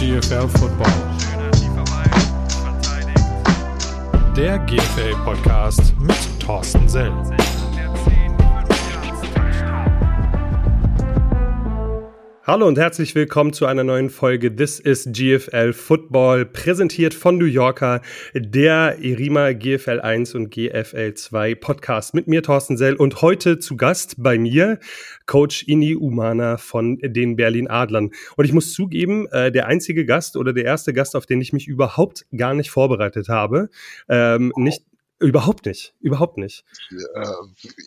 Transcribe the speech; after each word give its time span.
GFL 0.00 0.48
Football. 0.48 0.92
Der 4.34 4.58
GFL 4.60 5.14
Podcast 5.26 5.92
mit 6.00 6.16
Thorsten 6.40 6.88
Sell. 6.88 7.12
Hallo 12.50 12.66
und 12.66 12.78
herzlich 12.78 13.14
willkommen 13.14 13.52
zu 13.52 13.66
einer 13.66 13.84
neuen 13.84 14.10
Folge 14.10 14.52
This 14.52 14.80
is 14.80 15.08
GFL 15.12 15.72
Football, 15.72 16.46
präsentiert 16.46 17.14
von 17.14 17.38
New 17.38 17.44
Yorker, 17.44 18.00
der 18.34 18.98
Irima 18.98 19.52
GFL 19.52 20.00
1 20.00 20.34
und 20.34 20.50
GFL 20.50 21.14
2 21.14 21.54
Podcast 21.54 22.12
mit 22.12 22.26
mir, 22.26 22.42
Thorsten 22.42 22.76
Sell. 22.76 22.96
Und 22.96 23.22
heute 23.22 23.60
zu 23.60 23.76
Gast 23.76 24.16
bei 24.18 24.36
mir 24.36 24.80
Coach 25.26 25.62
Ini 25.68 25.94
Umana 25.94 26.56
von 26.56 26.98
den 27.00 27.36
Berlin 27.36 27.70
Adlern. 27.70 28.10
Und 28.36 28.44
ich 28.44 28.52
muss 28.52 28.72
zugeben, 28.72 29.28
äh, 29.30 29.52
der 29.52 29.68
einzige 29.68 30.04
Gast 30.04 30.36
oder 30.36 30.52
der 30.52 30.64
erste 30.64 30.92
Gast, 30.92 31.14
auf 31.14 31.26
den 31.26 31.40
ich 31.40 31.52
mich 31.52 31.68
überhaupt 31.68 32.26
gar 32.36 32.54
nicht 32.54 32.72
vorbereitet 32.72 33.28
habe. 33.28 33.68
Ähm, 34.08 34.52
nicht, 34.56 34.82
Überhaupt 35.20 35.66
nicht, 35.66 35.94
überhaupt 36.00 36.38
nicht. 36.38 36.64
Äh, 36.90 37.26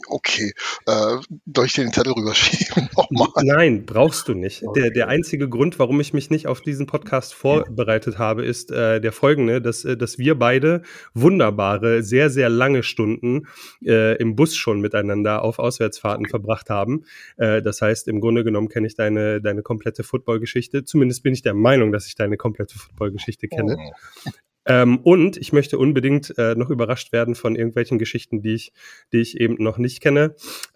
okay, 0.07 0.53
äh, 0.85 1.63
ich 1.65 1.73
den 1.73 1.91
Zettel 1.91 2.13
rüberschieben 2.13 2.89
nochmal? 2.95 3.29
Nein, 3.43 3.87
brauchst 3.87 4.27
du 4.27 4.35
nicht. 4.35 4.61
Okay. 4.61 4.81
Der, 4.81 4.91
der 4.91 5.07
einzige 5.07 5.49
Grund, 5.49 5.79
warum 5.79 5.99
ich 5.99 6.13
mich 6.13 6.29
nicht 6.29 6.45
auf 6.45 6.61
diesen 6.61 6.85
Podcast 6.85 7.33
vorbereitet 7.33 8.19
habe, 8.19 8.45
ist 8.45 8.69
äh, 8.69 9.01
der 9.01 9.11
folgende, 9.11 9.63
dass, 9.63 9.83
äh, 9.83 9.97
dass 9.97 10.19
wir 10.19 10.37
beide 10.37 10.83
wunderbare, 11.15 12.03
sehr, 12.03 12.29
sehr 12.29 12.49
lange 12.49 12.83
Stunden 12.83 13.47
äh, 13.83 14.15
im 14.17 14.35
Bus 14.35 14.55
schon 14.55 14.79
miteinander 14.79 15.41
auf 15.41 15.57
Auswärtsfahrten 15.57 16.27
verbracht 16.27 16.69
haben. 16.69 17.03
Äh, 17.37 17.63
das 17.63 17.81
heißt, 17.81 18.07
im 18.09 18.21
Grunde 18.21 18.43
genommen 18.43 18.69
kenne 18.69 18.85
ich 18.85 18.93
deine, 18.93 19.41
deine 19.41 19.63
komplette 19.63 20.03
Footballgeschichte. 20.03 20.85
Zumindest 20.85 21.23
bin 21.23 21.33
ich 21.33 21.41
der 21.41 21.55
Meinung, 21.55 21.91
dass 21.91 22.05
ich 22.05 22.13
deine 22.13 22.37
komplette 22.37 22.77
Footballgeschichte 22.77 23.47
kenne. 23.47 23.75
Oh. 23.79 24.31
Ähm, 24.65 24.99
und 24.99 25.37
ich 25.37 25.51
möchte 25.51 25.77
unbedingt 25.77 26.37
äh, 26.37 26.55
noch 26.55 26.69
überrascht 26.69 27.11
werden 27.11 27.35
von 27.35 27.55
irgendwelchen 27.55 27.99
Geschichten, 27.99 28.41
die 28.41 28.53
ich, 28.53 28.73
die 29.11 29.19
ich 29.19 29.39
eben 29.39 29.55
noch 29.59 29.77
nicht 29.77 30.01
kenne. 30.01 30.35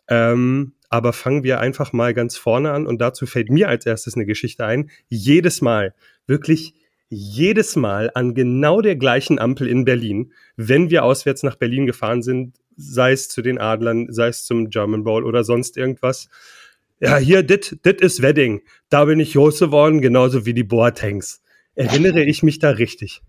Ähm, 0.09 0.73
aber 0.89 1.13
fangen 1.13 1.43
wir 1.43 1.59
einfach 1.59 1.93
mal 1.93 2.13
ganz 2.13 2.37
vorne 2.37 2.71
an 2.71 2.87
und 2.87 2.99
dazu 2.99 3.25
fällt 3.25 3.49
mir 3.49 3.69
als 3.69 3.85
erstes 3.85 4.15
eine 4.15 4.25
Geschichte 4.25 4.65
ein. 4.65 4.89
Jedes 5.09 5.61
Mal, 5.61 5.93
wirklich 6.27 6.73
jedes 7.09 7.75
Mal 7.77 8.11
an 8.13 8.33
genau 8.33 8.81
der 8.81 8.97
gleichen 8.97 9.39
Ampel 9.39 9.67
in 9.67 9.85
Berlin, 9.85 10.33
wenn 10.57 10.89
wir 10.89 11.03
auswärts 11.03 11.43
nach 11.43 11.55
Berlin 11.55 11.85
gefahren 11.85 12.21
sind, 12.21 12.57
sei 12.75 13.13
es 13.13 13.29
zu 13.29 13.41
den 13.41 13.59
Adlern, 13.59 14.11
sei 14.11 14.27
es 14.27 14.45
zum 14.45 14.69
German 14.69 15.03
Bowl 15.03 15.23
oder 15.23 15.43
sonst 15.43 15.77
irgendwas. 15.77 16.29
Ja, 16.99 17.17
hier, 17.17 17.43
dit, 17.43 17.79
dit 17.85 18.01
ist 18.01 18.21
Wedding. 18.21 18.61
Da 18.89 19.05
bin 19.05 19.19
ich 19.19 19.33
groß 19.33 19.59
geworden, 19.59 20.01
genauso 20.01 20.45
wie 20.45 20.53
die 20.53 20.63
Boatengs. 20.63 21.41
Erinnere 21.75 22.23
ich 22.23 22.43
mich 22.43 22.59
da 22.59 22.71
richtig? 22.71 23.21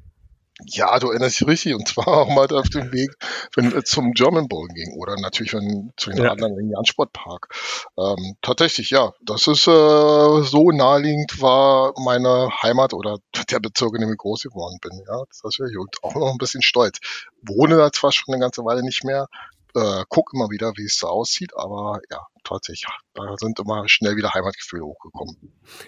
Ja, 0.66 0.98
du 0.98 1.10
erinnerst 1.10 1.40
dich 1.40 1.46
richtig. 1.46 1.74
Und 1.74 1.88
zwar 1.88 2.08
auch 2.08 2.28
mal 2.28 2.48
auf 2.52 2.68
dem 2.68 2.92
Weg, 2.92 3.10
wenn 3.54 3.72
wir 3.72 3.84
zum 3.84 4.12
German 4.12 4.48
Bowl 4.48 4.68
ging 4.68 4.94
oder 4.96 5.16
natürlich 5.16 5.52
wenn 5.52 5.92
zu 5.96 6.10
den 6.10 6.24
ja. 6.24 6.30
anderen 6.30 6.58
in 6.58 6.70
den 6.70 6.84
Sportpark. 6.84 7.48
Ähm, 7.96 8.36
tatsächlich, 8.42 8.90
ja, 8.90 9.12
das 9.22 9.46
ist 9.46 9.66
äh, 9.66 9.70
so 9.70 10.70
naheliegend 10.72 11.40
war 11.40 11.92
meine 11.98 12.50
Heimat 12.62 12.92
oder 12.92 13.18
der 13.50 13.60
Bezirk, 13.60 13.94
in 13.94 14.00
dem 14.00 14.12
ich 14.12 14.18
groß 14.18 14.42
geworden 14.42 14.78
bin. 14.80 15.02
Ja, 15.06 15.22
das 15.42 15.58
wäre 15.58 15.70
ich 15.70 15.78
und 15.78 15.96
auch 16.02 16.14
noch 16.14 16.32
ein 16.32 16.38
bisschen 16.38 16.62
stolz. 16.62 16.98
Wohne 17.42 17.76
da 17.76 17.92
zwar 17.92 18.12
schon 18.12 18.34
eine 18.34 18.40
ganze 18.40 18.64
Weile 18.64 18.82
nicht 18.82 19.04
mehr, 19.04 19.28
äh, 19.74 20.04
guck 20.08 20.32
immer 20.34 20.50
wieder, 20.50 20.72
wie 20.76 20.84
es 20.84 20.98
so 20.98 21.06
aussieht, 21.06 21.52
aber 21.56 22.00
ja, 22.10 22.26
tatsächlich, 22.48 22.86
da 23.14 23.36
sind 23.36 23.58
immer 23.60 23.84
schnell 23.88 24.16
wieder 24.16 24.32
Heimatgefühle 24.32 24.84
hochgekommen. 24.84 25.36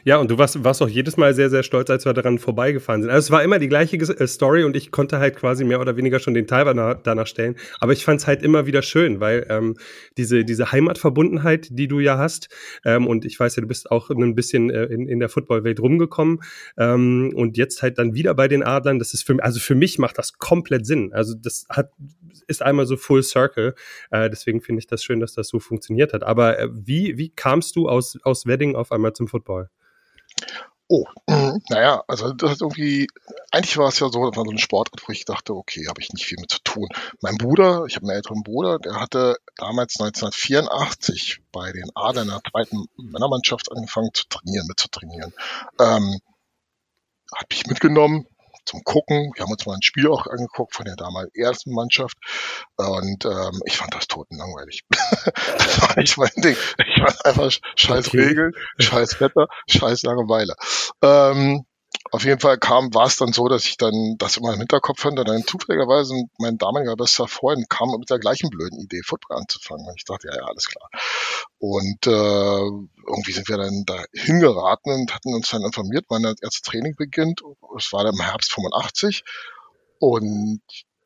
Ja, 0.04 0.18
und 0.18 0.30
du 0.30 0.38
warst, 0.38 0.62
warst 0.62 0.82
auch 0.82 0.88
jedes 0.88 1.16
Mal 1.16 1.34
sehr, 1.34 1.50
sehr 1.50 1.62
stolz, 1.62 1.90
als 1.90 2.04
wir 2.04 2.12
daran 2.12 2.38
vorbeigefahren 2.38 3.02
sind. 3.02 3.10
Also 3.10 3.26
es 3.26 3.30
war 3.30 3.42
immer 3.42 3.58
die 3.58 3.68
gleiche 3.68 3.96
äh, 3.96 4.26
Story 4.26 4.64
und 4.64 4.76
ich 4.76 4.90
konnte 4.90 5.18
halt 5.18 5.36
quasi 5.36 5.64
mehr 5.64 5.80
oder 5.80 5.96
weniger 5.96 6.18
schon 6.18 6.34
den 6.34 6.46
Teil 6.46 6.64
danach 7.02 7.26
stellen. 7.26 7.56
Aber 7.80 7.92
ich 7.92 8.04
fand 8.04 8.20
es 8.20 8.26
halt 8.26 8.42
immer 8.42 8.66
wieder 8.66 8.82
schön, 8.82 9.20
weil 9.20 9.46
ähm, 9.48 9.76
diese, 10.16 10.44
diese 10.44 10.72
Heimatverbundenheit, 10.72 11.68
die 11.70 11.88
du 11.88 12.00
ja 12.00 12.18
hast, 12.18 12.48
ähm, 12.84 13.06
und 13.06 13.24
ich 13.24 13.38
weiß 13.38 13.56
ja, 13.56 13.62
du 13.62 13.68
bist 13.68 13.90
auch 13.90 14.10
ein 14.10 14.34
bisschen 14.34 14.70
äh, 14.70 14.84
in, 14.84 15.08
in 15.08 15.20
der 15.20 15.28
Footballwelt 15.28 15.80
rumgekommen 15.80 16.42
ähm, 16.78 17.32
und 17.34 17.56
jetzt 17.56 17.82
halt 17.82 17.98
dann 17.98 18.14
wieder 18.14 18.34
bei 18.34 18.48
den 18.48 18.62
Adlern, 18.62 18.98
das 18.98 19.14
ist 19.14 19.24
für 19.24 19.34
mich, 19.34 19.44
also 19.44 19.60
für 19.60 19.74
mich 19.74 19.98
macht 19.98 20.18
das 20.18 20.38
komplett 20.38 20.86
Sinn. 20.86 21.12
Also 21.12 21.34
das 21.34 21.66
hat, 21.68 21.90
ist 22.46 22.62
einmal 22.62 22.86
so 22.86 22.96
Full 22.96 23.22
Circle. 23.22 23.74
Äh, 24.10 24.28
deswegen 24.28 24.60
finde 24.60 24.80
ich 24.80 24.86
das 24.86 25.02
schön, 25.02 25.20
dass 25.20 25.34
das 25.34 25.48
so 25.48 25.60
funktioniert 25.60 26.12
hat. 26.12 26.22
Aber 26.22 26.49
äh, 26.58 26.68
wie, 26.70 27.18
wie 27.18 27.30
kamst 27.30 27.76
du 27.76 27.88
aus, 27.88 28.18
aus 28.24 28.46
Wedding 28.46 28.76
auf 28.76 28.92
einmal 28.92 29.12
zum 29.12 29.28
Football? 29.28 29.70
Oh, 30.92 31.04
mhm. 31.28 31.62
naja, 31.68 32.02
also 32.08 32.32
das 32.32 32.54
ist 32.54 32.62
irgendwie, 32.62 33.06
eigentlich 33.52 33.76
war 33.76 33.88
es 33.88 34.00
ja 34.00 34.08
so, 34.08 34.28
das 34.28 34.36
war 34.36 34.44
so 34.44 34.50
eine 34.50 34.58
Sportart, 34.58 35.00
wo 35.06 35.12
ich 35.12 35.24
dachte, 35.24 35.54
okay, 35.54 35.86
habe 35.86 36.00
ich 36.00 36.12
nicht 36.12 36.26
viel 36.26 36.38
mit 36.40 36.50
zu 36.50 36.58
tun. 36.64 36.88
Mein 37.20 37.36
Bruder, 37.36 37.84
ich 37.86 37.94
habe 37.94 38.06
einen 38.06 38.16
älteren 38.16 38.42
Bruder, 38.42 38.80
der 38.80 38.98
hatte 39.00 39.36
damals 39.56 40.00
1984 40.00 41.42
bei 41.52 41.70
den 41.70 41.88
Adlern 41.94 42.26
der 42.26 42.40
zweiten 42.50 42.86
Männermannschaft 42.96 43.70
angefangen 43.70 44.10
zu 44.12 44.24
trainieren, 44.28 44.66
mit 44.66 44.80
zu 44.80 44.88
trainieren. 44.88 45.32
Ähm, 45.78 46.18
hat 47.36 47.48
mich 47.50 47.68
mitgenommen, 47.68 48.26
zum 48.64 48.82
Gucken. 48.84 49.32
Wir 49.34 49.44
haben 49.44 49.52
uns 49.52 49.66
mal 49.66 49.74
ein 49.74 49.82
Spiel 49.82 50.08
auch 50.08 50.26
angeguckt 50.26 50.74
von 50.74 50.84
der 50.84 50.96
damals 50.96 51.30
ersten 51.34 51.72
Mannschaft 51.72 52.16
und 52.76 53.24
ähm, 53.24 53.60
ich 53.64 53.76
fand 53.76 53.94
das 53.94 54.06
totenlangweilig. 54.06 54.84
das 54.90 55.82
war 55.82 55.96
nicht 55.98 56.16
mein 56.18 56.30
Ding. 56.36 56.56
Ich 56.78 57.02
fand 57.02 57.24
einfach 57.24 57.50
scheiß 57.76 58.08
okay. 58.08 58.20
Regeln, 58.20 58.52
scheiß 58.78 59.20
Wetter, 59.20 59.48
scheiß 59.68 60.02
Langeweile. 60.02 60.54
Ähm, 61.02 61.64
auf 62.12 62.24
jeden 62.24 62.40
Fall 62.40 62.58
kam, 62.58 62.92
war 62.92 63.06
es 63.06 63.16
dann 63.16 63.32
so, 63.32 63.48
dass 63.48 63.66
ich 63.66 63.76
dann 63.76 64.16
das 64.18 64.36
immer 64.36 64.52
im 64.52 64.58
Hinterkopf 64.58 65.04
hatte. 65.04 65.24
Dann 65.24 65.44
zufälligerweise 65.44 66.14
mein 66.38 66.58
damaliger 66.58 66.96
bester 66.96 67.28
Freund 67.28 67.70
kam 67.70 67.90
mit 67.98 68.10
der 68.10 68.18
gleichen 68.18 68.50
blöden 68.50 68.80
Idee, 68.80 69.02
Football 69.04 69.38
anzufangen. 69.38 69.86
Und 69.86 69.94
ich 69.96 70.04
dachte, 70.04 70.28
ja, 70.28 70.36
ja, 70.36 70.44
alles 70.44 70.66
klar. 70.68 70.88
Und 71.58 72.06
äh, 72.06 72.10
irgendwie 72.10 73.32
sind 73.32 73.48
wir 73.48 73.58
dann 73.58 73.84
da 73.86 74.02
hingeraten 74.12 74.92
und 74.92 75.14
hatten 75.14 75.34
uns 75.34 75.50
dann 75.50 75.62
informiert, 75.62 76.06
wann 76.08 76.22
das 76.24 76.42
erste 76.42 76.62
Training 76.68 76.96
beginnt. 76.96 77.42
Es 77.76 77.92
war 77.92 78.04
dann 78.04 78.14
im 78.14 78.20
Herbst 78.20 78.52
85. 78.52 79.22
Und 80.00 80.62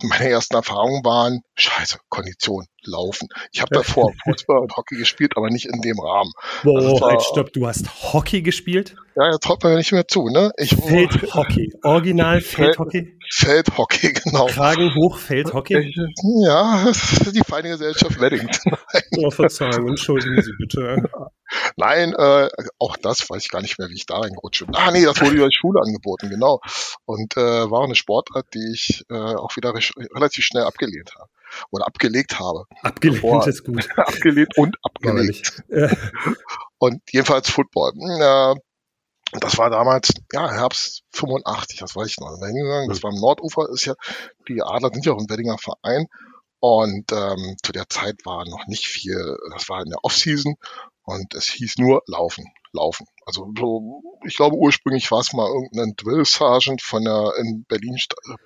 meine 0.09 0.29
ersten 0.29 0.55
Erfahrungen 0.55 1.05
waren, 1.05 1.41
scheiße, 1.57 1.99
Kondition, 2.09 2.67
Laufen. 2.87 3.29
Ich 3.53 3.61
habe 3.61 3.71
davor 3.73 4.13
Fußball 4.25 4.59
und 4.59 4.77
Hockey 4.77 4.97
gespielt, 4.97 5.33
aber 5.37 5.49
nicht 5.51 5.67
in 5.67 5.81
dem 5.81 5.99
Rahmen. 5.99 6.31
Boah, 6.63 6.77
also 6.79 7.01
war, 7.01 7.11
halt, 7.11 7.23
stopp, 7.23 7.53
du 7.53 7.67
hast 7.67 8.13
Hockey 8.13 8.43
gespielt? 8.43 8.97
Ja, 9.17 9.31
jetzt 9.31 9.45
traut 9.45 9.63
man 9.63 9.73
mir 9.73 9.79
nicht 9.79 9.93
mehr 9.93 10.07
zu, 10.09 10.29
ne? 10.29 10.51
Ich, 10.57 10.75
Feldhockey, 10.75 11.73
original 11.83 12.41
Feldhockey? 12.43 13.17
Feldhockey, 13.31 14.13
genau. 14.13 14.47
Kragen 14.47 14.95
hoch, 14.95 15.19
Feldhockey? 15.19 15.95
Ja, 16.45 16.85
das 16.85 17.13
ist 17.27 17.37
die 17.37 17.43
feine 17.47 17.71
Gesellschaft 17.71 18.21
Weddington. 18.21 18.77
oh, 19.19 19.31
Verzeihung, 19.31 19.89
entschuldigen 19.89 20.43
Sie 20.43 20.53
bitte. 20.59 21.09
Nein, 21.77 22.13
äh, 22.15 22.49
auch 22.79 22.97
das 22.97 23.29
weiß 23.29 23.45
ich 23.45 23.51
gar 23.51 23.63
nicht 23.63 23.79
mehr, 23.79 23.89
wie 23.89 23.95
ich 23.95 24.07
da 24.07 24.19
reingerutscht 24.19 24.67
bin. 24.67 24.75
Ah, 24.75 24.91
nee, 24.91 25.05
das 25.05 25.21
wurde 25.21 25.31
über 25.37 25.49
die 25.49 25.57
Schule 25.57 25.81
angeboten, 25.81 26.31
genau. 26.31 26.61
Und 27.05 27.37
äh, 27.37 27.71
war 27.71 27.85
eine 27.85 27.95
Sportart, 27.95 28.47
die 28.55 28.73
ich 28.73 29.05
äh, 29.11 29.15
auch 29.15 29.57
wieder 29.57 29.75
relativ 29.75 30.45
schnell 30.45 30.65
abgelehnt 30.65 31.15
habe. 31.15 31.29
Oder 31.71 31.87
abgelegt 31.87 32.39
habe. 32.39 32.65
Abgelehnt 32.83 33.23
Bevor, 33.23 33.47
ist 33.47 33.65
gut. 33.65 33.89
abgelehnt 33.97 34.57
und 34.57 34.77
abgelegt. 34.83 35.63
und 36.79 37.03
jedenfalls 37.11 37.49
Football. 37.51 37.93
Äh, 37.99 38.61
das 39.41 39.59
war 39.59 39.71
damals, 39.71 40.13
ja, 40.33 40.51
Herbst 40.51 41.03
85, 41.13 41.81
das 41.81 41.97
weiß 41.97 42.09
ich 42.09 42.19
noch. 42.19 42.39
Da 42.39 42.47
hingegangen, 42.47 42.89
das 42.89 42.99
hm. 42.99 43.03
war 43.05 43.11
am 43.13 43.21
Nordufer, 43.21 43.69
ist 43.71 43.85
ja, 43.85 43.95
die 44.49 44.63
Adler 44.63 44.91
sind 44.93 45.07
ja 45.07 45.13
auch 45.13 45.19
ein 45.19 45.29
Weddinger 45.29 45.59
Verein. 45.59 46.07
Und 46.61 47.13
ähm, 47.13 47.57
zu 47.63 47.73
der 47.73 47.91
Zeit 47.91 48.25
war 48.25 48.49
noch 48.49 48.67
nicht 48.69 48.87
viel, 48.87 49.37
das 49.53 49.69
war 49.69 49.83
in 49.83 49.91
der 49.91 50.03
Offseason 50.03 50.55
und 51.05 51.35
es 51.35 51.47
hieß 51.47 51.79
nur 51.79 52.03
Laufen, 52.07 52.47
Laufen. 52.73 53.07
Also 53.27 53.51
so, 53.59 54.03
ich 54.27 54.37
glaube 54.37 54.57
ursprünglich 54.57 55.11
war 55.11 55.21
es 55.21 55.33
mal 55.33 55.49
irgendein 55.49 55.95
Drill 55.97 56.25
Sergeant 56.25 56.83
von 56.83 57.05
der 57.05 57.33
in 57.39 57.65
Berlin 57.65 57.97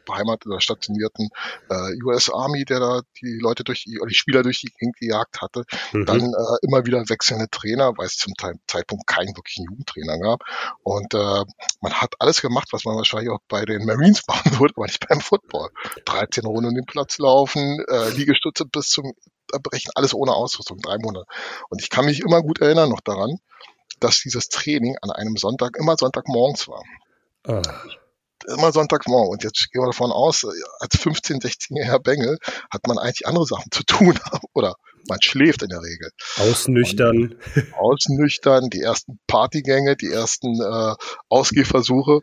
beheimatet 0.06 0.46
oder 0.46 0.60
stationierten 0.60 1.30
äh, 1.70 2.04
US 2.04 2.30
Army, 2.30 2.64
der 2.64 2.80
da 2.80 3.00
die 3.20 3.38
Leute 3.40 3.64
durch 3.64 3.84
die, 3.84 3.98
oder 3.98 4.08
die 4.08 4.14
Spieler 4.14 4.42
durch 4.42 4.60
die 4.60 4.68
Gegend 4.68 4.96
gejagt 4.96 5.40
hatte. 5.40 5.64
Mhm. 5.92 6.06
Dann 6.06 6.20
äh, 6.20 6.66
immer 6.66 6.86
wieder 6.86 7.08
wechselnde 7.08 7.48
Trainer, 7.50 7.92
weil 7.96 8.06
es 8.06 8.16
zum 8.16 8.34
Zeitpunkt 8.66 9.06
keinen 9.06 9.36
wirklichen 9.36 9.64
Jugendtrainer 9.64 10.18
gab. 10.18 10.42
Und 10.82 11.14
äh, 11.14 11.44
man 11.80 11.92
hat 11.94 12.14
alles 12.18 12.40
gemacht, 12.40 12.68
was 12.72 12.84
man 12.84 12.96
wahrscheinlich 12.96 13.30
auch 13.30 13.40
bei 13.48 13.64
den 13.64 13.84
Marines 13.84 14.22
machen 14.28 14.58
würde, 14.60 14.74
aber 14.76 14.86
nicht 14.86 15.06
beim 15.08 15.20
Football. 15.20 15.70
13 16.04 16.44
Runden 16.44 16.70
um 16.70 16.74
den 16.74 16.86
Platz 16.86 17.18
laufen, 17.18 17.84
äh, 17.88 18.10
Liegestütze 18.10 18.64
bis 18.64 18.88
zum 18.88 19.12
Erbrechen, 19.52 19.90
alles 19.94 20.14
ohne 20.14 20.32
Ausrüstung, 20.32 20.78
drei 20.78 20.98
Monate. 20.98 21.26
Und 21.68 21.82
ich 21.82 21.90
kann 21.90 22.04
mich 22.04 22.20
immer 22.20 22.42
gut 22.42 22.60
erinnern 22.60 22.90
noch 22.90 23.00
daran, 23.00 23.38
dass 24.00 24.20
dieses 24.20 24.48
Training 24.48 24.96
an 25.02 25.10
einem 25.10 25.36
Sonntag 25.36 25.76
immer 25.76 25.96
Sonntagmorgens 25.96 26.68
war. 26.68 26.82
Ah. 27.46 27.62
Immer 28.46 28.72
Sonntagmorgen. 28.72 29.32
Und 29.32 29.42
jetzt 29.42 29.70
gehen 29.72 29.82
wir 29.82 29.86
davon 29.86 30.12
aus, 30.12 30.44
als 30.80 30.94
15-, 30.94 31.42
16-jähriger 31.42 31.98
Bengel 31.98 32.38
hat 32.70 32.86
man 32.86 32.98
eigentlich 32.98 33.26
andere 33.26 33.46
Sachen 33.46 33.70
zu 33.70 33.82
tun. 33.82 34.18
Oder 34.54 34.76
man 35.08 35.18
schläft 35.22 35.62
in 35.62 35.70
der 35.70 35.82
Regel. 35.82 36.10
Ausnüchtern. 36.36 37.34
Und 37.56 37.74
ausnüchtern, 37.74 38.70
die 38.70 38.82
ersten 38.82 39.18
Partygänge, 39.26 39.96
die 39.96 40.10
ersten 40.10 40.60
äh, 40.60 40.94
Ausgehversuche. 41.28 42.20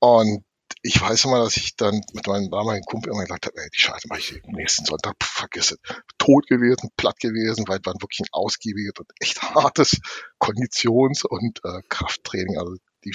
Und 0.00 0.44
ich 0.82 1.00
weiß 1.00 1.24
immer, 1.24 1.38
dass 1.38 1.56
ich 1.56 1.76
dann 1.76 2.00
mit 2.12 2.26
meinem 2.26 2.50
damaligen 2.50 2.84
Kumpel 2.84 3.12
immer 3.12 3.22
gesagt 3.22 3.46
habe, 3.46 3.56
ey, 3.60 3.68
die 3.74 3.80
Scheiße 3.80 4.08
mache 4.08 4.20
ich 4.20 4.42
nächsten 4.46 4.84
Sonntag, 4.84 5.16
pff, 5.22 5.28
vergiss 5.28 5.72
es. 5.72 5.78
Tot 6.18 6.46
gewesen, 6.46 6.90
platt 6.96 7.18
gewesen, 7.20 7.66
weil 7.68 7.78
es 7.78 7.86
war 7.86 7.94
wirklich 7.94 8.20
ein 8.20 8.32
ausgiebiges 8.32 8.92
und 8.98 9.10
echt 9.20 9.42
hartes 9.42 10.00
Konditions- 10.38 11.24
und 11.24 11.60
äh, 11.64 11.82
Krafttraining. 11.88 12.58
Also 12.58 12.76
die 13.04 13.14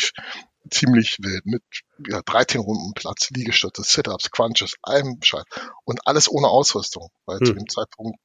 ziemlich 0.69 1.17
wild 1.19 1.45
mit 1.45 1.63
ja, 2.07 2.21
13 2.21 2.61
Runden 2.61 2.93
Platz, 2.93 3.29
Liegestütze, 3.29 3.83
Sit-Ups, 3.83 4.31
Crunches, 4.31 4.75
allem 4.81 5.19
Scheiß. 5.21 5.43
Und 5.83 6.07
alles 6.07 6.29
ohne 6.29 6.47
Ausrüstung, 6.47 7.09
weil 7.25 7.39
hm. 7.39 7.45
zu 7.45 7.53
dem 7.53 7.69
Zeitpunkt 7.69 8.19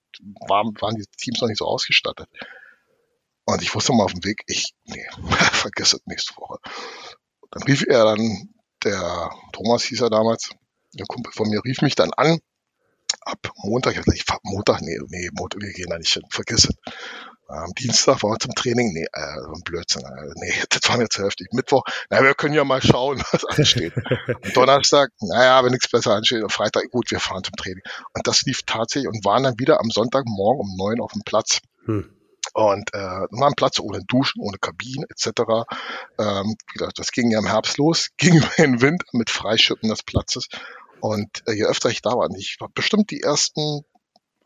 waren, 0.49 0.75
waren 0.81 0.97
die 0.97 1.05
Teams 1.17 1.41
noch 1.41 1.49
nicht 1.49 1.59
so 1.59 1.67
ausgestattet. 1.67 2.29
Und 3.45 3.63
ich 3.63 3.75
wusste 3.75 3.93
mal 3.93 4.05
auf 4.05 4.13
dem 4.13 4.25
Weg, 4.25 4.43
ich, 4.47 4.75
nee, 4.85 5.07
vergiss 5.53 5.95
es 5.95 6.01
nächste 6.07 6.37
Woche. 6.37 6.59
Dann 7.51 7.63
rief 7.63 7.83
er 7.89 8.05
dann 8.05 8.55
der 8.85 9.31
Thomas 9.53 9.83
hieß 9.85 10.01
er 10.03 10.11
damals, 10.11 10.51
der 10.95 11.07
Kumpel 11.07 11.33
von 11.33 11.49
mir, 11.49 11.61
rief 11.65 11.83
mich 11.83 11.95
dann 11.95 12.13
an. 12.13 12.39
Ab 13.23 13.51
Montag, 13.63 13.97
ich, 13.97 14.15
ich 14.15 14.25
Montag, 14.43 14.81
nee, 14.83 14.99
nee, 15.09 15.29
Montag, 15.33 15.61
wir 15.63 15.73
gehen 15.73 15.91
da 15.91 15.99
nicht 15.99 16.13
hin, 16.13 16.23
vergiss 16.31 16.65
es. 16.65 16.77
Am 17.51 17.73
Dienstag 17.73 18.23
war 18.23 18.33
wir 18.33 18.39
zum 18.39 18.55
Training, 18.55 18.93
nee, 18.93 19.07
äh, 19.11 19.61
Blödsinn, 19.65 20.03
äh, 20.03 20.33
nee, 20.37 20.53
das 20.69 20.81
war 20.89 20.99
mir 20.99 21.09
zu 21.09 21.25
heftig. 21.25 21.49
Mittwoch, 21.53 21.83
na, 22.11 22.23
wir 22.23 22.35
können 22.35 22.55
ja 22.55 22.65
mal 22.65 22.83
schauen, 22.83 23.23
was 23.33 23.45
ansteht. 23.47 23.95
Und 23.97 24.57
Donnerstag, 24.57 25.11
naja, 25.21 25.65
wenn 25.65 25.73
nichts 25.73 25.91
besser 25.91 26.13
ansteht, 26.13 26.43
und 26.43 26.53
Freitag, 26.53 26.91
gut, 26.91 27.11
wir 27.11 27.21
fahren 27.21 27.43
zum 27.43 27.57
Training. 27.57 27.83
Und 28.13 28.27
das 28.27 28.43
lief 28.43 28.65
tatsächlich 28.65 29.09
und 29.09 29.25
waren 29.25 29.45
dann 29.45 29.59
wieder 29.59 29.81
am 29.81 29.91
Sonntagmorgen 29.91 30.61
um 30.61 30.77
neun 30.77 31.01
auf 31.01 31.13
dem 31.13 31.23
Platz. 31.25 31.61
Hm. 31.87 32.18
Und 32.55 32.93
äh, 32.95 32.99
war 32.99 33.49
ein 33.49 33.55
Platz 33.57 33.79
ohne 33.81 34.03
Duschen, 34.05 34.43
ohne 34.43 34.59
Kabinen 34.59 35.05
etc. 35.11 35.67
Ähm, 36.19 36.57
wie 36.69 36.79
gesagt, 36.79 36.99
das 36.99 37.13
ging 37.13 37.31
ja 37.31 37.39
im 37.39 37.47
Herbst 37.47 37.79
los, 37.79 38.11
ging 38.17 38.37
über 38.37 38.51
den 38.59 38.81
Winter 38.81 39.07
mit 39.13 39.31
Freischippen 39.31 39.89
des 39.89 40.03
Platzes. 40.03 40.49
Und 41.01 41.43
äh, 41.47 41.53
je 41.53 41.65
öfter 41.65 41.91
ich 41.91 42.03
da 42.03 42.11
war, 42.11 42.29
ich 42.37 42.57
war 42.61 42.69
bestimmt 42.75 43.11
die 43.11 43.21
ersten 43.23 43.85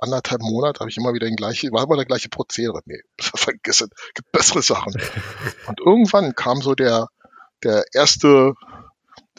anderthalb 0.03 0.43
Monate 0.43 0.81
habe 0.81 0.91
ich 0.91 0.97
immer 0.97 1.15
wieder 1.15 1.27
den 1.27 1.37
gleichen, 1.37 1.73
war 1.73 1.85
immer 1.85 1.97
der 1.97 2.05
gleiche 2.05 2.29
Prozedere. 2.29 2.81
Nee, 2.87 3.01
vergiss 3.21 3.83
es, 3.83 3.89
gibt 4.15 4.33
bessere 4.33 4.63
Sachen. 4.63 4.95
Und 5.67 5.81
irgendwann 5.81 6.35
kam 6.35 6.61
so 6.61 6.75
der, 6.75 7.09
der 7.63 7.85
erste 7.93 8.55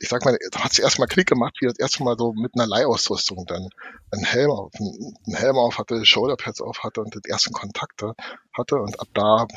ich 0.04 0.10
sag 0.10 0.26
mal, 0.26 0.38
da 0.52 0.66
hat 0.66 0.74
es 0.74 0.80
erstmal 0.80 1.08
Klick 1.08 1.30
gemacht, 1.30 1.56
wie 1.62 1.66
das 1.66 1.80
erste 1.80 2.04
Mal 2.04 2.18
so 2.18 2.34
mit 2.34 2.56
einer 2.56 2.68
Leihausrüstung 2.68 3.46
dann 3.46 3.70
einen 4.12 4.26
Helm 4.26 4.52
auf, 4.52 4.70
einen 4.78 5.16
Helm 5.34 5.56
auf 5.56 5.78
hatte, 5.78 6.06
Shoulderpads 6.06 6.60
auf 6.60 6.84
hatte 6.84 7.00
und 7.00 7.16
den 7.16 7.22
ersten 7.26 7.54
Kontakte 7.54 8.14
hatte 8.52 8.76
und 8.76 9.00
ab 9.00 9.08
da 9.14 9.48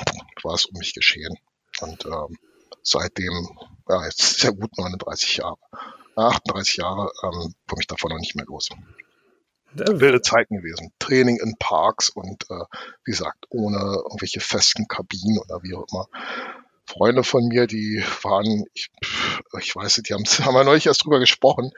war 0.44 0.54
es 0.54 0.66
um 0.66 0.78
mich 0.78 0.94
geschehen. 0.94 1.36
Und 1.80 2.06
ähm, 2.06 2.38
seitdem, 2.84 3.58
ja, 3.88 4.04
jetzt 4.04 4.38
sehr 4.38 4.52
gut 4.52 4.78
39 4.78 5.38
Jahre, 5.38 5.58
38 6.14 6.76
Jahre, 6.76 7.10
ähm, 7.24 7.52
komme 7.66 7.80
ich 7.80 7.88
davon 7.88 8.12
noch 8.12 8.18
nicht 8.18 8.36
mehr 8.36 8.46
los. 8.46 8.68
Wilde 9.74 10.22
Zeiten 10.22 10.58
gewesen. 10.58 10.92
Training 11.00 11.38
in 11.38 11.56
Parks 11.58 12.08
und 12.08 12.44
äh, 12.50 12.64
wie 13.04 13.10
gesagt, 13.10 13.46
ohne 13.50 13.78
irgendwelche 13.78 14.38
festen 14.38 14.86
Kabinen 14.86 15.38
oder 15.38 15.64
wie 15.64 15.74
auch 15.74 15.86
immer. 15.90 16.06
Freunde 16.86 17.24
von 17.24 17.46
mir, 17.46 17.66
die 17.66 18.02
waren, 18.22 18.64
ich, 18.72 18.88
ich 19.60 19.74
weiß 19.74 19.98
nicht, 19.98 20.08
die 20.08 20.14
haben, 20.14 20.24
haben 20.44 20.54
wir 20.54 20.64
neulich 20.64 20.86
erst 20.86 21.04
drüber 21.04 21.18
gesprochen, 21.18 21.70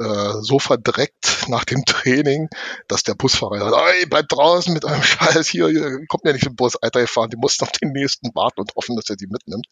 äh, 0.00 0.32
so 0.40 0.58
verdreckt 0.58 1.46
nach 1.48 1.64
dem 1.64 1.84
Training, 1.84 2.48
dass 2.88 3.02
der 3.02 3.14
Busfahrer 3.14 3.70
sagt, 3.70 3.94
ey, 3.98 4.06
bleib 4.06 4.28
draußen 4.28 4.72
mit 4.72 4.84
einem 4.84 5.02
Scheiß 5.02 5.48
hier, 5.48 5.66
kommt 6.08 6.24
ja 6.24 6.32
nicht 6.32 6.46
dem 6.46 6.56
Bus, 6.56 6.76
Alter, 6.76 7.00
ihr 7.00 7.08
fahren, 7.08 7.30
die 7.30 7.36
mussten 7.36 7.64
auf 7.64 7.72
den 7.72 7.92
nächsten 7.92 8.34
warten 8.34 8.60
und 8.60 8.74
hoffen, 8.74 8.96
dass 8.96 9.08
er 9.08 9.16
die 9.16 9.28
mitnimmt, 9.28 9.66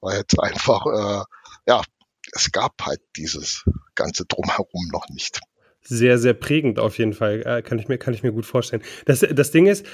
weil 0.00 0.18
jetzt 0.18 0.38
einfach, 0.38 0.86
äh, 0.86 1.24
ja, 1.66 1.82
es 2.32 2.52
gab 2.52 2.74
halt 2.82 3.00
dieses 3.16 3.64
ganze 3.94 4.24
Drumherum 4.24 4.88
noch 4.92 5.08
nicht 5.08 5.40
sehr, 5.82 6.18
sehr 6.18 6.34
prägend 6.34 6.78
auf 6.78 6.98
jeden 6.98 7.14
Fall. 7.14 7.42
Äh, 7.44 7.62
kann 7.62 7.78
ich 7.78 7.88
mir, 7.88 7.98
kann 7.98 8.14
ich 8.14 8.22
mir 8.22 8.32
gut 8.32 8.46
vorstellen. 8.46 8.82
Das, 9.06 9.20
das 9.20 9.50
Ding 9.50 9.66
ist, 9.66 9.86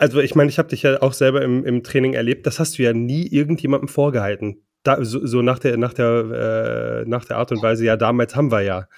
also 0.00 0.20
ich 0.20 0.34
meine, 0.34 0.48
ich 0.48 0.58
habe 0.58 0.70
dich 0.70 0.82
ja 0.82 1.02
auch 1.02 1.12
selber 1.12 1.42
im, 1.42 1.62
im 1.66 1.82
Training 1.82 2.14
erlebt, 2.14 2.46
das 2.46 2.58
hast 2.58 2.78
du 2.78 2.82
ja 2.82 2.94
nie 2.94 3.26
irgendjemandem 3.26 3.88
vorgehalten. 3.88 4.64
Da, 4.82 5.04
so, 5.04 5.26
so 5.26 5.42
nach 5.42 5.58
der, 5.58 5.76
nach 5.76 5.92
der, 5.92 7.02
äh, 7.04 7.08
nach 7.08 7.26
der 7.26 7.36
Art 7.36 7.52
und 7.52 7.62
Weise, 7.62 7.84
ja, 7.84 7.98
damals 7.98 8.34
haben 8.34 8.50
wir 8.50 8.62
ja. 8.62 8.88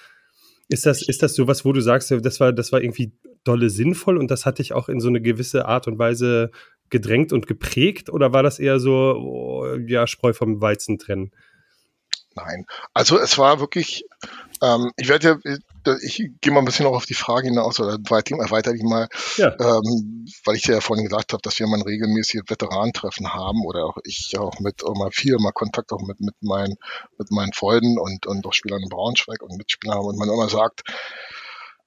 Ist 0.69 0.85
das, 0.85 1.05
ist 1.05 1.21
das 1.21 1.35
sowas, 1.35 1.65
wo 1.65 1.73
du 1.73 1.81
sagst, 1.81 2.09
das 2.09 2.39
war, 2.39 2.53
das 2.53 2.71
war 2.71 2.81
irgendwie 2.81 3.11
dolle 3.43 3.69
sinnvoll 3.69 4.17
und 4.17 4.31
das 4.31 4.45
hat 4.45 4.59
dich 4.59 4.71
auch 4.71 4.87
in 4.87 5.01
so 5.01 5.09
eine 5.09 5.19
gewisse 5.19 5.65
Art 5.65 5.87
und 5.87 5.99
Weise 5.99 6.51
gedrängt 6.89 7.33
und 7.33 7.47
geprägt? 7.47 8.09
Oder 8.09 8.31
war 8.31 8.41
das 8.41 8.59
eher 8.59 8.79
so, 8.79 8.93
oh, 8.93 9.75
ja, 9.85 10.07
Spreu 10.07 10.31
vom 10.31 10.61
Weizen 10.61 10.99
trennen? 10.99 11.31
Nein, 12.33 12.65
also 12.93 13.19
es 13.19 13.37
war 13.37 13.59
wirklich, 13.59 14.05
ähm, 14.61 14.91
ich 14.95 15.09
werde 15.09 15.37
ja, 15.43 15.57
ich 16.01 16.23
gehe 16.41 16.53
mal 16.53 16.59
ein 16.59 16.65
bisschen 16.65 16.85
noch 16.85 16.93
auf 16.93 17.05
die 17.05 17.13
Frage 17.13 17.47
hinaus 17.47 17.79
oder 17.79 17.93
erweitere 17.93 18.73
die 18.73 18.83
mal, 18.83 19.07
ja. 19.37 19.55
ähm, 19.59 20.25
weil 20.45 20.55
ich 20.55 20.65
ja 20.65 20.81
vorhin 20.81 21.05
gesagt 21.05 21.33
habe, 21.33 21.41
dass 21.41 21.59
wir 21.59 21.67
mal 21.67 21.77
ein 21.77 21.83
regelmäßiges 21.83 22.49
Veteranentreffen 22.49 23.33
haben 23.33 23.65
oder 23.65 23.85
auch 23.85 23.97
ich 24.03 24.37
auch 24.37 24.59
mit 24.59 24.83
auch 24.83 24.95
mal 24.95 25.11
viel 25.11 25.35
mal 25.39 25.51
Kontakt 25.51 25.91
auch 25.91 26.01
mit 26.01 26.19
mit 26.19 26.35
meinen 26.41 26.75
mit 27.17 27.31
meinen 27.31 27.53
Freunden 27.53 27.99
und 27.99 28.25
und 28.27 28.45
auch 28.45 28.53
Spielern 28.53 28.81
in 28.81 28.89
Braunschweig 28.89 29.41
und 29.41 29.57
Mitspielern 29.57 29.97
haben 29.97 30.05
und 30.05 30.17
man 30.17 30.29
immer 30.29 30.49
sagt, 30.49 30.81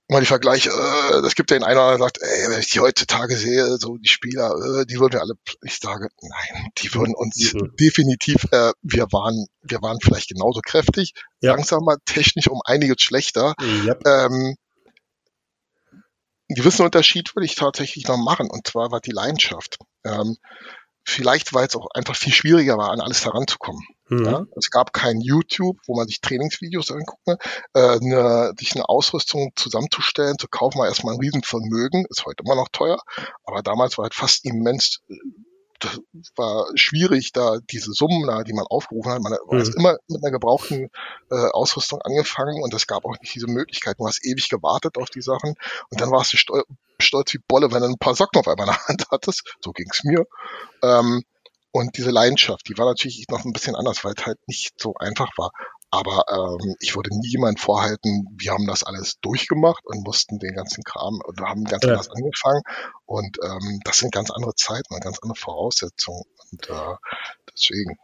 mal 0.08 0.20
die 0.20 0.26
Vergleiche, 0.26 0.70
äh, 0.70 1.22
das 1.22 1.34
gibt 1.34 1.50
ja 1.50 1.58
den 1.58 1.64
einen 1.64 1.76
der 1.76 1.98
sagt, 1.98 2.18
ey, 2.20 2.50
wenn 2.50 2.60
ich 2.60 2.70
die 2.70 2.80
heutzutage 2.80 3.36
sehe, 3.36 3.76
so 3.78 3.96
die 3.96 4.08
Spieler, 4.08 4.54
äh, 4.54 4.86
die 4.86 4.98
würden 4.98 5.14
wir 5.14 5.20
alle, 5.20 5.34
ich 5.62 5.78
sage, 5.78 6.08
nein, 6.20 6.70
die 6.78 6.94
würden 6.94 7.14
uns 7.14 7.52
mhm. 7.52 7.74
definitiv, 7.78 8.44
äh, 8.52 8.72
wir 8.82 9.06
waren, 9.12 9.46
wir 9.62 9.82
waren 9.82 9.98
vielleicht 10.00 10.28
genauso 10.28 10.60
kräftig, 10.60 11.12
ja. 11.40 11.52
langsamer, 11.52 11.96
technisch 12.04 12.48
um 12.48 12.60
einiges 12.64 13.02
schlechter. 13.02 13.54
Ja. 13.84 13.96
Ähm, 14.06 14.56
einen 16.48 16.56
gewissen 16.56 16.84
Unterschied 16.84 17.34
würde 17.34 17.46
ich 17.46 17.56
tatsächlich 17.56 18.06
noch 18.06 18.18
machen, 18.18 18.48
und 18.48 18.66
zwar 18.68 18.92
war 18.92 19.00
die 19.00 19.10
Leidenschaft. 19.10 19.78
Ähm, 20.04 20.36
vielleicht, 21.04 21.52
weil 21.54 21.66
es 21.66 21.74
auch 21.74 21.88
einfach 21.92 22.14
viel 22.14 22.32
schwieriger 22.32 22.78
war, 22.78 22.90
an 22.90 23.00
alles 23.00 23.24
heranzukommen. 23.24 23.82
Mhm. 24.08 24.24
Ja, 24.24 24.46
es 24.56 24.70
gab 24.70 24.92
kein 24.92 25.20
YouTube, 25.20 25.78
wo 25.86 25.96
man 25.96 26.06
sich 26.06 26.20
Trainingsvideos 26.20 26.90
anguckt. 26.92 27.26
Ne? 27.26 27.38
Äh, 27.74 27.98
eine, 28.00 28.52
sich 28.58 28.74
eine 28.74 28.88
Ausrüstung 28.88 29.52
zusammenzustellen, 29.56 30.38
zu 30.38 30.48
kaufen, 30.48 30.78
war 30.78 30.86
erstmal 30.86 31.14
ein 31.14 31.20
Riesenvermögen, 31.20 32.06
ist 32.08 32.24
heute 32.24 32.44
immer 32.44 32.54
noch 32.54 32.68
teuer, 32.70 32.98
aber 33.44 33.62
damals 33.62 33.98
war 33.98 34.04
halt 34.04 34.14
fast 34.14 34.44
immens 34.44 35.00
das 35.80 36.00
war 36.36 36.66
schwierig, 36.74 37.32
da 37.32 37.58
diese 37.70 37.92
Summen, 37.92 38.26
da, 38.26 38.42
die 38.42 38.52
man 38.52 38.66
aufgerufen 38.66 39.12
hat. 39.12 39.22
Man 39.22 39.32
hat 39.32 39.40
mhm. 39.50 39.74
immer 39.76 39.96
mit 40.08 40.22
einer 40.22 40.32
gebrauchten 40.32 40.90
äh, 41.30 41.50
Ausrüstung 41.52 42.00
angefangen 42.02 42.62
und 42.62 42.72
es 42.74 42.86
gab 42.86 43.04
auch 43.04 43.14
nicht 43.20 43.34
diese 43.34 43.46
Möglichkeit. 43.46 43.96
Du 43.98 44.06
hast 44.06 44.24
ewig 44.24 44.48
gewartet 44.48 44.96
auf 44.98 45.10
die 45.10 45.22
Sachen 45.22 45.54
und 45.90 46.00
dann 46.00 46.10
warst 46.10 46.32
du 46.32 46.36
stolz 46.98 47.34
wie 47.34 47.40
Bolle, 47.46 47.72
wenn 47.72 47.82
du 47.82 47.88
ein 47.88 47.98
paar 47.98 48.14
Socken 48.14 48.40
auf 48.40 48.48
einmal 48.48 48.68
in 48.68 48.72
der 48.72 48.86
Hand 48.86 49.06
hattest. 49.10 49.56
So 49.62 49.72
ging's 49.72 50.04
mir. 50.04 50.26
Ähm, 50.82 51.22
und 51.72 51.96
diese 51.96 52.10
Leidenschaft, 52.10 52.68
die 52.68 52.78
war 52.78 52.86
natürlich 52.86 53.26
noch 53.30 53.44
ein 53.44 53.52
bisschen 53.52 53.74
anders, 53.74 54.04
weil 54.04 54.14
es 54.16 54.24
halt 54.24 54.38
nicht 54.46 54.80
so 54.80 54.94
einfach 54.94 55.30
war. 55.36 55.50
Aber 55.90 56.24
ähm, 56.30 56.74
ich 56.80 56.96
würde 56.96 57.10
nie 57.10 57.28
jemand 57.28 57.60
vorhalten, 57.60 58.26
wir 58.36 58.52
haben 58.52 58.66
das 58.66 58.82
alles 58.82 59.18
durchgemacht 59.20 59.84
und 59.84 60.04
mussten 60.04 60.38
den 60.38 60.54
ganzen 60.54 60.82
Kram 60.82 61.20
und 61.24 61.40
haben 61.40 61.64
ganz 61.64 61.84
ja. 61.84 61.90
anders 61.90 62.10
angefangen. 62.10 62.62
Und 63.06 63.38
ähm, 63.42 63.80
das 63.84 63.98
sind 63.98 64.12
ganz 64.12 64.30
andere 64.30 64.54
Zeiten 64.54 64.92
und 64.92 65.02
ganz 65.02 65.18
andere 65.22 65.38
Voraussetzungen. 65.38 66.24
Und 66.50 66.68
äh, 66.68 66.94
deswegen. 67.52 67.96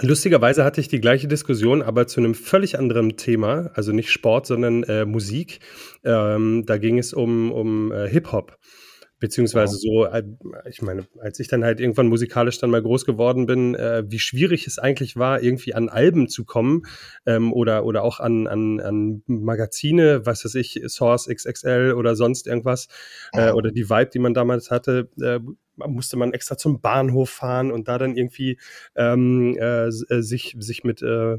Lustigerweise 0.00 0.64
hatte 0.64 0.80
ich 0.80 0.88
die 0.88 1.00
gleiche 1.00 1.26
Diskussion, 1.26 1.82
aber 1.82 2.06
zu 2.06 2.20
einem 2.20 2.34
völlig 2.34 2.78
anderen 2.78 3.16
Thema, 3.16 3.70
also 3.74 3.90
nicht 3.92 4.12
Sport, 4.12 4.46
sondern 4.46 4.84
äh, 4.84 5.04
Musik. 5.04 5.60
Ähm, 6.04 6.64
da 6.66 6.78
ging 6.78 6.98
es 6.98 7.12
um, 7.12 7.50
um 7.50 7.90
äh, 7.90 8.08
Hip-Hop. 8.08 8.56
Beziehungsweise 9.20 9.76
so, 9.76 10.04
äh, 10.04 10.22
ich 10.68 10.80
meine, 10.82 11.06
als 11.20 11.40
ich 11.40 11.48
dann 11.48 11.64
halt 11.64 11.80
irgendwann 11.80 12.06
musikalisch 12.06 12.58
dann 12.58 12.70
mal 12.70 12.82
groß 12.82 13.04
geworden 13.04 13.46
bin, 13.46 13.74
äh, 13.74 14.04
wie 14.06 14.18
schwierig 14.18 14.66
es 14.66 14.78
eigentlich 14.78 15.16
war, 15.16 15.42
irgendwie 15.42 15.74
an 15.74 15.88
Alben 15.88 16.28
zu 16.28 16.44
kommen 16.44 16.82
ähm, 17.26 17.52
oder, 17.52 17.84
oder 17.84 18.04
auch 18.04 18.20
an, 18.20 18.46
an, 18.46 18.80
an 18.80 19.22
Magazine, 19.26 20.24
was 20.24 20.44
weiß 20.44 20.54
ich, 20.54 20.82
Source 20.86 21.28
XXL 21.28 21.94
oder 21.96 22.14
sonst 22.14 22.46
irgendwas 22.46 22.88
äh, 23.32 23.50
oder 23.50 23.72
die 23.72 23.90
Vibe, 23.90 24.10
die 24.12 24.20
man 24.20 24.34
damals 24.34 24.70
hatte, 24.70 25.08
äh, 25.20 25.40
musste 25.86 26.16
man 26.16 26.32
extra 26.32 26.56
zum 26.56 26.80
Bahnhof 26.80 27.30
fahren 27.30 27.70
und 27.70 27.88
da 27.88 27.98
dann 27.98 28.16
irgendwie 28.16 28.58
ähm, 28.96 29.56
äh, 29.58 29.86
äh 29.86 30.22
sich, 30.22 30.56
sich 30.58 30.84
mit 30.84 31.02
äh, 31.02 31.38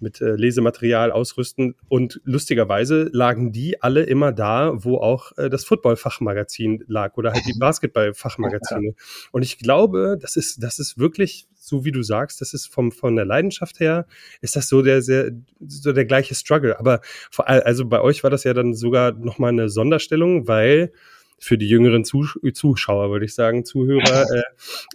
mit 0.00 0.20
äh, 0.20 0.34
Lesematerial 0.34 1.12
ausrüsten. 1.12 1.74
Und 1.88 2.20
lustigerweise 2.24 3.08
lagen 3.12 3.52
die 3.52 3.82
alle 3.82 4.02
immer 4.02 4.32
da, 4.32 4.72
wo 4.74 4.98
auch 4.98 5.36
äh, 5.38 5.48
das 5.48 5.64
Football-Fachmagazin 5.64 6.84
lag 6.86 7.16
oder 7.16 7.32
halt 7.32 7.44
die 7.46 7.54
Basketball-Fachmagazine. 7.58 8.94
Und 9.32 9.42
ich 9.42 9.58
glaube, 9.58 10.18
das 10.20 10.36
ist, 10.36 10.62
das 10.62 10.78
ist 10.78 10.98
wirklich, 10.98 11.46
so 11.54 11.84
wie 11.84 11.92
du 11.92 12.02
sagst, 12.02 12.40
das 12.40 12.54
ist 12.54 12.66
vom, 12.66 12.92
von 12.92 13.16
der 13.16 13.24
Leidenschaft 13.24 13.80
her, 13.80 14.06
ist 14.40 14.56
das 14.56 14.68
so 14.68 14.82
der, 14.82 15.02
sehr, 15.02 15.32
so 15.66 15.92
der 15.92 16.04
gleiche 16.04 16.34
Struggle. 16.34 16.78
Aber 16.78 17.00
vor 17.30 17.48
allem, 17.48 17.62
also 17.64 17.84
bei 17.86 18.00
euch 18.00 18.22
war 18.22 18.30
das 18.30 18.44
ja 18.44 18.54
dann 18.54 18.74
sogar 18.74 19.12
nochmal 19.12 19.50
eine 19.50 19.68
Sonderstellung, 19.68 20.48
weil 20.48 20.92
für 21.40 21.58
die 21.58 21.68
jüngeren 21.68 22.04
Zus 22.04 22.38
Zuschauer, 22.54 23.10
würde 23.10 23.24
ich 23.24 23.34
sagen, 23.34 23.64
Zuhörer. 23.64 24.26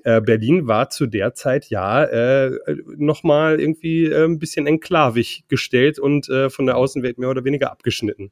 Äh, 0.06 0.18
äh, 0.18 0.22
Berlin 0.22 0.68
war 0.68 0.90
zu 0.90 1.08
der 1.08 1.34
Zeit 1.34 1.70
ja 1.70 2.04
äh, 2.04 2.52
nochmal 2.96 3.60
irgendwie 3.60 4.06
äh, 4.06 4.24
ein 4.24 4.40
bisschen 4.40 4.68
enklavig 4.68 5.46
gestellt 5.48 6.00
und 6.00 6.30
äh, 6.30 6.50
von 6.50 6.66
der 6.66 6.78
Außenwelt 6.78 7.18
mehr 7.18 7.30
oder 7.30 7.44
weniger 7.44 7.72
abgeschnitten. 7.72 8.32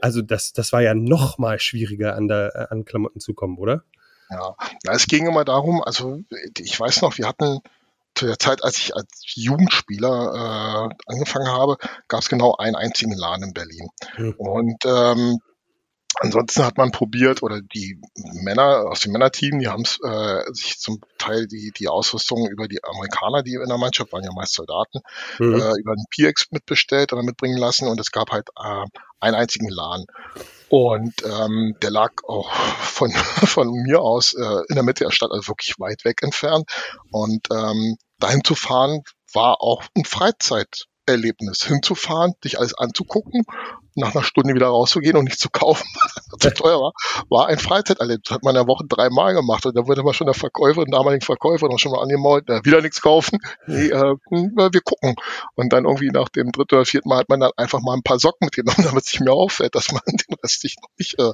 Also 0.00 0.22
das, 0.22 0.52
das 0.52 0.72
war 0.72 0.82
ja 0.82 0.94
noch 0.94 1.38
mal 1.38 1.60
schwieriger 1.60 2.16
an, 2.16 2.28
der, 2.28 2.54
äh, 2.54 2.74
an 2.74 2.84
Klamotten 2.84 3.20
zu 3.20 3.34
kommen, 3.34 3.58
oder? 3.58 3.84
Ja. 4.30 4.56
ja, 4.84 4.92
es 4.92 5.06
ging 5.06 5.26
immer 5.26 5.44
darum, 5.44 5.82
also 5.82 6.20
ich 6.58 6.78
weiß 6.78 7.02
noch, 7.02 7.16
wir 7.18 7.28
hatten 7.28 7.60
zu 8.14 8.26
der 8.26 8.38
Zeit, 8.38 8.62
als 8.62 8.78
ich 8.78 8.94
als 8.94 9.08
Jugendspieler 9.34 10.90
äh, 10.90 11.12
angefangen 11.12 11.48
habe, 11.48 11.76
gab 12.08 12.20
es 12.20 12.28
genau 12.28 12.56
einen 12.56 12.76
einzigen 12.76 13.12
Laden 13.12 13.48
in 13.48 13.54
Berlin. 13.54 13.88
Mhm. 14.16 14.34
Und 14.38 14.84
ähm, 14.86 15.38
Ansonsten 16.20 16.64
hat 16.64 16.78
man 16.78 16.90
probiert, 16.90 17.42
oder 17.42 17.60
die 17.60 18.00
Männer 18.42 18.86
aus 18.88 19.00
dem 19.00 19.12
Männerteam, 19.12 19.58
die 19.58 19.68
haben 19.68 19.84
äh, 20.04 20.52
sich 20.52 20.78
zum 20.78 21.00
Teil 21.18 21.46
die, 21.46 21.72
die 21.76 21.88
Ausrüstung 21.88 22.48
über 22.48 22.68
die 22.68 22.82
Amerikaner, 22.84 23.42
die 23.42 23.54
in 23.54 23.68
der 23.68 23.78
Mannschaft 23.78 24.12
waren 24.12 24.24
ja 24.24 24.32
meist 24.32 24.54
Soldaten, 24.54 25.00
mhm. 25.38 25.54
äh, 25.54 25.72
über 25.80 25.94
den 25.94 26.04
PX 26.10 26.52
mitbestellt 26.52 27.12
oder 27.12 27.22
mitbringen 27.22 27.58
lassen 27.58 27.88
und 27.88 28.00
es 28.00 28.12
gab 28.12 28.30
halt 28.30 28.48
äh, 28.56 28.84
einen 29.20 29.34
einzigen 29.34 29.68
LAN. 29.68 30.04
Und 30.68 31.14
ähm, 31.24 31.76
der 31.82 31.90
lag 31.90 32.12
auch 32.26 32.50
von, 32.52 33.10
von 33.46 33.70
mir 33.70 34.00
aus 34.00 34.34
äh, 34.34 34.62
in 34.68 34.74
der 34.74 34.82
Mitte 34.82 35.04
der 35.04 35.10
Stadt, 35.10 35.30
also 35.30 35.48
wirklich 35.48 35.74
weit 35.78 36.04
weg 36.04 36.22
entfernt. 36.22 36.70
Und 37.10 37.48
ähm, 37.52 37.96
dahin 38.18 38.44
zu 38.44 38.54
fahren 38.54 39.02
war 39.32 39.60
auch 39.60 39.82
ein 39.96 40.04
Freizeit. 40.04 40.86
Erlebnis, 41.06 41.62
hinzufahren, 41.64 42.32
dich 42.44 42.58
alles 42.58 42.72
anzugucken, 42.72 43.42
nach 43.96 44.14
einer 44.14 44.24
Stunde 44.24 44.54
wieder 44.54 44.66
rauszugehen 44.66 45.16
und 45.16 45.24
nicht 45.24 45.38
zu 45.38 45.50
kaufen, 45.50 45.86
was 46.30 46.38
zu 46.38 46.54
teuer 46.54 46.80
war, 46.80 46.92
war 47.28 47.48
ein 47.48 47.58
Freizeiterlebnis. 47.58 48.30
Hat 48.30 48.42
man 48.42 48.54
in 48.54 48.62
der 48.62 48.68
Woche 48.68 48.84
dreimal 48.88 49.34
gemacht 49.34 49.66
und 49.66 49.76
da 49.76 49.86
wurde 49.86 50.02
man 50.02 50.14
schon 50.14 50.26
der 50.26 50.34
Verkäufer, 50.34 50.84
den 50.84 50.92
damaligen 50.92 51.24
Verkäufer 51.24 51.68
noch 51.68 51.78
schon 51.78 51.92
mal 51.92 52.02
angemault, 52.02 52.48
äh, 52.48 52.64
wieder 52.64 52.80
nichts 52.80 53.00
kaufen, 53.00 53.38
nee, 53.66 53.88
äh, 53.88 54.14
hm, 54.28 54.52
wir 54.56 54.80
gucken. 54.80 55.14
Und 55.54 55.72
dann 55.72 55.84
irgendwie 55.84 56.10
nach 56.10 56.28
dem 56.28 56.52
dritten 56.52 56.74
oder 56.76 56.84
vierten 56.84 57.08
Mal 57.08 57.18
hat 57.18 57.28
man 57.28 57.40
dann 57.40 57.52
einfach 57.56 57.80
mal 57.80 57.94
ein 57.94 58.02
paar 58.02 58.18
Socken 58.18 58.46
mitgenommen, 58.46 58.76
damit 58.84 59.04
sich 59.04 59.20
mir 59.20 59.32
auffällt, 59.32 59.74
dass 59.74 59.92
man 59.92 60.02
den 60.06 60.36
Rest 60.42 60.60
sich 60.60 60.76
noch 60.82 60.90
nicht 60.98 61.18
äh, 61.18 61.32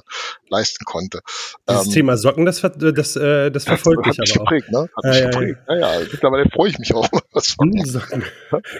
leisten 0.49 0.85
konnte. 0.85 1.21
Dieses 1.69 1.87
ähm, 1.87 1.93
Thema 1.93 2.17
Socken, 2.17 2.45
das, 2.45 2.61
das, 2.61 3.15
äh, 3.15 3.51
das 3.51 3.65
verfolgt 3.65 4.05
dich 4.05 4.19
aber 4.19 4.45
geprägt, 4.45 4.67
auch. 4.69 4.83
Ne? 4.83 4.89
Hat 4.95 5.03
mich 5.05 5.19
ja, 5.19 5.29
geprägt. 5.29 5.59
Ja, 5.67 5.75
ja. 5.75 5.99
ja, 5.99 6.07
mittlerweile 6.11 6.49
freue 6.49 6.69
ich 6.69 6.79
mich 6.79 6.93
auch. 6.93 7.07
Was 7.33 7.47
Socken. 7.47 7.71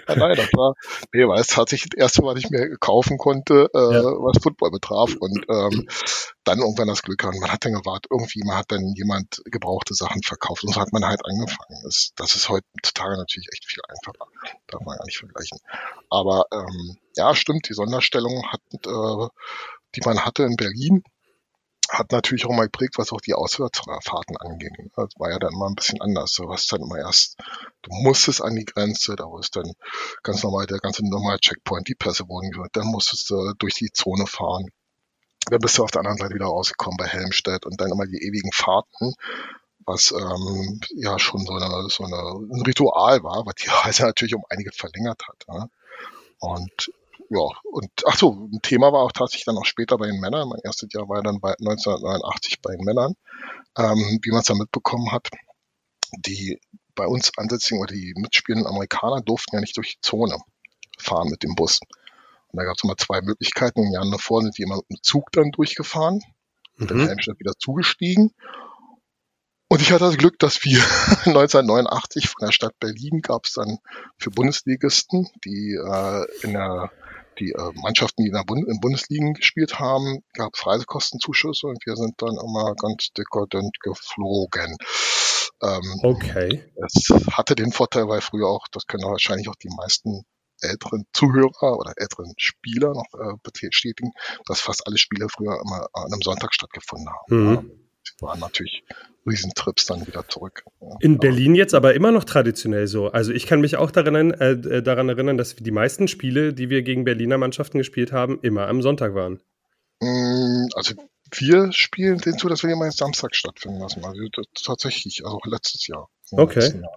Ja, 0.07 0.15
nein, 0.15 0.35
das 0.35 0.49
war, 0.53 0.75
nee, 1.13 1.27
weil 1.27 1.39
es 1.39 1.47
tatsächlich 1.47 1.89
das 1.91 1.99
erste 1.99 2.21
Mal, 2.21 2.35
was 2.35 2.43
ich 2.43 2.49
mir 2.49 2.77
kaufen 2.77 3.17
konnte, 3.17 3.69
äh, 3.73 3.93
ja. 3.93 4.03
was 4.03 4.41
Football 4.41 4.71
betraf. 4.71 5.15
Und 5.19 5.45
ähm, 5.49 5.87
dann 6.43 6.59
irgendwann 6.59 6.87
das 6.87 7.03
Glück 7.03 7.19
gehabt. 7.19 7.39
Man 7.39 7.51
hat 7.51 7.65
dann 7.65 7.73
gewartet, 7.73 8.11
irgendwie, 8.11 8.41
man 8.43 8.57
hat 8.57 8.71
dann 8.71 8.93
jemand 8.95 9.41
gebrauchte 9.45 9.93
Sachen 9.93 10.21
verkauft 10.23 10.63
und 10.63 10.73
so 10.73 10.81
hat 10.81 10.91
man 10.91 11.05
halt 11.05 11.21
angefangen. 11.25 11.81
Das, 11.83 12.11
das 12.15 12.35
ist 12.35 12.49
heutzutage 12.49 13.17
natürlich 13.17 13.47
echt 13.51 13.65
viel 13.65 13.83
einfacher. 13.87 14.27
Darf 14.67 14.81
man 14.81 14.97
gar 14.97 15.05
nicht 15.05 15.19
vergleichen. 15.19 15.59
Aber 16.09 16.45
ähm, 16.51 16.97
ja, 17.15 17.35
stimmt, 17.35 17.69
die 17.69 17.73
Sonderstellung 17.73 18.43
hat, 18.51 18.61
äh, 18.73 19.27
die 19.95 20.01
man 20.05 20.25
hatte 20.25 20.43
in 20.43 20.55
Berlin, 20.55 21.03
hat 21.91 22.13
natürlich 22.13 22.45
auch 22.45 22.53
mal 22.53 22.65
geprägt, 22.65 22.93
was 22.97 23.11
auch 23.11 23.19
die 23.19 23.33
Auswärtsfahrten 23.33 24.37
anging. 24.37 24.91
Das 24.95 25.09
war 25.17 25.29
ja 25.29 25.39
dann 25.39 25.53
immer 25.53 25.67
ein 25.67 25.75
bisschen 25.75 26.01
anders. 26.01 26.31
Du 26.33 26.49
hast 26.49 26.71
dann 26.71 26.81
immer 26.81 26.97
erst, 26.97 27.37
du 27.81 27.91
musstest 27.91 28.41
an 28.41 28.55
die 28.55 28.63
Grenze, 28.63 29.17
da 29.17 29.25
ist 29.39 29.57
dann 29.57 29.73
ganz 30.23 30.41
normal 30.41 30.67
der 30.67 30.79
ganze 30.79 31.05
normale 31.05 31.39
Checkpoint, 31.39 31.89
die 31.89 31.95
Pässe 31.95 32.29
wurden 32.29 32.51
gehört, 32.51 32.75
dann 32.77 32.87
musstest 32.87 33.29
du 33.29 33.53
durch 33.59 33.75
die 33.75 33.91
Zone 33.91 34.25
fahren. 34.25 34.67
Dann 35.47 35.59
bist 35.59 35.77
du 35.77 35.83
auf 35.83 35.91
der 35.91 35.99
anderen 35.99 36.17
Seite 36.17 36.33
wieder 36.33 36.45
rausgekommen 36.45 36.97
bei 36.97 37.07
Helmstedt 37.07 37.65
und 37.65 37.81
dann 37.81 37.91
immer 37.91 38.05
die 38.05 38.23
ewigen 38.23 38.53
Fahrten, 38.53 39.13
was 39.85 40.11
ähm, 40.11 40.79
ja 40.95 41.19
schon 41.19 41.45
so, 41.45 41.53
eine, 41.53 41.89
so 41.89 42.05
eine, 42.05 42.15
ein 42.15 42.61
Ritual 42.61 43.21
war, 43.23 43.45
was 43.45 43.55
die 43.55 43.69
Reise 43.69 44.03
natürlich 44.05 44.35
um 44.35 44.45
einiges 44.49 44.77
verlängert 44.77 45.23
hat. 45.27 45.45
Ja. 45.47 45.67
Und 46.39 46.91
ja, 47.33 47.47
und 47.63 47.89
ach 48.05 48.17
so, 48.17 48.49
ein 48.51 48.61
Thema 48.61 48.91
war 48.91 49.03
auch 49.03 49.13
tatsächlich 49.13 49.45
dann 49.45 49.57
auch 49.57 49.65
später 49.65 49.97
bei 49.97 50.07
den 50.07 50.19
Männern. 50.19 50.49
Mein 50.49 50.59
erstes 50.65 50.89
Jahr 50.91 51.07
war 51.07 51.23
dann 51.23 51.39
bei 51.39 51.51
1989 51.51 52.61
bei 52.61 52.75
den 52.75 52.83
Männern, 52.83 53.15
ähm, 53.77 54.19
wie 54.21 54.31
man 54.31 54.41
es 54.41 54.47
dann 54.47 54.57
mitbekommen 54.57 55.13
hat. 55.13 55.29
Die 56.25 56.59
bei 56.93 57.07
uns 57.07 57.31
ansässigen 57.37 57.81
oder 57.81 57.93
die 57.93 58.13
mitspielenden 58.17 58.67
Amerikaner 58.67 59.21
durften 59.21 59.55
ja 59.55 59.61
nicht 59.61 59.77
durch 59.77 59.95
die 59.95 60.01
Zone 60.01 60.37
fahren 60.99 61.29
mit 61.29 61.41
dem 61.43 61.55
Bus. 61.55 61.79
Und 62.49 62.57
da 62.57 62.65
gab 62.65 62.75
es 62.75 62.83
immer 62.83 62.97
zwei 62.97 63.21
Möglichkeiten. 63.21 63.81
Im 63.81 63.93
Jahr 63.93 64.11
davor 64.11 64.41
sind 64.41 64.57
die 64.57 64.63
immer 64.63 64.75
mit 64.75 64.89
dem 64.89 65.01
Zug 65.01 65.31
dann 65.31 65.51
durchgefahren, 65.51 66.21
mhm. 66.75 66.87
dann 66.87 67.07
Helmstedt 67.07 67.39
wieder 67.39 67.53
zugestiegen. 67.57 68.33
Und 69.69 69.81
ich 69.81 69.93
hatte 69.93 70.03
das 70.03 70.17
Glück, 70.17 70.37
dass 70.37 70.65
wir 70.65 70.79
1989 71.27 72.27
von 72.27 72.45
der 72.45 72.51
Stadt 72.51 72.77
Berlin 72.81 73.21
gab 73.21 73.45
es 73.45 73.53
dann 73.53 73.77
für 74.17 74.31
Bundesligisten, 74.31 75.29
die 75.45 75.75
äh, 75.75 76.25
in 76.43 76.51
der 76.51 76.91
die 77.39 77.51
äh, 77.51 77.71
Mannschaften, 77.75 78.23
die 78.23 78.29
in, 78.29 78.33
der 78.33 78.43
Bund 78.43 78.67
in 78.67 78.79
Bundesligen 78.79 79.33
gespielt 79.33 79.79
haben, 79.79 80.23
gab 80.33 80.53
es 80.55 80.65
Reisekostenzuschüsse 80.65 81.67
und 81.67 81.85
wir 81.85 81.95
sind 81.95 82.13
dann 82.17 82.37
immer 82.37 82.75
ganz 82.75 83.09
dekadent 83.17 83.79
geflogen. 83.81 84.77
Ähm, 85.63 85.99
okay. 86.03 86.63
Es 86.85 87.09
hatte 87.31 87.55
den 87.55 87.71
Vorteil, 87.71 88.07
weil 88.07 88.21
früher 88.21 88.47
auch, 88.47 88.67
das 88.71 88.87
können 88.87 89.03
wahrscheinlich 89.03 89.47
auch 89.47 89.55
die 89.55 89.69
meisten 89.75 90.23
älteren 90.61 91.05
Zuhörer 91.13 91.77
oder 91.77 91.93
älteren 91.97 92.33
Spieler 92.37 92.93
noch 92.93 93.07
äh, 93.19 93.33
bestätigen, 93.43 94.11
dass 94.45 94.61
fast 94.61 94.85
alle 94.85 94.97
Spiele 94.97 95.27
früher 95.29 95.59
immer 95.59 95.87
an 95.93 96.11
einem 96.11 96.21
Sonntag 96.21 96.53
stattgefunden 96.53 97.09
haben. 97.09 97.49
Mhm. 97.51 97.71
Waren 98.21 98.39
natürlich 98.39 98.83
Riesentrips 99.27 99.85
dann 99.85 100.05
wieder 100.07 100.27
zurück. 100.27 100.63
In 100.99 101.19
Berlin 101.19 101.55
jetzt 101.55 101.73
aber 101.73 101.93
immer 101.93 102.11
noch 102.11 102.23
traditionell 102.23 102.87
so. 102.87 103.09
Also 103.09 103.31
ich 103.31 103.45
kann 103.45 103.61
mich 103.61 103.77
auch 103.77 103.91
daran, 103.91 104.31
äh, 104.31 104.51
äh, 104.51 104.81
daran 104.81 105.09
erinnern, 105.09 105.37
dass 105.37 105.55
die 105.55 105.71
meisten 105.71 106.07
Spiele, 106.07 106.53
die 106.53 106.69
wir 106.69 106.81
gegen 106.81 107.03
Berliner 107.03 107.37
Mannschaften 107.37 107.77
gespielt 107.77 108.11
haben, 108.11 108.39
immer 108.41 108.67
am 108.67 108.81
Sonntag 108.81 109.13
waren. 109.13 109.39
Mm, 110.01 110.67
also 110.75 110.95
wir 111.33 111.71
spielen 111.71 112.17
den 112.17 112.37
zu, 112.37 112.47
dass 112.47 112.63
wir 112.63 112.71
immer 112.71 112.91
Samstag 112.91 113.35
stattfinden 113.35 113.79
lassen. 113.79 114.03
Also 114.03 114.21
tatsächlich, 114.63 115.23
also 115.23 115.39
letztes 115.45 115.87
Jahr. 115.87 116.09
Okay. 116.31 116.59
Jahr. 116.59 116.91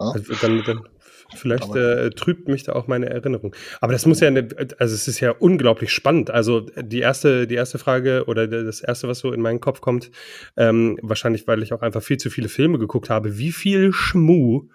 Ja? 0.00 0.10
Also 0.12 0.34
dann, 0.40 0.62
dann 0.64 0.88
Vielleicht 1.34 1.74
äh, 1.74 2.10
trübt 2.10 2.48
mich 2.48 2.62
da 2.62 2.72
auch 2.72 2.86
meine 2.86 3.10
Erinnerung. 3.10 3.54
Aber 3.80 3.92
das 3.92 4.06
muss 4.06 4.20
ja, 4.20 4.28
eine, 4.28 4.48
also 4.78 4.94
es 4.94 5.08
ist 5.08 5.20
ja 5.20 5.30
unglaublich 5.30 5.92
spannend. 5.92 6.30
Also 6.30 6.60
die 6.60 7.00
erste, 7.00 7.46
die 7.46 7.54
erste 7.54 7.78
Frage 7.78 8.24
oder 8.26 8.46
das 8.46 8.80
erste, 8.80 9.08
was 9.08 9.18
so 9.18 9.32
in 9.32 9.42
meinen 9.42 9.60
Kopf 9.60 9.80
kommt, 9.80 10.10
ähm, 10.56 10.98
wahrscheinlich, 11.02 11.46
weil 11.46 11.62
ich 11.62 11.72
auch 11.72 11.82
einfach 11.82 12.02
viel 12.02 12.16
zu 12.16 12.30
viele 12.30 12.48
Filme 12.48 12.78
geguckt 12.78 13.10
habe, 13.10 13.38
wie 13.38 13.52
viel 13.52 13.92
Schmu 13.92 14.68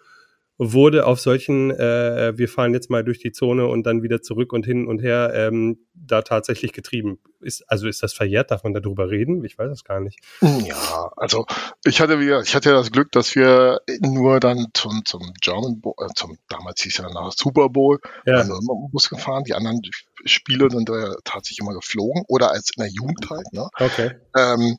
wurde 0.57 1.05
auf 1.05 1.19
solchen, 1.19 1.71
äh, 1.71 2.33
wir 2.35 2.47
fahren 2.47 2.73
jetzt 2.73 2.89
mal 2.89 3.03
durch 3.03 3.19
die 3.19 3.31
Zone 3.31 3.67
und 3.67 3.83
dann 3.83 4.03
wieder 4.03 4.21
zurück 4.21 4.53
und 4.53 4.65
hin 4.65 4.87
und 4.87 5.01
her, 5.01 5.31
ähm, 5.33 5.79
da 5.93 6.21
tatsächlich 6.21 6.73
getrieben. 6.73 7.19
Ist, 7.41 7.63
also 7.69 7.87
ist 7.87 8.03
das 8.03 8.13
verjährt? 8.13 8.51
Darf 8.51 8.63
man 8.63 8.73
darüber 8.73 9.09
reden? 9.09 9.43
Ich 9.43 9.57
weiß 9.57 9.71
es 9.71 9.83
gar 9.83 9.99
nicht. 9.99 10.19
Ja, 10.41 11.11
also 11.17 11.45
ich 11.83 11.99
hatte 11.99 12.19
wieder, 12.19 12.41
ich 12.41 12.55
hatte 12.55 12.69
ja 12.69 12.75
das 12.75 12.91
Glück, 12.91 13.11
dass 13.11 13.35
wir 13.35 13.81
nur 14.01 14.39
dann 14.39 14.67
zum, 14.73 15.03
zum 15.05 15.33
German 15.41 15.81
Bowl, 15.81 15.95
äh, 15.99 16.07
zum, 16.15 16.37
damals 16.47 16.81
hieß 16.81 16.97
ja 16.97 17.09
nach 17.09 17.31
Super 17.31 17.69
Bowl, 17.69 17.99
ja. 18.25 18.41
immer 18.41 18.55
im 18.55 18.91
Bus 18.91 19.09
gefahren. 19.09 19.43
Die 19.45 19.53
anderen 19.53 19.81
Spiele 20.25 20.69
sind 20.69 20.87
da 20.87 21.15
tatsächlich 21.23 21.59
immer 21.59 21.73
geflogen 21.73 22.23
oder 22.27 22.51
als 22.51 22.71
in 22.75 22.83
der 22.83 22.91
Jugend 22.91 23.29
halt, 23.29 23.51
ne? 23.51 23.67
Okay. 23.79 24.11
Ähm, 24.37 24.77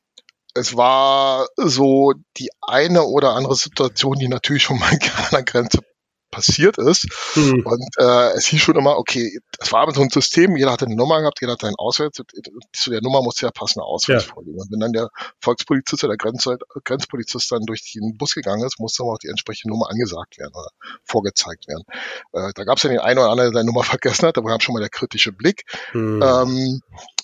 es 0.54 0.76
war 0.76 1.46
so 1.56 2.12
die 2.36 2.50
eine 2.62 3.02
oder 3.04 3.34
andere 3.34 3.56
Situation, 3.56 4.18
die 4.18 4.28
natürlich 4.28 4.62
schon 4.62 4.78
mal 4.78 4.90
an 4.92 5.28
der 5.32 5.42
Grenze 5.42 5.80
passiert 6.34 6.78
ist. 6.78 7.06
Mhm. 7.36 7.64
Und 7.64 7.88
äh, 7.96 8.32
es 8.32 8.46
hieß 8.46 8.60
schon 8.60 8.76
immer, 8.76 8.98
okay, 8.98 9.38
es 9.60 9.72
war 9.72 9.82
aber 9.82 9.94
so 9.94 10.02
ein 10.02 10.10
System, 10.10 10.56
jeder 10.56 10.72
hatte 10.72 10.86
eine 10.86 10.96
Nummer 10.96 11.20
gehabt, 11.20 11.40
jeder 11.40 11.52
hatte 11.52 11.68
einen 11.68 11.76
Ausweis, 11.76 12.10
zu 12.72 12.90
der 12.90 13.02
Nummer 13.02 13.22
musste 13.22 13.46
ja 13.46 13.52
passender 13.52 13.86
Ausweis 13.86 14.26
ja. 14.26 14.32
vorliegen. 14.32 14.60
Und 14.60 14.70
wenn 14.72 14.80
dann 14.80 14.92
der 14.92 15.10
Volkspolizist 15.38 16.02
oder 16.02 16.16
Grenz 16.16 16.48
Grenzpolizist 16.84 17.52
dann 17.52 17.62
durch 17.66 17.92
den 17.92 18.16
Bus 18.16 18.34
gegangen 18.34 18.64
ist, 18.64 18.80
musste 18.80 19.04
auch 19.04 19.18
die 19.18 19.28
entsprechende 19.28 19.72
Nummer 19.72 19.88
angesagt 19.90 20.38
werden 20.38 20.52
oder 20.54 20.70
vorgezeigt 21.04 21.68
werden. 21.68 21.84
Äh, 22.32 22.52
da 22.54 22.64
gab 22.64 22.78
es 22.78 22.82
ja 22.82 22.90
den 22.90 22.98
einen 22.98 23.18
oder 23.20 23.30
anderen, 23.30 23.52
der 23.52 23.60
seine 23.60 23.66
Nummer 23.66 23.84
vergessen 23.84 24.26
hat, 24.26 24.36
da 24.36 24.42
kam 24.42 24.60
schon 24.60 24.74
mal 24.74 24.80
der 24.80 24.90
kritische 24.90 25.30
Blick. 25.30 25.62
Mhm. 25.92 26.20
Ähm, 26.20 26.80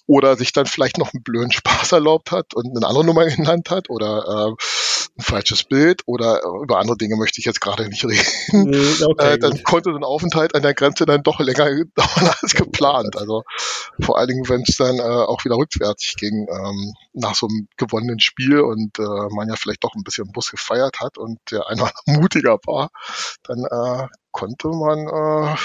oder 0.07 0.37
sich 0.37 0.53
dann 0.53 0.67
vielleicht 0.67 0.99
noch 0.99 1.13
einen 1.13 1.23
blöden 1.23 1.53
Spaß 1.53 1.93
erlaubt 1.93 2.31
hat 2.31 2.55
und 2.55 2.77
eine 2.77 2.87
andere 2.87 3.05
Nummer 3.05 3.25
genannt 3.27 3.71
hat 3.71 3.91
oder 3.91 4.49
äh, 4.49 4.65
ein 5.19 5.23
falsches 5.23 5.65
Bild 5.65 6.03
oder 6.07 6.43
äh, 6.43 6.63
über 6.63 6.79
andere 6.79 6.97
Dinge 6.97 7.17
möchte 7.17 7.41
ich 7.41 7.45
jetzt 7.45 7.61
gerade 7.61 7.89
nicht 7.89 8.05
reden, 8.05 8.71
mhm, 8.71 9.07
okay, 9.07 9.35
äh, 9.35 9.39
dann 9.39 9.63
konnte 9.63 9.91
so 9.91 9.97
ein 9.97 10.05
Aufenthalt 10.05 10.55
an 10.55 10.63
der 10.63 10.75
Grenze 10.75 11.07
dann 11.07 11.23
doch 11.23 11.41
länger 11.41 11.67
dauern 11.95 12.35
als 12.41 12.55
geplant. 12.55 13.17
Also 13.17 13.43
vor 14.01 14.19
allen 14.19 14.29
Dingen, 14.29 14.49
wenn 14.49 14.63
es 14.63 14.77
dann 14.77 14.99
äh, 14.99 15.03
auch 15.03 15.45
wieder 15.45 15.57
rückwärts 15.57 16.15
ging 16.17 16.47
ähm, 16.51 16.95
nach 17.13 17.35
so 17.35 17.47
einem 17.47 17.69
gewonnenen 17.77 18.21
Spiel 18.21 18.61
und 18.61 18.99
äh, 18.99 19.35
man 19.35 19.49
ja 19.49 19.57
vielleicht 19.57 19.85
doch 19.85 19.95
ein 19.95 20.05
bisschen 20.05 20.33
Bus 20.33 20.51
gefeiert 20.51 21.01
hat 21.01 21.19
und 21.19 21.39
der 21.51 21.69
einer 21.69 21.91
mutiger 22.07 22.59
war, 22.67 22.91
dann 23.45 23.65
äh, 23.65 24.09
konnte 24.31 24.69
man, 24.69 25.07
äh, 25.07 25.57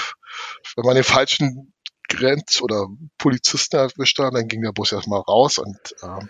wenn 0.76 0.86
man 0.86 0.96
den 0.96 1.04
falschen 1.04 1.75
Grenz- 2.16 2.62
oder 2.62 2.88
Polizisten 3.18 3.78
erwischt 3.78 4.20
haben, 4.20 4.36
dann 4.36 4.48
ging 4.48 4.62
der 4.62 4.72
Bus 4.72 4.92
erstmal 4.92 5.22
raus 5.22 5.58
und 5.58 5.78
äh, 6.02 6.26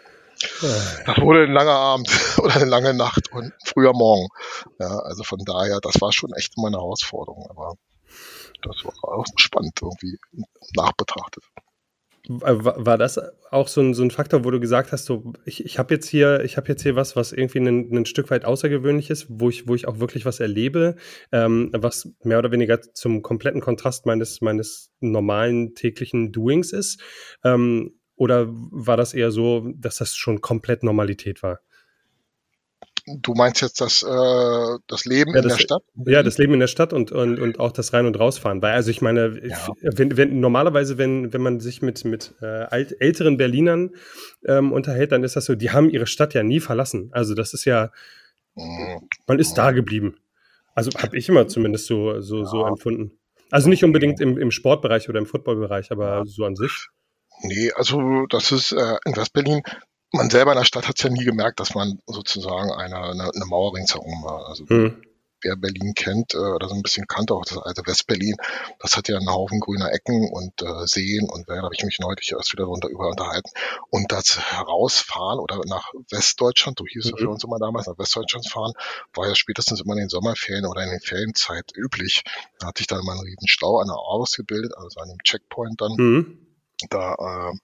Das 1.05 1.17
wurde 1.19 1.43
ein 1.43 1.53
langer 1.53 1.71
Abend 1.71 2.09
oder 2.39 2.55
eine 2.55 2.65
lange 2.65 2.93
Nacht 2.93 3.31
und 3.31 3.53
früher 3.63 3.93
Morgen. 3.93 4.27
Ja, 4.79 4.99
also 4.99 5.23
von 5.23 5.39
daher, 5.45 5.79
das 5.81 6.01
war 6.01 6.11
schon 6.11 6.33
echt 6.33 6.57
meine 6.57 6.77
Herausforderung, 6.77 7.47
aber 7.49 7.75
das 8.61 8.83
war 8.83 8.93
auch 9.03 9.25
spannend 9.37 9.79
irgendwie 9.81 10.17
nachbetrachtet. 10.75 11.43
War 12.27 12.97
das 12.97 13.19
auch 13.51 13.67
so 13.67 13.81
ein, 13.81 13.93
so 13.93 14.03
ein 14.03 14.11
Faktor, 14.11 14.43
wo 14.43 14.51
du 14.51 14.59
gesagt 14.59 14.91
hast, 14.91 15.05
so, 15.05 15.33
ich, 15.45 15.63
ich 15.63 15.77
habe 15.77 15.93
jetzt 15.93 16.07
hier, 16.07 16.43
jetzt 16.43 16.83
hier 16.83 16.95
was, 16.95 17.15
was 17.15 17.31
irgendwie 17.31 17.59
ein, 17.59 17.95
ein 17.95 18.05
Stück 18.05 18.31
weit 18.31 18.45
außergewöhnlich 18.45 19.09
ist, 19.09 19.27
wo 19.29 19.49
ich, 19.49 19.67
wo 19.67 19.75
ich 19.75 19.87
auch 19.87 19.99
wirklich 19.99 20.25
was 20.25 20.39
erlebe, 20.39 20.95
ähm, 21.31 21.69
was 21.73 22.11
mehr 22.23 22.39
oder 22.39 22.51
weniger 22.51 22.81
zum 22.81 23.21
kompletten 23.21 23.61
Kontrast 23.61 24.05
meines, 24.05 24.41
meines 24.41 24.91
normalen 24.99 25.75
täglichen 25.75 26.31
Doings 26.31 26.73
ist? 26.73 27.01
Ähm, 27.43 27.99
oder 28.15 28.47
war 28.49 28.97
das 28.97 29.13
eher 29.13 29.31
so, 29.31 29.71
dass 29.75 29.97
das 29.97 30.15
schon 30.15 30.41
komplett 30.41 30.83
Normalität 30.83 31.43
war? 31.43 31.59
Du 33.07 33.35
meinst 33.35 33.61
jetzt 33.61 33.81
das, 33.81 34.01
äh, 34.01 34.79
das 34.87 35.05
Leben 35.05 35.35
ja, 35.35 35.41
das, 35.41 35.43
in 35.43 35.49
der 35.49 35.63
Stadt? 35.63 35.83
Ja, 36.07 36.23
das 36.23 36.37
Leben 36.39 36.53
in 36.53 36.59
der 36.59 36.67
Stadt 36.67 36.91
und, 36.91 37.11
und, 37.11 37.39
und 37.39 37.59
auch 37.59 37.71
das 37.71 37.93
Rein- 37.93 38.07
und 38.07 38.19
Rausfahren. 38.19 38.63
Weil, 38.63 38.73
also 38.73 38.89
ich 38.89 39.01
meine, 39.01 39.47
ja. 39.47 39.67
wenn, 39.81 40.17
wenn, 40.17 40.39
normalerweise, 40.39 40.97
wenn, 40.97 41.31
wenn 41.31 41.41
man 41.41 41.59
sich 41.59 41.83
mit, 41.83 42.03
mit 42.03 42.33
äh, 42.41 42.45
alt, 42.45 42.99
älteren 42.99 43.37
Berlinern 43.37 43.91
ähm, 44.45 44.71
unterhält, 44.71 45.11
dann 45.11 45.23
ist 45.23 45.35
das 45.35 45.45
so, 45.45 45.53
die 45.53 45.69
haben 45.69 45.89
ihre 45.91 46.07
Stadt 46.07 46.33
ja 46.33 46.41
nie 46.41 46.59
verlassen. 46.59 47.09
Also 47.11 47.35
das 47.35 47.53
ist 47.53 47.65
ja, 47.65 47.91
mhm. 48.55 49.07
man 49.27 49.37
ist 49.37 49.51
mhm. 49.51 49.55
da 49.55 49.71
geblieben. 49.71 50.17
Also 50.73 50.91
habe 50.97 51.15
ich 51.15 51.29
immer 51.29 51.47
zumindest 51.47 51.85
so, 51.85 52.21
so, 52.21 52.39
ja. 52.39 52.45
so 52.45 52.65
empfunden. 52.65 53.19
Also 53.51 53.69
nicht 53.69 53.83
unbedingt 53.83 54.19
im, 54.19 54.39
im 54.39 54.49
Sportbereich 54.49 55.09
oder 55.09 55.19
im 55.19 55.27
Footballbereich, 55.27 55.91
aber 55.91 56.23
so 56.25 56.43
an 56.43 56.55
sich. 56.55 56.89
Nee, 57.43 57.71
also 57.75 58.25
das 58.29 58.51
ist 58.51 58.71
äh, 58.71 58.97
in 59.05 59.15
Westberlin 59.15 59.61
man 60.11 60.29
selber 60.29 60.51
in 60.51 60.57
der 60.57 60.65
Stadt 60.65 60.87
hat 60.87 60.97
es 60.97 61.03
ja 61.03 61.09
nie 61.09 61.25
gemerkt, 61.25 61.59
dass 61.59 61.75
man 61.75 61.99
sozusagen 62.07 62.71
eine, 62.71 62.97
eine, 62.97 63.23
eine 63.23 63.45
Mauer 63.45 63.75
ringsherum 63.75 64.23
war. 64.23 64.47
Also 64.47 64.65
mhm. 64.67 65.01
wer 65.41 65.55
Berlin 65.55 65.93
kennt 65.93 66.33
äh, 66.33 66.37
oder 66.37 66.69
so 66.69 66.75
ein 66.75 66.81
bisschen 66.81 67.07
kannte, 67.07 67.33
auch 67.33 67.45
das 67.45 67.57
alte 67.57 67.81
Westberlin, 67.85 68.35
das 68.79 68.95
hat 68.95 69.07
ja 69.07 69.17
einen 69.17 69.29
Haufen 69.29 69.59
grüner 69.59 69.91
Ecken 69.91 70.29
und 70.31 70.61
äh, 70.61 70.87
Seen 70.87 71.29
und 71.29 71.49
da 71.49 71.61
habe 71.61 71.75
ich 71.75 71.83
mich 71.83 71.99
neulich 71.99 72.31
erst 72.31 72.53
wieder 72.53 72.63
darunter 72.63 72.87
über 72.87 73.09
unterhalten. 73.09 73.49
Und 73.89 74.11
das 74.11 74.39
Herausfahren 74.39 75.39
oder 75.39 75.61
nach 75.65 75.91
Westdeutschland, 76.09 76.79
so 76.79 76.85
hieß 76.85 77.05
es 77.05 77.11
mhm. 77.13 77.17
für 77.17 77.29
uns 77.29 77.43
immer 77.43 77.59
damals, 77.59 77.87
nach 77.87 77.97
Westdeutschland 77.97 78.47
fahren, 78.49 78.73
war 79.13 79.27
ja 79.27 79.35
spätestens 79.35 79.81
immer 79.81 79.93
in 79.93 79.99
den 79.99 80.09
Sommerferien 80.09 80.65
oder 80.65 80.83
in 80.83 80.89
den 80.89 81.01
Ferienzeit 81.01 81.71
üblich. 81.75 82.23
Da 82.59 82.67
hatte 82.67 82.81
ich 82.81 82.87
dann 82.87 83.03
mal 83.03 83.13
einen 83.13 83.21
riesen 83.21 83.47
Stau 83.47 83.79
an 83.79 83.87
der 83.87 83.95
Aarhus 83.95 84.35
gebildet, 84.35 84.73
also 84.77 84.99
an 84.99 85.09
dem 85.09 85.19
Checkpoint 85.23 85.81
dann. 85.81 85.93
Mhm. 85.97 86.47
Da 86.89 87.15
ähm, 87.19 87.61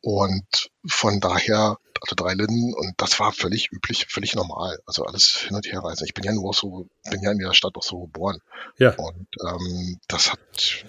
und 0.00 0.70
von 0.86 1.20
daher 1.20 1.76
hatte 2.00 2.14
drei 2.14 2.34
Linden 2.34 2.74
und 2.74 2.94
das 2.98 3.18
war 3.18 3.32
völlig 3.32 3.72
üblich, 3.72 4.06
völlig 4.08 4.34
normal. 4.34 4.78
Also 4.86 5.04
alles 5.04 5.36
hin 5.46 5.56
und 5.56 5.66
her 5.66 5.80
reisen. 5.80 6.04
Ich 6.06 6.14
bin 6.14 6.24
ja 6.24 6.32
nur 6.32 6.54
so, 6.54 6.88
bin 7.10 7.22
ja 7.22 7.32
in 7.32 7.38
der 7.38 7.54
Stadt 7.54 7.76
auch 7.76 7.82
so 7.82 8.02
geboren. 8.02 8.38
Ja. 8.78 8.94
Und 8.94 9.28
ähm, 9.44 9.98
das 10.06 10.32
hat 10.32 10.38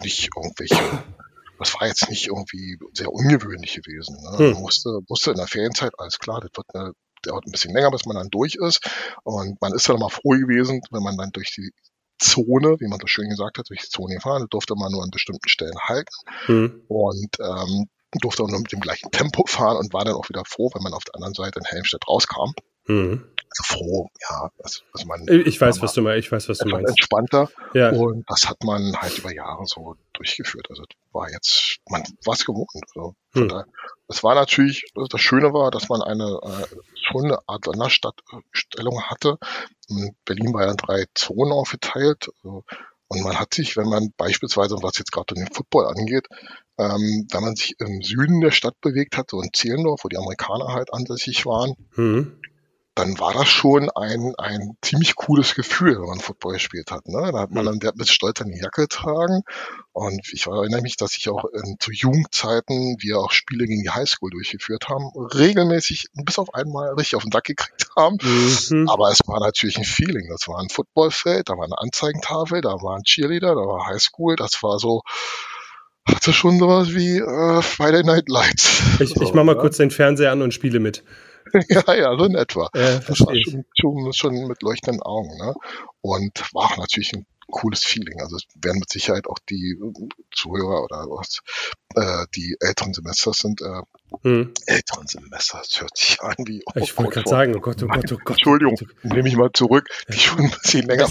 nicht 0.04 0.30
irgendwelche, 0.36 1.04
das 1.58 1.74
war 1.74 1.88
jetzt 1.88 2.10
nicht 2.10 2.28
irgendwie 2.28 2.78
sehr 2.94 3.12
ungewöhnlich 3.12 3.76
gewesen. 3.76 4.18
Ne? 4.22 4.38
Hm. 4.38 4.52
Man 4.54 4.62
musste, 4.62 5.00
musste 5.08 5.32
in 5.32 5.38
der 5.38 5.48
Ferienzeit, 5.48 5.94
alles 5.98 6.20
klar, 6.20 6.42
das 6.42 6.52
wird 6.56 6.68
eine, 6.76 6.94
dauert 7.24 7.48
ein 7.48 7.52
bisschen 7.52 7.74
länger, 7.74 7.92
bis 7.92 8.06
man 8.06 8.16
dann 8.16 8.30
durch 8.30 8.56
ist. 8.56 8.88
Und 9.24 9.60
man 9.62 9.74
ist 9.74 9.90
dann 9.90 10.00
mal 10.00 10.10
froh 10.10 10.32
gewesen, 10.32 10.82
wenn 10.92 11.04
man 11.04 11.18
dann 11.18 11.32
durch 11.32 11.52
die 11.56 11.72
Zone, 12.20 12.80
wie 12.80 12.88
man 12.88 13.00
so 13.00 13.08
schön 13.08 13.30
gesagt 13.30 13.58
hat, 13.58 13.70
durch 13.70 13.82
die 13.82 13.90
Zone 13.90 14.16
gefahren, 14.16 14.46
durfte 14.50 14.76
man 14.76 14.92
nur 14.92 15.04
an 15.04 15.10
bestimmten 15.10 15.50
Stellen 15.50 15.80
halten. 15.88 16.14
Hm. 16.46 16.84
Und 16.88 17.38
ähm, 17.40 17.90
durfte 18.12 18.44
auch 18.44 18.48
nur 18.48 18.60
mit 18.60 18.72
dem 18.72 18.80
gleichen 18.80 19.12
Tempo 19.12 19.46
fahren 19.46 19.78
und 19.78 19.94
war 19.94 20.06
dann 20.06 20.16
auch 20.16 20.30
wieder 20.30 20.44
froh, 20.46 20.72
wenn 20.74 20.84
man 20.84 20.94
auf 20.94 21.04
der 21.04 21.16
anderen 21.16 21.34
Seite 21.34 21.60
in 21.60 21.66
Helmstedt 21.66 22.08
rauskam. 22.08 22.54
Mhm. 22.88 23.24
Also 23.52 23.64
froh, 23.64 24.10
ja. 24.30 24.52
Also, 24.64 24.82
also 24.94 25.08
man, 25.08 25.26
ich 25.28 25.60
weiß, 25.60 25.82
was 25.82 25.94
du 25.94 26.02
meinst. 26.02 26.26
Ich 26.26 26.32
weiß, 26.32 26.50
was 26.50 26.60
du 26.60 26.70
meinst. 26.70 26.90
Entspannter. 26.90 27.50
Ja. 27.74 27.90
Und 27.90 28.24
das 28.28 28.48
hat 28.48 28.64
man 28.64 28.96
halt 28.96 29.18
über 29.18 29.34
Jahre 29.34 29.66
so 29.66 29.96
durchgeführt. 30.14 30.68
Also 30.70 30.84
war 31.12 31.32
jetzt, 31.32 31.78
man 31.90 32.04
war 32.26 32.34
es 32.34 32.46
gewohnt. 32.46 32.70
Also 32.96 33.16
hm. 33.34 33.50
da, 33.50 33.66
es 34.08 34.24
war 34.24 34.36
natürlich, 34.36 34.92
das 34.94 35.22
Schöne 35.22 35.52
war, 35.54 35.72
dass 35.72 35.90
man 35.90 36.02
eine 36.02 36.40
äh, 36.44 36.76
schon 36.96 37.26
eine 37.26 37.40
Art 37.48 37.66
Wanderstadtstellung 37.66 39.04
hatte. 39.04 39.38
In 39.88 40.16
Berlin 40.26 40.54
war 40.54 40.66
ja 40.66 40.72
in 40.72 40.78
drei 40.78 41.06
Zonen 41.16 41.52
aufgeteilt. 41.52 42.30
Also, 42.38 42.64
und 43.08 43.24
man 43.24 43.40
hat 43.40 43.56
sich, 43.56 43.76
wenn 43.78 43.90
man 43.90 44.14
beispielsweise, 44.18 44.76
was 44.82 45.00
jetzt 45.00 45.12
gerade 45.12 45.34
den 45.34 45.52
Football 45.52 45.88
angeht, 45.88 46.28
ähm, 46.80 47.28
wenn 47.30 47.44
man 47.44 47.56
sich 47.56 47.76
im 47.80 48.02
Süden 48.02 48.40
der 48.40 48.52
Stadt 48.52 48.80
bewegt 48.80 49.18
hat, 49.18 49.30
so 49.30 49.42
in 49.42 49.50
Zehlendorf, 49.54 50.04
wo 50.04 50.08
die 50.08 50.18
Amerikaner 50.18 50.70
halt 50.70 50.94
ansässig 50.94 51.46
waren, 51.46 51.76
mhm. 51.96 52.40
dann 52.96 53.20
war 53.20 53.34
das 53.34 53.50
schon 53.50 53.90
ein, 53.90 54.34
ein 54.38 54.78
ziemlich 54.82 55.16
cooles 55.16 55.56
Gefühl, 55.56 56.00
wenn 56.00 56.08
man 56.08 56.22
Football 56.22 56.54
gespielt 56.54 56.90
hat. 56.92 57.06
Ne? 57.10 57.32
Da 57.34 57.40
hat 57.42 57.52
man 57.52 57.66
mhm. 57.66 57.80
dann 57.82 57.96
mit 57.96 58.08
Stolz 58.08 58.42
eine 58.42 58.58
Jacke 58.58 58.84
getragen. 58.84 59.42
Und 59.92 60.22
ich 60.32 60.48
erinnere 60.48 60.82
mich, 60.82 60.96
dass 60.96 61.18
ich 61.18 61.28
auch 61.28 61.44
in, 61.54 61.76
zu 61.80 61.92
Jugendzeiten, 61.92 62.96
wir 63.02 63.20
auch 63.20 63.32
Spiele 63.32 63.66
gegen 63.66 63.84
die 63.84 63.90
Highschool 63.90 64.30
durchgeführt 64.30 64.88
haben, 64.88 65.12
regelmäßig 65.18 66.08
bis 66.14 66.40
auf 66.40 66.54
einmal 66.54 66.94
richtig 66.94 67.18
auf 67.18 67.24
den 67.24 67.34
Sack 67.34 67.44
gekriegt 67.44 67.90
haben. 67.98 68.20
Mhm. 68.22 68.88
Aber 68.88 69.12
es 69.12 69.20
war 69.26 69.42
natürlich 69.42 69.78
ein 69.78 69.84
Feeling. 69.84 70.30
Das 70.30 70.48
war 70.48 70.60
ein 70.62 70.70
Footballfeld, 70.70 71.50
da 71.50 71.58
war 71.58 71.66
eine 71.66 71.78
Anzeigentafel, 71.78 72.62
da 72.62 72.70
war 72.82 72.96
ein 72.96 73.04
Cheerleader, 73.04 73.54
da 73.56 73.62
war 73.68 73.88
Highschool. 73.88 74.38
Das 74.38 74.64
war 74.64 74.80
so, 74.80 75.02
hatte 76.06 76.34
schon 76.34 76.60
sowas 76.60 76.94
wie 76.94 77.18
äh, 77.18 77.62
Friday 77.62 78.04
Night 78.04 78.30
Lights. 78.30 78.78
Ich, 79.00 79.12
so, 79.12 79.22
ich 79.22 79.34
mach 79.34 79.46
mal 79.46 79.56
ja? 79.56 79.62
kurz 79.62 79.78
den 79.78 79.92
Fernseher 79.92 80.32
an 80.32 80.42
und 80.42 80.54
spiele 80.54 80.80
mit. 80.80 81.04
ja, 81.70 81.94
ja, 81.94 82.18
so 82.18 82.26
in 82.26 82.36
etwa. 82.36 82.70
Ja, 82.76 83.00
das 83.00 83.22
war 83.22 83.34
schon, 83.36 83.66
schon, 83.80 84.14
schon, 84.14 84.48
mit 84.48 84.62
leuchtenden 84.62 85.02
Augen. 85.02 85.38
Ne? 85.38 85.54
Und 86.02 86.54
war 86.54 86.78
natürlich 86.78 87.14
ein 87.14 87.26
cooles 87.52 87.84
Feeling. 87.84 88.22
Also 88.22 88.38
es 88.38 88.44
werden 88.64 88.80
mit 88.80 88.90
Sicherheit 88.90 89.28
auch 89.28 89.40
die 89.50 89.78
Zuhörer 90.32 90.84
oder 90.84 90.98
was, 91.10 91.40
äh, 91.96 92.26
die 92.36 92.56
älteren 92.60 92.94
Semester 92.94 93.34
sind. 93.34 93.62
Äh, 93.62 93.82
hm. 94.24 94.54
Älteren 94.66 95.08
Semester, 95.08 95.62
das 95.64 95.82
hört 95.82 95.98
sich 95.98 96.22
an 96.22 96.36
wie. 96.46 96.64
Oh 96.66 96.72
ich 96.76 96.98
wollte 96.98 97.12
gerade 97.12 97.30
sagen, 97.30 97.56
oh 97.56 97.60
Gott, 97.60 97.84
oh 97.84 97.88
Gott, 97.88 98.12
oh 98.12 98.18
Gott. 98.18 98.38
Entschuldigung, 98.38 98.78
oh 98.80 99.08
nehme 99.08 99.28
ich 99.28 99.36
mal 99.36 99.52
zurück, 99.54 99.88
die 100.12 100.20
schon 100.20 100.40
ein 100.40 100.52
bisschen 100.52 100.88
länger 100.88 101.08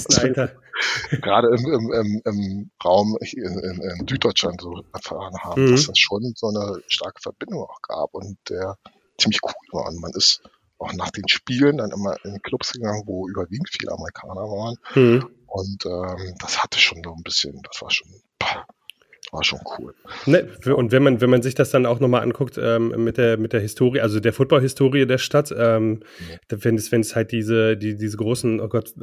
gerade 1.10 1.48
im, 1.48 1.72
im, 1.72 1.92
im, 1.92 2.22
im 2.24 2.70
Raum 2.84 3.16
in, 3.20 3.58
in, 3.58 3.82
in 3.82 4.08
Süddeutschland 4.08 4.60
so 4.60 4.84
erfahren 4.92 5.34
haben, 5.42 5.66
mhm. 5.66 5.70
dass 5.72 5.86
das 5.86 5.98
schon 5.98 6.32
so 6.36 6.48
eine 6.48 6.82
starke 6.88 7.20
Verbindung 7.20 7.62
auch 7.62 7.82
gab 7.82 8.14
und 8.14 8.38
der 8.48 8.76
ziemlich 9.18 9.40
cool 9.42 9.52
war. 9.72 9.88
Und 9.88 10.00
man 10.00 10.12
ist 10.12 10.42
auch 10.78 10.92
nach 10.92 11.10
den 11.10 11.28
Spielen 11.28 11.78
dann 11.78 11.90
immer 11.90 12.16
in 12.24 12.40
Clubs 12.42 12.72
gegangen, 12.72 13.02
wo 13.06 13.28
überwiegend 13.28 13.68
viele 13.70 13.92
Amerikaner 13.92 14.42
waren. 14.42 14.76
Mhm. 14.94 15.30
Und 15.48 15.86
ähm, 15.86 16.34
das 16.38 16.62
hatte 16.62 16.78
schon 16.78 17.02
so 17.02 17.12
ein 17.12 17.22
bisschen, 17.22 17.60
das 17.62 17.82
war 17.82 17.90
schon, 17.90 18.08
war 19.32 19.44
schon 19.44 19.60
cool. 19.78 19.94
Ne, 20.26 20.46
und 20.74 20.92
wenn 20.92 21.02
man, 21.02 21.20
wenn 21.20 21.30
man 21.30 21.42
sich 21.42 21.54
das 21.54 21.70
dann 21.70 21.86
auch 21.86 22.00
nochmal 22.00 22.22
anguckt 22.22 22.58
ähm, 22.62 23.04
mit, 23.04 23.16
der, 23.16 23.38
mit 23.38 23.52
der 23.52 23.60
Historie, 23.60 24.00
also 24.00 24.20
der 24.20 24.32
Football-Historie 24.32 25.06
der 25.06 25.18
Stadt, 25.18 25.52
ähm, 25.56 26.00
ja. 26.30 26.58
wenn 26.62 26.76
es, 26.76 26.92
wenn 26.92 27.00
es 27.00 27.16
halt 27.16 27.32
diese, 27.32 27.76
die, 27.76 27.96
diese 27.96 28.16
großen, 28.16 28.60
oh 28.60 28.68
Gott, 28.68 28.94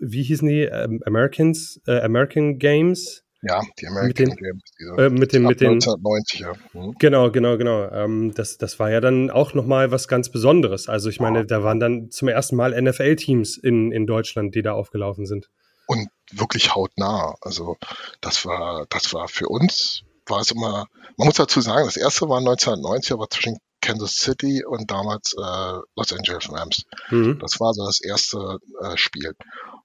wie 0.00 0.22
hießen 0.22 0.48
die? 0.48 0.62
Ähm, 0.62 1.02
Americans, 1.04 1.80
äh, 1.86 2.00
American 2.00 2.58
Games? 2.58 3.24
Ja, 3.42 3.62
die 3.78 3.86
American 3.86 4.08
mit 4.08 4.18
den, 4.18 4.36
Games. 4.36 4.62
Diese, 4.78 4.90
äh, 5.02 5.10
mit 5.10 5.32
den, 5.32 5.42
mit 5.44 5.60
den, 5.60 5.72
1990, 5.72 6.40
ja. 6.40 6.52
Mhm. 6.74 6.94
Genau, 6.98 7.30
genau, 7.30 7.56
genau. 7.56 7.90
Ähm, 7.90 8.32
das, 8.34 8.58
das 8.58 8.78
war 8.78 8.90
ja 8.90 9.00
dann 9.00 9.30
auch 9.30 9.54
nochmal 9.54 9.90
was 9.90 10.08
ganz 10.08 10.30
Besonderes. 10.30 10.88
Also 10.88 11.08
ich 11.08 11.20
meine, 11.20 11.38
ja. 11.38 11.44
da 11.44 11.62
waren 11.62 11.80
dann 11.80 12.10
zum 12.10 12.28
ersten 12.28 12.56
Mal 12.56 12.80
NFL-Teams 12.80 13.56
in, 13.56 13.92
in 13.92 14.06
Deutschland, 14.06 14.54
die 14.54 14.62
da 14.62 14.72
aufgelaufen 14.72 15.24
sind. 15.24 15.48
Und 15.90 16.08
wirklich 16.30 16.72
hautnah. 16.72 17.34
Also 17.40 17.76
das 18.20 18.46
war, 18.46 18.86
das 18.90 19.12
war 19.12 19.26
für 19.26 19.48
uns, 19.48 20.04
war 20.24 20.40
es 20.40 20.52
immer, 20.52 20.86
man 21.16 21.26
muss 21.26 21.34
dazu 21.34 21.60
sagen, 21.60 21.84
das 21.84 21.96
erste 21.96 22.28
war 22.28 22.38
1990, 22.38 23.10
aber 23.10 23.28
zwischen 23.28 23.58
Kansas 23.80 24.14
City 24.14 24.64
und 24.64 24.92
damals 24.92 25.32
äh, 25.32 25.80
Los 25.96 26.12
Angeles 26.12 26.48
Rams. 26.52 26.84
Mhm. 27.10 27.40
Das 27.40 27.58
war 27.58 27.74
so 27.74 27.84
das 27.84 28.00
erste 28.00 28.58
äh, 28.80 28.96
Spiel. 28.96 29.34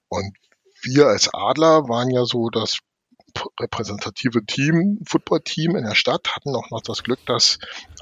Und 0.06 0.36
wir 0.82 1.08
als 1.08 1.28
Adler 1.34 1.88
waren 1.88 2.10
ja 2.10 2.24
so 2.24 2.50
das 2.50 2.78
repräsentative 3.58 4.46
Team, 4.46 5.00
Football-Team 5.04 5.74
in 5.74 5.84
der 5.86 5.96
Stadt, 5.96 6.28
hatten 6.36 6.54
auch 6.54 6.70
noch 6.70 6.82
das 6.82 7.02
Glück, 7.02 7.18
dass 7.26 7.58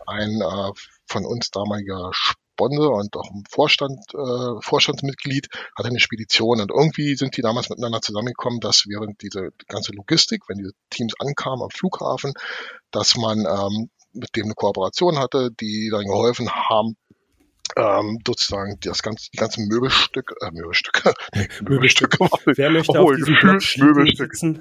ein 0.06 0.42
äh, 0.42 0.72
von 1.06 1.24
uns 1.24 1.50
damaliger 1.50 2.10
Sponsor 2.54 2.96
und 2.96 3.16
auch 3.16 3.30
ein 3.30 3.44
Vorstand, 3.50 4.00
äh, 4.14 4.60
Vorstandsmitglied 4.60 5.48
hatte 5.76 5.88
eine 5.88 6.00
Spedition. 6.00 6.60
Und 6.60 6.70
irgendwie 6.70 7.16
sind 7.16 7.36
die 7.36 7.42
damals 7.42 7.68
miteinander 7.68 8.00
zusammengekommen, 8.00 8.60
dass 8.60 8.86
während 8.86 9.20
diese 9.22 9.50
ganze 9.66 9.92
Logistik, 9.92 10.42
wenn 10.48 10.58
diese 10.58 10.72
Teams 10.90 11.14
ankamen 11.18 11.62
am 11.62 11.70
Flughafen, 11.70 12.32
dass 12.90 13.16
man 13.16 13.40
ähm, 13.40 13.90
mit 14.12 14.36
dem 14.36 14.44
eine 14.44 14.54
Kooperation 14.54 15.18
hatte, 15.18 15.50
die 15.50 15.88
dann 15.90 16.04
geholfen 16.04 16.48
haben, 16.50 16.96
ähm, 17.76 18.18
sozusagen 18.26 18.78
das 18.80 19.02
ganze, 19.02 19.30
die 19.30 19.37
ganzen 19.37 19.66
Möbelstücke, 19.68 20.34
äh, 20.40 20.50
Möbelstücke, 20.50 21.14
Möbelstücke. 21.62 22.18
Wer 22.46 22.70
möchte 22.70 22.98
oh, 22.98 23.12
auf 23.12 23.18
Platz 23.40 23.76
Möbelstücke, 23.76 24.60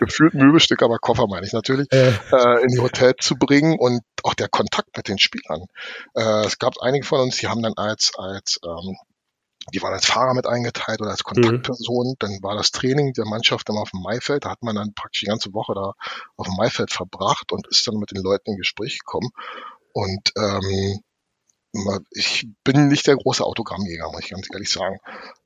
gefühlt 0.00 0.34
Möbelstücke, 0.34 0.84
aber 0.84 0.98
Koffer 0.98 1.26
meine 1.28 1.46
ich 1.46 1.52
natürlich, 1.52 1.86
äh. 1.92 2.08
Äh, 2.08 2.62
in 2.62 2.68
die 2.68 2.80
Hotel 2.80 3.14
zu 3.18 3.36
bringen 3.36 3.78
und 3.78 4.02
auch 4.22 4.34
der 4.34 4.48
Kontakt 4.48 4.96
mit 4.96 5.08
den 5.08 5.18
Spielern. 5.18 5.66
Äh, 6.14 6.46
es 6.46 6.58
gab 6.58 6.74
einige 6.80 7.06
von 7.06 7.20
uns, 7.20 7.36
die 7.36 7.48
haben 7.48 7.62
dann 7.62 7.74
als 7.76 8.12
als 8.16 8.58
ähm, 8.64 8.96
die 9.74 9.82
waren 9.82 9.94
als 9.94 10.06
Fahrer 10.06 10.34
mit 10.34 10.46
eingeteilt 10.46 11.00
oder 11.00 11.10
als 11.10 11.24
mhm. 11.26 11.42
Kontaktperson. 11.42 12.10
Mhm. 12.10 12.14
Dann 12.18 12.42
war 12.42 12.54
das 12.54 12.70
Training 12.70 13.12
der 13.14 13.26
Mannschaft 13.26 13.68
immer 13.68 13.80
auf 13.80 13.90
dem 13.90 14.02
Maifeld. 14.02 14.44
Da 14.44 14.50
hat 14.50 14.62
man 14.62 14.76
dann 14.76 14.94
praktisch 14.94 15.20
die 15.20 15.26
ganze 15.26 15.52
Woche 15.52 15.74
da 15.74 15.92
auf 16.36 16.46
dem 16.46 16.54
Maifeld 16.56 16.92
verbracht 16.92 17.50
und 17.50 17.66
ist 17.66 17.86
dann 17.86 17.96
mit 17.96 18.12
den 18.12 18.22
Leuten 18.22 18.52
in 18.52 18.56
Gespräch 18.56 19.00
gekommen. 19.00 19.30
Und 19.92 20.32
ähm, 20.36 21.00
ich 22.10 22.46
bin 22.64 22.88
nicht 22.88 23.06
der 23.06 23.16
große 23.16 23.44
Autogrammjäger, 23.44 24.10
muss 24.10 24.24
ich 24.24 24.30
ganz 24.30 24.48
ehrlich 24.52 24.70
sagen. 24.70 24.98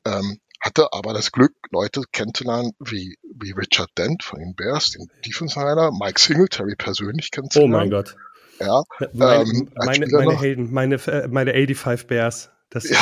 Ähm, 0.05 0.39
hatte 0.61 0.93
aber 0.93 1.15
das 1.15 1.33
Glück, 1.33 1.55
Leute 1.71 2.03
kennenzulernen 2.13 2.73
wie, 2.81 3.17
wie 3.23 3.53
Richard 3.53 3.91
Dent 3.97 4.23
von 4.23 4.41
den 4.41 4.55
Bears, 4.55 4.91
den 4.91 5.07
Defense-Heiler, 5.27 5.91
Mike 5.93 6.21
Singletary 6.21 6.75
persönlich 6.77 7.31
kennenzulernen. 7.31 7.75
Oh 7.75 7.79
mein 7.79 7.91
Gott. 7.91 8.17
Ja, 8.61 8.83
meine, 9.15 9.43
ähm, 9.43 9.71
meine, 9.75 10.07
meine 10.07 10.39
Helden, 10.39 10.71
meine, 10.71 10.97
äh, 10.97 11.29
meine 11.29 11.53
85 11.53 12.07
Bears. 12.07 12.51
Das 12.69 12.89
ja. 12.89 12.99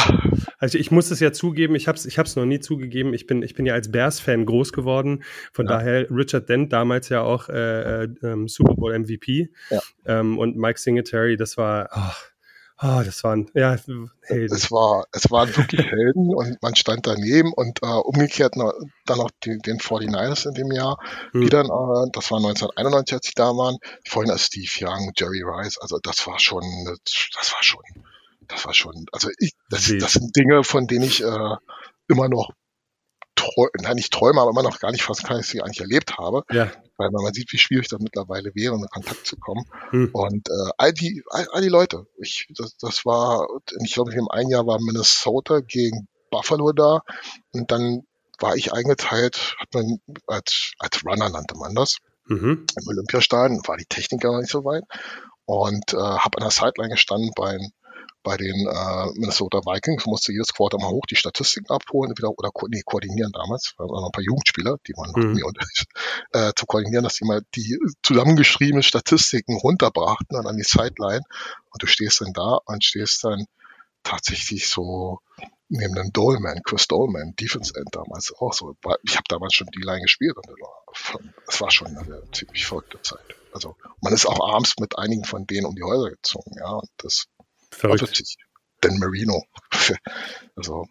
also 0.59 0.79
ich 0.79 0.91
muss 0.91 1.11
es 1.11 1.21
ja 1.21 1.31
zugeben, 1.31 1.75
ich 1.75 1.89
habe 1.89 1.99
es 1.99 2.07
ich 2.07 2.19
hab's 2.19 2.37
noch 2.37 2.47
nie 2.47 2.59
zugegeben. 2.59 3.13
Ich 3.13 3.27
bin, 3.27 3.43
ich 3.43 3.55
bin 3.55 3.67
ja 3.67 3.75
als 3.75 3.91
Bears-Fan 3.91 4.47
groß 4.47 4.73
geworden. 4.73 5.25
Von 5.53 5.67
ja. 5.67 5.73
daher 5.73 6.11
Richard 6.11 6.49
Dent 6.49 6.73
damals 6.73 7.11
ja 7.11 7.21
auch 7.21 7.49
äh, 7.51 8.05
äh, 8.05 8.09
ähm, 8.23 8.49
Super 8.49 8.75
Bowl 8.75 8.99
MVP. 8.99 9.51
Ja. 9.69 9.81
Ähm, 10.07 10.39
und 10.39 10.57
Mike 10.57 10.79
Singletary, 10.79 11.37
das 11.37 11.59
war, 11.59 11.91
oh, 11.95 12.15
oh, 12.81 13.03
das 13.05 13.25
waren, 13.25 13.51
ja, 13.55 13.77
Helden. 13.77 14.11
Es, 14.55 14.71
war, 14.71 15.07
es 15.13 15.31
waren 15.31 15.57
wirklich 15.57 15.87
Helden 15.87 16.35
und 16.35 16.61
man 16.63 16.77
stand 16.77 17.07
daneben 17.07 17.53
und 17.53 17.83
äh, 17.83 17.87
umgekehrt 17.87 18.57
noch, 18.57 18.73
dann 19.07 19.19
noch 19.19 19.31
die, 19.45 19.59
den 19.59 19.79
49ers 19.79 20.49
in 20.49 20.55
dem 20.55 20.73
Jahr, 20.73 20.99
hm. 21.33 21.41
die 21.41 21.49
dann, 21.49 21.67
äh, 21.67 22.11
das 22.13 22.31
war 22.31 22.39
1991, 22.39 23.15
als 23.15 23.27
sie 23.27 23.33
da 23.35 23.57
waren, 23.57 23.77
vorhin 24.07 24.31
als 24.31 24.47
Steve 24.47 24.71
Young, 24.81 25.13
Jerry 25.17 25.43
Rice, 25.43 25.79
also 25.79 25.99
das 26.03 26.27
war 26.27 26.39
schon, 26.39 26.63
das 26.95 27.53
war 27.53 27.63
schon 27.63 27.83
das 28.49 28.65
war 28.65 28.75
schon, 28.75 29.07
also 29.13 29.29
ich, 29.39 29.53
das, 29.69 29.93
das 30.01 30.15
sind 30.15 30.35
Dinge, 30.35 30.65
von 30.65 30.87
denen 30.87 31.05
ich 31.05 31.23
äh, 31.23 31.57
immer 32.09 32.29
noch 32.29 32.51
träume, 33.39 33.71
nein, 33.81 33.97
nicht 33.97 34.13
träume, 34.13 34.41
aber 34.41 34.51
immer 34.51 34.63
noch 34.63 34.79
gar 34.79 34.91
nicht 34.91 35.03
fast 35.03 35.25
kann 35.25 35.41
ich 35.41 35.47
sie 35.47 35.63
eigentlich 35.63 35.81
erlebt 35.81 36.19
habe. 36.19 36.43
Ja. 36.51 36.71
Weil 36.97 37.11
man 37.11 37.33
sieht, 37.33 37.53
wie 37.53 37.59
schwierig 37.59 37.89
das 37.89 38.01
mittlerweile 38.01 38.55
wäre, 38.55 38.75
in 38.75 38.87
Kontakt 38.93 39.27
zu 39.27 39.37
kommen. 39.37 39.65
Hm. 39.91 40.11
Und 40.13 40.49
äh, 40.49 40.71
all 40.77 40.93
die, 40.93 41.23
all, 41.31 41.49
all 41.53 41.63
die 41.63 41.69
Leute, 41.69 42.07
ich, 42.19 42.49
das, 42.57 42.77
das 42.77 43.05
war, 43.05 43.47
ich 43.85 43.95
glaube, 43.95 44.13
im 44.13 44.29
einen 44.29 44.51
Jahr 44.51 44.67
war 44.67 44.79
Minnesota 44.81 45.61
gegen 45.61 46.09
Buffalo 46.31 46.73
da 46.73 47.01
und 47.53 47.71
dann 47.71 48.03
war 48.41 48.57
ich 48.57 48.73
eingeteilt, 48.73 49.57
hat 49.59 49.75
man 49.75 49.99
als, 50.27 50.73
als 50.79 51.05
Runner 51.05 51.29
nannte 51.29 51.57
man 51.57 51.75
das. 51.75 51.99
Mhm. 52.27 52.67
Im 52.77 52.89
Olympiastadion 52.89 53.63
war 53.67 53.77
die 53.77 53.87
Technik 53.87 54.23
noch 54.25 54.39
nicht 54.39 54.51
so 54.51 54.65
weit 54.65 54.85
und 55.47 55.95
äh, 55.95 55.97
habe 55.97 56.39
an 56.39 56.45
der 56.45 56.51
Sideline 56.51 56.91
gestanden 56.91 57.31
beim 57.35 57.73
bei 58.23 58.37
den 58.37 58.67
äh, 58.67 59.07
Minnesota 59.15 59.59
Vikings 59.59 60.07
musste 60.07 60.33
jedes 60.33 60.53
Quarter 60.53 60.79
mal 60.79 60.91
hoch 60.91 61.07
die 61.07 61.17
Statistiken 61.17 61.71
abholen 61.71 62.13
wieder, 62.17 62.31
oder 62.31 62.51
nee, 62.69 62.83
koordinieren 62.85 63.33
damals, 63.33 63.75
weil 63.77 63.87
noch 63.87 64.07
ein 64.07 64.13
paar 64.13 64.25
Jugendspieler, 64.25 64.77
die 64.87 64.93
waren 64.95 65.13
mhm. 65.15 65.43
unter, 65.45 65.67
äh, 66.33 66.53
zu 66.55 66.67
koordinieren, 66.67 67.05
dass 67.05 67.15
die 67.15 67.25
mal 67.25 67.43
die 67.55 67.79
zusammengeschriebenen 68.03 68.83
Statistiken 68.83 69.57
runterbrachten 69.57 70.37
und 70.37 70.47
an 70.47 70.57
die 70.57 70.65
Sideline 70.65 71.23
und 71.71 71.83
du 71.83 71.87
stehst 71.87 72.21
dann 72.21 72.33
da 72.33 72.59
und 72.65 72.85
stehst 72.85 73.25
dann 73.25 73.47
tatsächlich 74.03 74.69
so 74.69 75.21
neben 75.69 75.95
dem 75.95 76.13
Dolman, 76.13 76.63
Chris 76.65 76.89
Dolman, 76.89 77.35
Defense 77.37 77.75
End 77.77 77.89
damals 77.93 78.33
auch 78.39 78.53
so. 78.53 78.75
Ich 79.03 79.17
habe 79.17 79.25
damals 79.29 79.55
schon 79.55 79.69
die 79.69 79.83
Line 79.83 80.01
gespielt 80.01 80.37
und 80.37 80.47
es 81.47 81.61
war 81.61 81.71
schon 81.71 81.89
eine 81.89 82.23
ziemlich 82.33 82.67
verrückte 82.67 83.01
Zeit. 83.03 83.21
Also 83.53 83.77
man 84.01 84.13
ist 84.13 84.27
auch 84.27 84.55
abends 84.55 84.75
mit 84.79 84.99
einigen 84.99 85.25
von 85.25 85.47
denen 85.47 85.67
um 85.67 85.75
die 85.75 85.83
Häuser 85.83 86.11
gezogen, 86.11 86.53
ja, 86.59 86.71
und 86.71 86.89
das 86.99 87.27
Verrückt. 87.79 88.23
Dan 88.81 88.99
Marino. 88.99 89.45
also, 90.57 90.87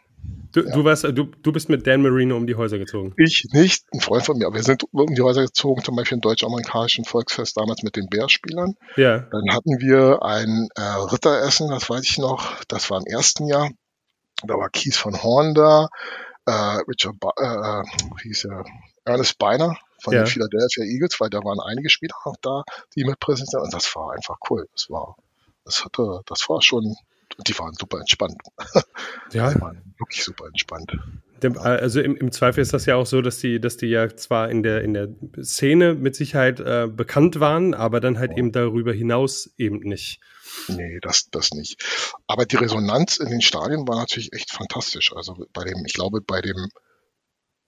du, 0.52 0.62
ja. 0.62 0.74
du, 0.74 0.84
warst, 0.84 1.04
du, 1.04 1.26
du 1.26 1.52
bist 1.52 1.70
mit 1.70 1.88
Dan 1.88 2.02
Marino 2.02 2.36
um 2.36 2.48
die 2.48 2.56
Häuser 2.56 2.78
gezogen. 2.78 3.14
Ich 3.18 3.46
nicht, 3.52 3.86
ein 3.94 4.02
Freund 4.02 4.26
von 4.26 4.38
mir. 4.38 4.52
Wir 4.54 4.64
sind 4.64 4.84
um 4.92 5.14
die 5.14 5.22
Häuser 5.22 5.44
gezogen, 5.44 5.84
zum 5.84 5.96
Beispiel 5.96 6.18
im 6.18 6.22
deutsch-amerikanischen 6.22 7.06
Volksfest 7.06 7.56
damals 7.58 7.84
mit 7.84 7.96
den 7.96 8.08
Bärspielern. 8.08 8.76
Ja. 8.96 9.20
Dann 9.20 9.54
hatten 9.54 9.80
wir 9.80 10.24
ein 10.24 10.68
äh, 10.76 10.82
Ritteressen, 10.82 11.70
das 11.70 11.90
weiß 11.90 12.04
ich 12.04 12.18
noch, 12.18 12.64
das 12.68 12.90
war 12.90 13.00
im 13.00 13.06
ersten 13.06 13.48
Jahr. 13.48 13.70
Da 14.44 14.56
war 14.56 14.70
Kies 14.70 14.98
von 14.98 15.22
Horn 15.24 15.56
da, 15.56 15.88
äh, 16.46 16.52
Richard, 16.88 17.20
ba 17.20 17.32
äh, 17.38 17.84
hieß 18.22 18.46
er, 18.46 18.66
Ernest 19.06 19.38
Beiner 19.38 19.78
von 20.02 20.14
ja. 20.14 20.24
den 20.24 20.28
Philadelphia 20.28 20.84
Eagles, 20.84 21.20
weil 21.20 21.30
da 21.30 21.40
waren 21.40 21.60
einige 21.60 21.90
Spieler 21.90 22.16
auch 22.24 22.36
da, 22.42 22.64
die 22.96 23.06
mit 23.06 23.20
präsent 23.20 23.50
sind. 23.50 23.62
Und 23.62 23.74
das 23.74 23.96
war 23.96 24.12
einfach 24.12 24.38
cool. 24.50 24.68
Das 24.74 24.88
war 24.90 25.16
das 25.68 25.84
hatte, 25.84 26.22
das 26.26 26.48
war 26.50 26.62
schon, 26.62 26.96
die 27.46 27.60
waren 27.60 27.74
super 27.74 28.00
entspannt. 28.00 28.42
Ja. 29.34 29.54
Die 29.54 29.60
waren 29.60 29.94
wirklich 30.00 30.24
super 30.24 30.48
entspannt. 30.48 30.98
Also 31.60 32.00
im, 32.00 32.16
im, 32.16 32.32
Zweifel 32.32 32.62
ist 32.62 32.74
das 32.74 32.86
ja 32.86 32.96
auch 32.96 33.06
so, 33.06 33.22
dass 33.22 33.40
die, 33.40 33.60
dass 33.60 33.76
die 33.76 33.88
ja 33.88 34.16
zwar 34.16 34.50
in 34.50 34.64
der, 34.64 34.84
in 34.84 34.94
der 34.94 35.10
Szene 35.44 35.94
mit 35.96 36.16
Sicherheit 36.16 36.62
äh, 36.62 36.88
bekannt 36.88 37.42
waren, 37.42 37.74
aber 37.74 38.00
dann 38.00 38.18
halt 38.18 38.32
ja. 38.32 38.38
eben 38.38 38.54
darüber 38.54 38.94
hinaus 38.94 39.50
eben 39.58 39.80
nicht. 39.80 40.22
Nee, 40.70 41.00
das, 41.02 41.30
das 41.30 41.52
nicht. 41.52 41.84
Aber 42.26 42.46
die 42.46 42.56
Resonanz 42.56 43.18
in 43.18 43.30
den 43.30 43.42
Stadien 43.42 43.86
war 43.86 43.98
natürlich 43.98 44.32
echt 44.32 44.52
fantastisch. 44.52 45.14
Also 45.14 45.46
bei 45.52 45.66
dem, 45.66 45.84
ich 45.86 45.94
glaube, 45.94 46.22
bei 46.22 46.42
dem 46.42 46.70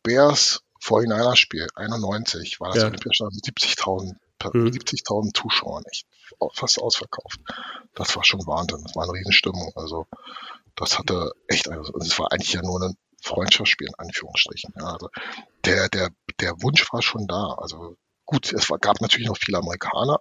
Bears 0.01 0.61
49er 0.81 1.35
Spiel 1.35 1.67
91 1.75 2.61
war 2.61 2.69
das 2.69 2.83
ja. 2.83 2.87
Olympiastadion 2.87 3.33
mit 3.35 3.59
70.000 3.59 4.13
mhm. 4.53 4.67
70.000 4.67 5.33
Zuschauern, 5.33 5.83
echt 5.91 6.07
fast 6.53 6.79
ausverkauft. 6.79 7.39
Das 7.95 8.15
war 8.15 8.23
schon 8.23 8.45
Wahnsinn. 8.45 8.83
Das 8.83 8.95
war 8.95 9.03
eine 9.03 9.13
Riesenstimmung. 9.13 9.71
Also 9.75 10.07
das 10.75 10.97
hatte 10.97 11.31
echt, 11.47 11.69
also 11.69 11.93
es 11.99 12.17
war 12.19 12.31
eigentlich 12.31 12.53
ja 12.53 12.61
nur 12.61 12.81
ein 12.81 12.95
Freundschaftsspiel 13.21 13.87
in 13.87 13.95
Anführungsstrichen. 13.95 14.73
Ja, 14.77 14.93
also 14.93 15.09
der, 15.65 15.89
der, 15.89 16.09
der 16.39 16.61
Wunsch 16.61 16.91
war 16.93 17.01
schon 17.01 17.27
da. 17.27 17.55
Also 17.57 17.97
gut, 18.25 18.53
es 18.53 18.69
war, 18.69 18.79
gab 18.79 19.01
natürlich 19.01 19.27
noch 19.27 19.37
viele 19.37 19.57
Amerikaner, 19.57 20.19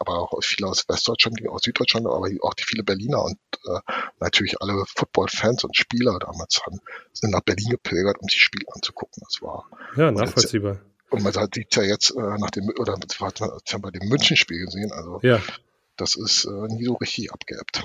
aber 0.00 0.18
auch 0.18 0.32
viele 0.42 0.68
aus 0.68 0.88
Westdeutschland, 0.88 1.40
aus 1.48 1.62
Süddeutschland, 1.62 2.06
aber 2.06 2.28
auch 2.42 2.54
die 2.54 2.64
viele 2.64 2.82
Berliner 2.82 3.22
und 3.24 3.38
äh, 3.66 3.80
natürlich 4.20 4.60
alle 4.60 4.84
Football-Fans 4.86 5.64
und 5.64 5.76
Spieler 5.76 6.18
damals 6.18 6.60
haben, 6.64 6.80
sind 7.12 7.30
nach 7.30 7.42
Berlin 7.42 7.70
gepilgert, 7.70 8.18
um 8.20 8.28
sich 8.28 8.40
Spiel 8.40 8.64
anzugucken. 8.72 9.22
Das 9.28 9.42
war 9.42 9.68
ja 9.96 10.10
nachvollziehbar. 10.10 10.80
Und 11.12 11.22
man 11.22 11.32
sieht 11.32 11.76
ja 11.76 11.82
jetzt 11.82 12.10
äh, 12.16 12.20
nach 12.38 12.50
dem, 12.50 12.70
oder 12.78 12.94
hat 12.94 13.40
man 13.40 13.50
ja 13.66 13.78
bei 13.78 13.90
dem 13.90 14.08
Münchenspiel 14.08 14.64
gesehen, 14.64 14.90
also 14.92 15.20
ja. 15.22 15.42
das 15.98 16.14
ist 16.14 16.46
äh, 16.46 16.74
nie 16.74 16.86
so 16.86 16.94
richtig 16.94 17.30
abgeebbt. 17.30 17.84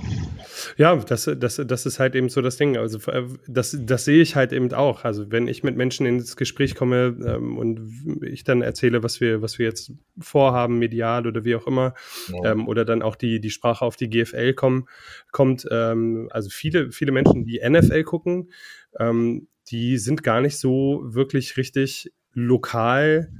Ja, 0.77 0.95
das, 0.95 1.29
das, 1.37 1.61
das 1.65 1.85
ist 1.85 1.99
halt 1.99 2.15
eben 2.15 2.29
so 2.29 2.41
das 2.41 2.55
Ding. 2.55 2.77
Also 2.77 2.99
äh, 3.11 3.27
das, 3.45 3.77
das 3.81 4.05
sehe 4.05 4.21
ich 4.21 4.37
halt 4.37 4.53
eben 4.53 4.73
auch. 4.73 5.03
Also 5.03 5.29
wenn 5.29 5.49
ich 5.49 5.61
mit 5.61 5.75
Menschen 5.75 6.05
ins 6.05 6.37
Gespräch 6.37 6.73
komme 6.73 7.17
ähm, 7.21 7.57
und 7.57 8.21
ich 8.23 8.45
dann 8.45 8.61
erzähle, 8.61 9.03
was 9.03 9.19
wir, 9.19 9.41
was 9.41 9.59
wir 9.59 9.65
jetzt 9.65 9.91
vorhaben, 10.17 10.79
medial 10.79 11.27
oder 11.27 11.43
wie 11.43 11.55
auch 11.55 11.67
immer, 11.67 11.95
ja. 12.31 12.53
ähm, 12.53 12.69
oder 12.69 12.85
dann 12.85 13.01
auch 13.01 13.17
die, 13.17 13.41
die 13.41 13.51
Sprache 13.51 13.83
auf 13.83 13.97
die 13.97 14.09
GFL 14.09 14.53
kommen, 14.53 14.87
kommt, 15.33 15.67
ähm, 15.69 16.29
also 16.31 16.49
viele, 16.49 16.93
viele 16.93 17.11
Menschen, 17.11 17.43
die 17.43 17.59
NFL 17.61 18.03
gucken, 18.03 18.53
ähm, 18.97 19.49
die 19.69 19.97
sind 19.97 20.23
gar 20.23 20.39
nicht 20.39 20.57
so 20.57 21.01
wirklich 21.03 21.57
richtig 21.57 22.13
lokal 22.37 23.31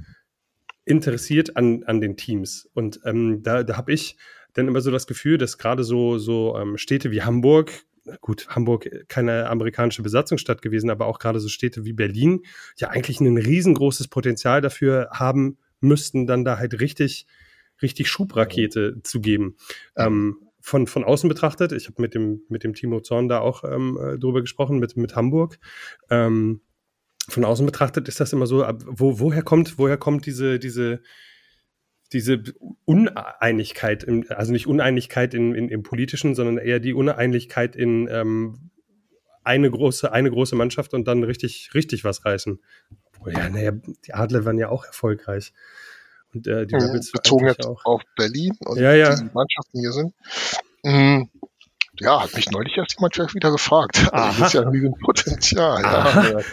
interessiert 0.84 1.56
an, 1.56 1.84
an 1.84 2.00
den 2.00 2.16
Teams. 2.16 2.68
Und 2.74 3.00
ähm, 3.04 3.42
da, 3.42 3.62
da 3.62 3.76
habe 3.76 3.92
ich 3.92 4.16
dann 4.54 4.66
immer 4.66 4.80
so 4.80 4.90
das 4.90 5.06
Gefühl, 5.06 5.38
dass 5.38 5.56
gerade 5.56 5.84
so, 5.84 6.18
so 6.18 6.56
ähm, 6.58 6.76
Städte 6.78 7.10
wie 7.12 7.22
Hamburg, 7.22 7.70
gut, 8.20 8.48
Hamburg 8.48 8.88
keine 9.08 9.48
amerikanische 9.48 10.02
Besatzungsstadt 10.02 10.62
gewesen, 10.62 10.90
aber 10.90 11.06
auch 11.06 11.18
gerade 11.18 11.38
so 11.38 11.48
Städte 11.48 11.84
wie 11.84 11.92
Berlin 11.92 12.40
ja 12.76 12.88
eigentlich 12.88 13.20
ein 13.20 13.36
riesengroßes 13.36 14.08
Potenzial 14.08 14.60
dafür 14.60 15.10
haben 15.12 15.58
müssten, 15.80 16.26
dann 16.26 16.44
da 16.44 16.58
halt 16.58 16.80
richtig, 16.80 17.26
richtig 17.80 18.08
Schubrakete 18.08 19.00
zu 19.04 19.20
geben. 19.20 19.56
Ähm, 19.94 20.38
von, 20.60 20.88
von 20.88 21.04
außen 21.04 21.28
betrachtet, 21.28 21.70
ich 21.72 21.86
habe 21.86 22.02
mit 22.02 22.14
dem, 22.14 22.42
mit 22.48 22.64
dem 22.64 22.74
Timo 22.74 23.00
Zorn 23.00 23.28
da 23.28 23.38
auch 23.40 23.62
ähm, 23.62 23.96
äh, 24.02 24.18
drüber 24.18 24.40
gesprochen, 24.40 24.80
mit, 24.80 24.96
mit 24.96 25.14
Hamburg. 25.14 25.58
Ähm, 26.10 26.62
von 27.28 27.44
außen 27.44 27.66
betrachtet 27.66 28.08
ist 28.08 28.20
das 28.20 28.32
immer 28.32 28.46
so, 28.46 28.64
wo, 28.86 29.20
woher 29.20 29.42
kommt, 29.42 29.78
woher 29.78 29.96
kommt 29.96 30.26
diese, 30.26 30.58
diese, 30.58 31.02
diese 32.12 32.42
Uneinigkeit, 32.84 34.02
im, 34.02 34.24
also 34.28 34.52
nicht 34.52 34.66
Uneinigkeit 34.66 35.34
in, 35.34 35.54
in, 35.54 35.68
im 35.68 35.82
Politischen, 35.82 36.34
sondern 36.34 36.58
eher 36.58 36.80
die 36.80 36.94
Uneinigkeit 36.94 37.76
in 37.76 38.08
ähm, 38.10 38.70
eine 39.44 39.70
große, 39.70 40.10
eine 40.10 40.30
große 40.30 40.56
Mannschaft 40.56 40.94
und 40.94 41.06
dann 41.06 41.22
richtig, 41.22 41.70
richtig 41.74 42.04
was 42.04 42.24
reißen. 42.24 42.60
Ja, 43.26 43.48
naja, 43.48 43.72
die 43.72 44.14
Adler 44.14 44.44
waren 44.44 44.58
ja 44.58 44.68
auch 44.68 44.84
erfolgreich. 44.84 45.52
Und 46.34 46.46
äh, 46.46 46.66
die 46.66 46.76
mhm, 46.76 47.00
bezogen 47.12 47.46
jetzt 47.46 47.66
auch. 47.66 47.84
auf 47.84 48.02
Berlin 48.16 48.52
und 48.66 48.78
ja, 48.78 48.92
ja. 48.92 49.16
die 49.16 49.30
Mannschaften 49.32 49.80
hier 49.80 49.92
sind. 49.92 50.14
Mhm. 50.84 51.30
Ja, 52.00 52.22
hat 52.22 52.34
mich 52.34 52.50
neulich 52.50 52.76
erst 52.76 52.96
jemand 52.96 53.16
wieder 53.34 53.50
gefragt. 53.50 54.08
Also 54.12 54.44
ist 54.44 54.54
ja 54.54 54.62
ein 54.62 54.68
Riesenpotenzial. 54.68 55.82
Ja. 55.82 56.40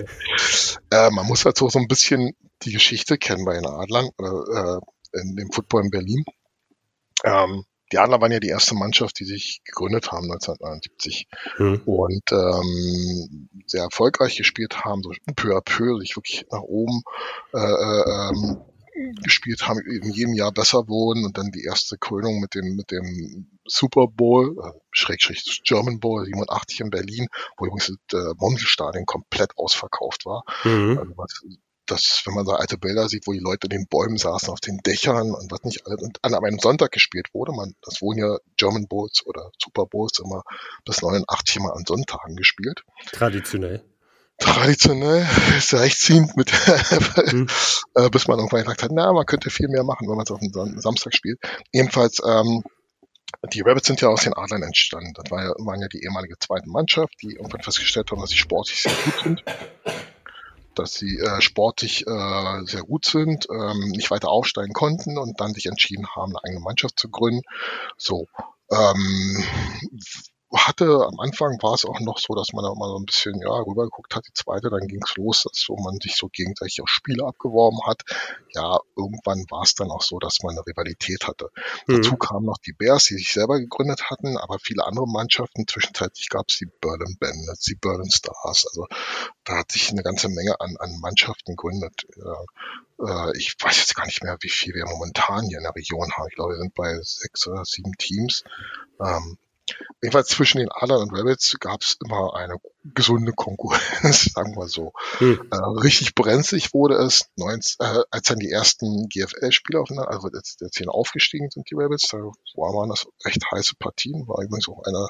Äh, 0.92 1.10
man 1.10 1.26
muss 1.26 1.44
halt 1.46 1.58
so, 1.58 1.68
so 1.68 1.80
ein 1.80 1.88
bisschen 1.88 2.36
die 2.62 2.72
Geschichte 2.72 3.18
kennen 3.18 3.44
bei 3.44 3.56
den 3.56 3.66
Adlern, 3.66 4.10
äh, 4.20 5.20
in 5.20 5.36
dem 5.36 5.52
Football 5.52 5.86
in 5.86 5.90
Berlin. 5.90 6.24
Ähm, 7.24 7.66
die 7.92 7.98
Adler 7.98 8.22
waren 8.22 8.32
ja 8.32 8.40
die 8.40 8.50
erste 8.50 8.76
Mannschaft, 8.76 9.20
die 9.20 9.26
sich 9.26 9.62
gegründet 9.64 10.12
haben 10.12 10.32
1979 10.32 11.28
mhm. 11.58 11.82
und 11.86 12.32
ähm, 12.32 13.50
sehr 13.68 13.84
erfolgreich 13.84 14.38
gespielt 14.38 14.84
haben, 14.84 15.02
so 15.04 15.12
peu 15.36 15.56
à 15.56 15.62
peu 15.62 15.98
sich 16.00 16.16
wirklich 16.16 16.46
nach 16.52 16.62
oben 16.62 17.02
äh, 17.54 17.58
äh 17.58 18.30
ähm, 18.30 18.62
gespielt 19.24 19.68
haben, 19.68 19.80
in 19.82 20.12
jedem 20.12 20.34
Jahr 20.34 20.52
besser 20.52 20.88
wurden 20.88 21.26
und 21.26 21.38
dann 21.38 21.52
die 21.52 21.64
erste 21.64 21.98
Krönung 21.98 22.40
mit 22.40 22.56
dem, 22.56 22.76
mit 22.76 22.92
dem 22.92 23.60
Super 23.66 24.08
Bowl, 24.08 24.58
äh, 24.64 24.72
Schrägstrich 24.92 25.62
German 25.66 26.00
Bowl 26.00 26.26
87 26.26 26.82
in 26.82 26.90
Berlin, 26.90 27.28
wo 27.58 27.66
übrigens 27.66 27.92
das 28.08 28.22
äh, 28.22 28.34
Mondelstadion 28.38 29.06
komplett 29.06 29.58
ausverkauft 29.58 30.26
war. 30.26 30.44
Mhm. 30.64 30.98
Also 30.98 31.14
was, 31.18 31.42
das, 31.88 32.24
wenn 32.26 32.34
man 32.34 32.46
so 32.46 32.54
alte 32.54 32.78
Bilder 32.78 33.08
sieht, 33.08 33.28
wo 33.28 33.34
die 33.34 33.40
Leute 33.40 33.68
in 33.68 33.78
den 33.78 33.88
Bäumen 33.88 34.18
saßen, 34.18 34.50
auf 34.50 34.60
den 34.60 34.78
Dächern 34.78 35.32
und 35.32 35.52
was 35.52 35.64
nicht 35.64 35.86
alles, 35.86 36.02
und 36.02 36.18
an 36.24 36.34
einem 36.34 36.58
Sonntag 36.58 36.92
gespielt 36.92 37.28
wurde, 37.34 37.52
man, 37.52 37.76
das 37.82 38.02
wurden 38.02 38.20
ja 38.20 38.38
German 38.58 38.88
Bowls 38.88 39.24
oder 39.26 39.52
Super 39.62 39.86
Bowls 39.86 40.20
immer 40.20 40.42
bis 40.84 41.02
89 41.02 41.60
mal 41.60 41.74
an 41.74 41.84
Sonntagen 41.86 42.36
gespielt. 42.36 42.84
Traditionell 43.12 43.84
traditionell 44.38 45.26
sehr 45.60 45.82
recht 45.82 46.00
ziehend 46.00 46.36
mit, 46.36 46.52
mhm. 47.34 47.48
äh, 47.96 48.10
bis 48.10 48.28
man 48.28 48.38
irgendwann 48.38 48.62
gesagt 48.64 48.84
hat, 48.84 48.92
na, 48.92 49.12
man 49.14 49.26
könnte 49.26 49.50
viel 49.50 49.68
mehr 49.68 49.84
machen, 49.84 50.08
wenn 50.08 50.16
man 50.16 50.26
es 50.26 50.32
auf 50.32 50.42
einen 50.42 50.82
Samstag 50.82 51.14
spielt. 51.16 51.40
Ebenfalls, 51.72 52.22
ähm, 52.26 52.64
die 53.54 53.62
Rabbits 53.62 53.88
sind 53.88 54.02
ja 54.02 54.10
aus 54.10 54.24
den 54.24 54.34
Adlern 54.34 54.64
entstanden. 54.64 55.14
Das 55.14 55.30
war 55.32 55.44
ja, 55.44 55.50
waren 55.58 55.82
ja 55.82 55.88
die 55.88 56.04
ehemalige 56.04 56.38
zweite 56.40 56.70
Mannschaft, 56.70 57.14
die 57.22 57.34
irgendwann 57.34 57.62
festgestellt 57.62 58.12
haben, 58.12 58.22
dass 58.22 58.30
sie 58.30 58.38
sportlich 58.38 58.82
sehr 58.82 58.94
gut 59.04 59.24
sind. 59.24 59.44
Dass 60.76 60.94
sie 60.94 61.18
äh, 61.20 61.42
sportlich 61.42 62.06
äh, 62.06 62.66
sehr 62.66 62.82
gut 62.82 63.06
sind, 63.06 63.48
ähm, 63.50 63.90
nicht 63.90 64.12
weiter 64.12 64.30
aufsteigen 64.30 64.74
konnten 64.74 65.18
und 65.18 65.40
dann 65.40 65.54
sich 65.54 65.68
entschieden 65.68 66.08
haben, 66.16 66.32
eine 66.36 66.44
eigene 66.44 66.60
Mannschaft 66.62 67.00
zu 67.00 67.10
gründen. 67.10 67.42
So. 67.98 68.28
Ähm, 68.72 69.44
hatte 70.58 70.86
am 71.08 71.20
Anfang 71.20 71.62
war 71.62 71.74
es 71.74 71.86
auch 71.86 72.00
noch 72.00 72.20
so, 72.20 72.34
dass 72.34 72.54
man 72.54 72.64
da 72.64 72.74
mal 72.76 72.90
so 72.90 72.98
ein 72.98 73.06
bisschen 73.06 73.40
ja, 73.42 73.50
rübergeguckt 73.50 74.16
hat, 74.16 74.28
die 74.28 74.34
zweite, 74.34 74.70
dann 74.70 74.88
ging 74.88 75.02
es 75.04 75.16
los, 75.16 75.44
dass 75.44 75.60
so 75.60 75.76
man 75.76 76.00
sich 76.00 76.16
so 76.16 76.28
gegenseitig 76.30 76.82
auch 76.82 76.88
Spiele 76.88 77.26
abgeworben 77.26 77.80
hat. 77.86 78.04
Ja, 78.54 78.80
irgendwann 78.96 79.46
war 79.50 79.64
es 79.64 79.76
dann 79.76 79.92
auch 79.92 80.02
so, 80.02 80.20
dass 80.20 80.44
man 80.44 80.56
eine 80.56 80.66
Rivalität 80.66 81.28
hatte. 81.28 81.50
Mhm. 81.88 82.02
Dazu 82.02 82.16
kamen 82.18 82.46
noch 82.46 82.58
die 82.58 82.74
Bears, 82.74 83.06
die 83.06 83.16
sich 83.16 83.34
selber 83.34 83.60
gegründet 83.60 84.10
hatten, 84.10 84.38
aber 84.38 84.60
viele 84.60 84.86
andere 84.86 85.08
Mannschaften. 85.08 85.68
Zwischenzeitlich 85.68 86.30
gab 86.30 86.46
es 86.50 86.58
die 86.58 86.70
Berlin 86.80 87.18
Bandits, 87.20 87.66
die 87.66 87.76
Berlin 87.76 88.12
Stars. 88.12 88.66
Also 88.68 88.88
da 89.44 89.58
hat 89.58 89.72
sich 89.72 89.90
eine 89.92 90.04
ganze 90.04 90.30
Menge 90.30 90.60
an, 90.60 90.76
an 90.80 91.00
Mannschaften 91.00 91.56
gegründet. 91.56 92.06
Äh, 93.00 93.38
ich 93.38 93.56
weiß 93.60 93.78
jetzt 93.78 93.96
gar 93.96 94.06
nicht 94.06 94.24
mehr, 94.24 94.38
wie 94.42 94.50
viel 94.50 94.74
wir 94.74 94.86
momentan 94.86 95.46
hier 95.48 95.58
in 95.58 95.64
der 95.64 95.76
Region 95.76 96.12
haben. 96.14 96.28
Ich 96.30 96.36
glaube, 96.36 96.54
wir 96.54 96.60
sind 96.60 96.74
bei 96.76 96.98
sechs 97.02 97.48
oder 97.48 97.66
sieben 97.66 97.94
Teams. 97.98 98.44
Ähm, 99.00 99.38
Jedenfalls 100.02 100.28
zwischen 100.28 100.60
den 100.60 100.72
Adlern 100.72 101.02
und 101.02 101.18
Rabbits 101.18 101.58
gab 101.60 101.82
es 101.82 101.98
immer 102.04 102.36
eine 102.36 102.58
gesunde 102.84 103.34
Konkurrenz, 103.34 104.26
sagen 104.34 104.56
wir 104.56 104.68
so. 104.68 104.94
Hm. 105.18 105.50
Äh, 105.52 105.56
richtig 105.82 106.14
brenzlig 106.14 106.74
wurde 106.74 106.96
es, 106.96 107.26
19, 107.38 107.86
äh, 107.86 108.04
als 108.12 108.28
dann 108.28 108.40
die 108.40 108.52
ersten 108.52 109.10
GFL-Spieler 109.10 109.82
aufeinander, 109.82 110.12
also 110.12 110.30
jetzt, 110.34 110.62
jetzt 110.62 110.78
hier 110.78 110.90
aufgestiegen 110.90 111.50
sind, 111.50 111.70
die 111.70 111.76
Rabbits, 111.76 112.10
da 112.10 112.18
waren 112.18 112.90
das 112.90 113.08
recht 113.26 113.44
heiße 113.52 113.76
Partien, 113.80 114.28
war 114.28 114.44
übrigens 114.44 114.68
auch 114.70 114.84
einer 114.84 115.08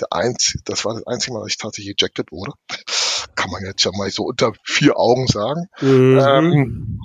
der 0.00 0.12
einzige, 0.12 0.62
das 0.64 0.84
war 0.84 0.94
das 0.94 1.06
einzige 1.06 1.34
Mal, 1.34 1.40
dass 1.40 1.52
ich 1.52 1.58
tatsächlich 1.58 1.94
ejected 1.98 2.32
wurde. 2.32 2.52
Kann 3.34 3.50
man 3.50 3.64
jetzt 3.64 3.84
ja 3.84 3.90
mal 3.96 4.10
so 4.10 4.24
unter 4.24 4.52
vier 4.64 4.96
Augen 4.96 5.26
sagen. 5.26 5.68
Mhm. 5.80 6.18
Ähm, 6.18 7.00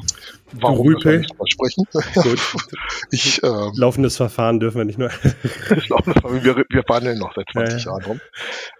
warum 0.53 0.87
Rüpel. 0.87 1.19
nicht 1.19 1.33
sprechen? 1.47 1.85
ich, 3.11 3.43
ähm, 3.43 3.71
Laufendes 3.75 4.17
Verfahren 4.17 4.59
dürfen 4.59 4.77
wir 4.77 4.85
nicht 4.85 4.99
nur. 4.99 5.09
wir, 5.09 6.55
wir 6.69 6.83
wandeln 6.87 7.19
noch 7.19 7.33
seit 7.35 7.47
20 7.51 7.85
ja. 7.85 7.91
Jahren 7.91 8.03
rum. 8.05 8.21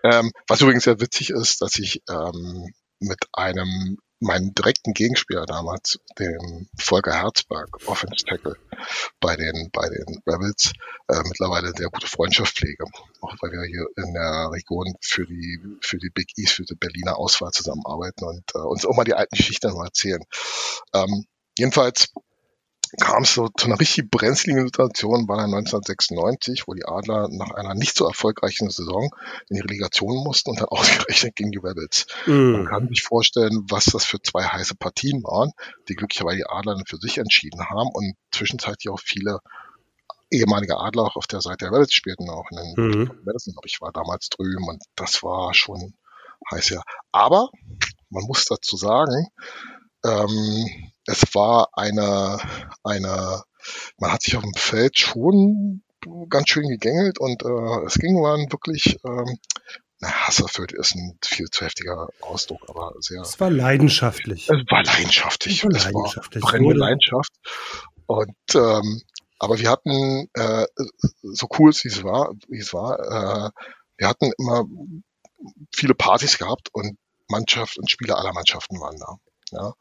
Ähm, 0.03 0.31
was 0.47 0.61
übrigens 0.61 0.83
sehr 0.83 0.99
witzig 0.99 1.31
ist, 1.31 1.61
dass 1.61 1.77
ich 1.77 2.01
ähm, 2.09 2.67
mit 2.99 3.19
einem 3.33 3.97
meinen 4.19 4.53
direkten 4.53 4.93
Gegenspieler 4.93 5.45
damals, 5.45 5.99
dem 6.17 6.69
Volker 6.77 7.13
Herzberg, 7.13 7.69
Offense 7.87 8.25
Tackle 8.25 8.55
bei 9.19 9.35
den, 9.35 9.69
bei 9.71 9.87
den 9.89 10.21
Rebels, 10.25 10.73
äh, 11.07 11.21
mittlerweile 11.23 11.73
sehr 11.75 11.89
gute 11.89 12.07
Freundschaft 12.07 12.57
pflege. 12.57 12.85
Auch 13.21 13.35
weil 13.41 13.51
wir 13.51 13.63
hier 13.63 13.87
in 13.95 14.13
der 14.13 14.51
Region 14.51 14.93
für 15.01 15.25
die, 15.25 15.59
für 15.81 15.97
die 15.97 16.09
Big 16.09 16.37
East, 16.37 16.53
für 16.53 16.63
die 16.63 16.75
Berliner 16.75 17.17
Auswahl 17.17 17.51
zusammenarbeiten 17.51 18.25
und 18.25 18.43
äh, 18.55 18.59
uns 18.59 18.85
auch 18.85 18.95
mal 18.95 19.05
die 19.05 19.13
alten 19.13 19.35
Geschichten 19.35 19.69
erzählen. 19.69 20.23
Ähm, 20.93 21.25
jedenfalls 21.57 22.09
kam 23.01 23.23
es 23.23 23.33
so 23.33 23.49
zu 23.49 23.67
einer 23.67 23.79
richtig 23.79 24.09
brenzligen 24.09 24.65
Situation, 24.65 25.27
war 25.27 25.37
dann 25.37 25.53
1996, 25.53 26.63
wo 26.67 26.73
die 26.73 26.85
Adler 26.85 27.27
nach 27.29 27.51
einer 27.51 27.75
nicht 27.75 27.95
so 27.95 28.07
erfolgreichen 28.07 28.69
Saison 28.69 29.09
in 29.49 29.55
die 29.55 29.61
Relegation 29.61 30.23
mussten 30.23 30.51
und 30.51 30.59
dann 30.59 30.67
ausgerechnet 30.69 31.35
gegen 31.35 31.51
die 31.51 31.59
Rebels. 31.59 32.07
Mm. 32.25 32.51
Man 32.51 32.65
kann 32.65 32.87
sich 32.87 33.03
vorstellen, 33.03 33.65
was 33.69 33.85
das 33.85 34.05
für 34.05 34.21
zwei 34.21 34.43
heiße 34.43 34.75
Partien 34.75 35.23
waren, 35.23 35.51
die 35.87 35.95
glücklicherweise 35.95 36.37
die 36.37 36.47
Adler 36.47 36.75
dann 36.75 36.85
für 36.85 36.97
sich 36.97 37.17
entschieden 37.17 37.69
haben 37.69 37.89
und 37.93 38.15
zwischenzeitlich 38.31 38.89
auch 38.89 38.99
viele 38.99 39.39
ehemalige 40.31 40.77
Adler 40.77 41.03
auch 41.03 41.15
auf 41.15 41.27
der 41.27 41.41
Seite 41.41 41.65
der 41.65 41.71
Rebels 41.71 41.93
spielten, 41.93 42.29
auch 42.29 42.49
in 42.51 42.57
den 42.57 42.73
mhm. 42.75 43.11
Madison, 43.23 43.53
glaube 43.53 43.67
ich, 43.67 43.81
war 43.81 43.91
damals 43.91 44.29
drüben 44.29 44.67
und 44.67 44.83
das 44.95 45.23
war 45.23 45.53
schon 45.53 45.93
heiß 46.51 46.69
ja. 46.69 46.81
Aber 47.11 47.49
man 48.09 48.23
muss 48.25 48.45
dazu 48.45 48.77
sagen, 48.77 49.27
ähm, 50.05 50.91
es 51.09 51.33
war 51.33 51.69
eine, 51.73 52.37
eine, 52.83 53.43
man 53.97 54.11
hat 54.11 54.21
sich 54.21 54.35
auf 54.35 54.43
dem 54.43 54.53
Feld 54.53 54.97
schon 54.97 55.83
ganz 56.29 56.49
schön 56.49 56.67
gegängelt 56.67 57.19
und 57.19 57.43
äh, 57.43 57.85
es 57.85 57.95
ging 57.95 58.21
waren 58.21 58.51
wirklich, 58.51 58.99
ähm, 59.03 59.37
na, 59.99 60.09
hasserfüllt 60.09 60.71
ist 60.71 60.95
ein 60.95 61.17
viel 61.23 61.47
zu 61.47 61.65
heftiger 61.65 62.07
Ausdruck, 62.21 62.61
aber 62.69 62.93
sehr. 62.99 63.21
Es 63.21 63.39
war 63.39 63.49
leidenschaftlich. 63.49 64.49
Es 64.49 64.63
war 64.69 64.83
leidenschaftlich. 64.83 65.57
Es 65.57 65.63
war 65.63 65.71
leidenschaftlich. 65.71 66.37
Es 66.37 66.43
war 66.43 66.51
brennende 66.51 66.75
Leidenschaft. 66.75 67.31
Und 68.05 68.35
ähm, 68.55 69.01
aber 69.39 69.59
wir 69.59 69.69
hatten, 69.69 70.29
äh, 70.33 70.65
so 71.21 71.47
cool 71.57 71.71
wie 71.71 71.87
es 71.87 72.03
war, 72.03 72.33
wie 72.47 72.59
es 72.59 72.73
war, 72.73 72.99
äh, 72.99 73.49
wir 73.97 74.07
hatten 74.07 74.31
immer 74.37 74.65
viele 75.73 75.95
Partys 75.95 76.37
gehabt 76.37 76.69
und 76.73 76.97
Mannschaft 77.29 77.77
und 77.77 77.89
Spieler 77.89 78.17
aller 78.17 78.33
Mannschaften 78.33 78.79
waren 78.79 78.97
da. 78.97 79.17
Ja. 79.51 79.73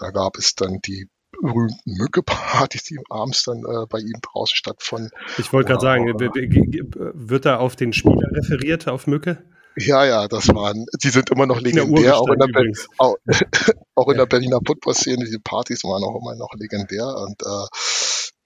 Da 0.00 0.10
gab 0.10 0.38
es 0.38 0.54
dann 0.54 0.78
die 0.84 1.08
berühmten 1.30 1.92
Mücke-Partys, 1.92 2.84
die 2.84 2.98
abends 3.10 3.44
dann 3.44 3.58
äh, 3.58 3.86
bei 3.88 3.98
ihm 3.98 4.18
draußen 4.22 4.56
stattfanden. 4.56 5.10
Ich 5.38 5.52
wollte 5.52 5.68
gerade 5.68 5.82
sagen, 5.82 6.06
wird 6.18 7.46
da 7.46 7.58
auf 7.58 7.76
den 7.76 7.92
Spieler 7.92 8.28
referiert, 8.32 8.88
auf 8.88 9.06
Mücke? 9.06 9.44
Ja, 9.76 10.04
ja, 10.04 10.26
das 10.26 10.48
waren, 10.48 10.86
die 11.02 11.10
sind 11.10 11.30
immer 11.30 11.46
noch 11.46 11.60
legendär, 11.60 12.18
auch 12.18 12.28
in 12.28 12.38
der, 12.38 12.48
Be 12.48 12.72
auch, 12.98 13.16
auch 13.94 14.08
in 14.08 14.16
der 14.16 14.26
Berliner 14.26 14.58
Football-Szene, 14.66 15.24
die 15.24 15.38
Partys 15.38 15.84
waren 15.84 16.02
auch 16.02 16.20
immer 16.20 16.34
noch 16.34 16.52
legendär 16.58 17.06
und 17.06 17.40
äh, 17.42 17.66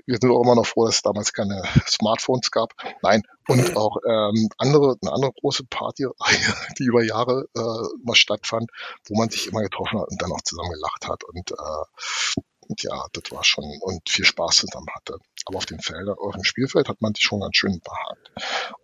wir 0.07 0.19
sind 0.21 0.31
auch 0.31 0.43
immer 0.43 0.55
noch 0.55 0.67
froh, 0.67 0.87
dass 0.87 0.97
es 0.97 1.03
damals 1.03 1.33
keine 1.33 1.62
Smartphones 1.87 2.51
gab. 2.51 2.75
Nein, 3.03 3.23
und 3.49 3.77
auch 3.77 3.99
ähm, 4.07 4.49
andere, 4.59 4.97
eine 5.03 5.12
andere 5.12 5.33
große 5.40 5.64
Party, 5.64 6.07
die 6.79 6.85
über 6.85 7.03
Jahre 7.03 7.49
äh, 7.55 7.97
mal 8.03 8.14
stattfand, 8.14 8.71
wo 9.07 9.17
man 9.17 9.31
sich 9.31 9.49
immer 9.49 9.62
getroffen 9.62 10.01
hat 10.01 10.09
und 10.11 10.21
dann 10.21 10.33
auch 10.33 10.43
zusammen 10.43 10.71
gelacht 10.71 11.09
hat 11.09 11.25
und, 11.25 11.51
äh, 11.51 12.43
und 12.67 12.83
ja, 12.83 13.07
das 13.12 13.31
war 13.31 13.45
schon 13.45 13.64
und 13.81 14.09
viel 14.09 14.25
Spaß 14.25 14.57
zusammen 14.57 14.87
hatte. 14.95 15.19
Aber 15.47 15.59
auf 15.59 15.67
dem 15.67 15.81
Feld, 15.81 16.09
auf 16.09 16.35
dem 16.35 16.45
Spielfeld 16.45 16.88
hat 16.88 17.03
man 17.03 17.14
sich 17.14 17.25
schon 17.25 17.40
ganz 17.40 17.57
schön 17.57 17.81
behagt. 17.81 18.33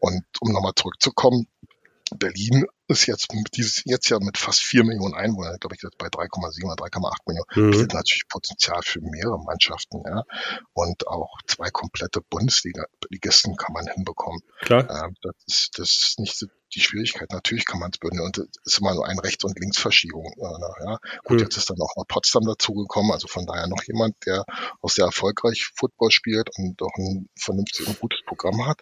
Und 0.00 0.24
um 0.40 0.52
nochmal 0.52 0.74
zurückzukommen, 0.76 1.48
Berlin 2.16 2.66
ist 2.88 3.06
jetzt 3.06 3.28
dieses 3.54 3.82
jetzt 3.84 4.08
ja 4.08 4.18
mit 4.20 4.36
fast 4.36 4.60
vier 4.60 4.84
Millionen 4.84 5.14
Einwohnern, 5.14 5.58
glaube 5.60 5.76
ich, 5.76 5.82
bei 5.96 6.08
3,7 6.08 6.64
oder 6.64 6.84
3,8 6.84 7.16
Millionen, 7.26 7.46
mhm. 7.54 7.70
bietet 7.70 7.94
natürlich 7.94 8.28
Potenzial 8.28 8.82
für 8.82 9.00
mehrere 9.00 9.38
Mannschaften, 9.38 10.02
ja. 10.04 10.24
Und 10.72 11.06
auch 11.06 11.38
zwei 11.46 11.70
komplette 11.70 12.20
Bundesliga-Ligisten 12.20 13.56
kann 13.56 13.72
man 13.72 13.86
hinbekommen. 13.86 14.40
Klar. 14.60 14.88
Ähm, 14.90 15.14
das 15.22 15.34
ist, 15.46 15.78
das 15.78 15.90
ist 15.90 16.18
nicht 16.18 16.44
die 16.74 16.80
Schwierigkeit. 16.80 17.32
Natürlich 17.32 17.64
kann 17.64 17.80
man 17.80 17.90
es 17.92 17.98
bündeln 17.98 18.24
und 18.24 18.38
es 18.38 18.48
ist 18.64 18.78
immer 18.78 18.94
nur 18.94 19.06
eine 19.06 19.22
Rechts- 19.22 19.44
und 19.44 19.58
Linksverschiebung. 19.58 20.32
Äh, 20.38 20.84
ja. 20.84 20.98
Gut, 21.24 21.38
mhm. 21.38 21.44
jetzt 21.44 21.56
ist 21.56 21.70
dann 21.70 21.80
auch 21.80 21.96
noch 21.96 22.06
Potsdam 22.06 22.44
dazugekommen, 22.44 23.12
also 23.12 23.28
von 23.28 23.46
daher 23.46 23.66
noch 23.66 23.82
jemand, 23.84 24.16
der 24.26 24.44
auch 24.80 24.90
sehr 24.90 25.06
erfolgreich 25.06 25.70
Football 25.74 26.10
spielt 26.10 26.50
und 26.56 26.80
auch 26.82 26.96
ein 26.96 27.28
vernünftiges 27.38 27.88
und 27.88 28.00
gutes 28.00 28.20
Programm 28.26 28.66
hat. 28.66 28.80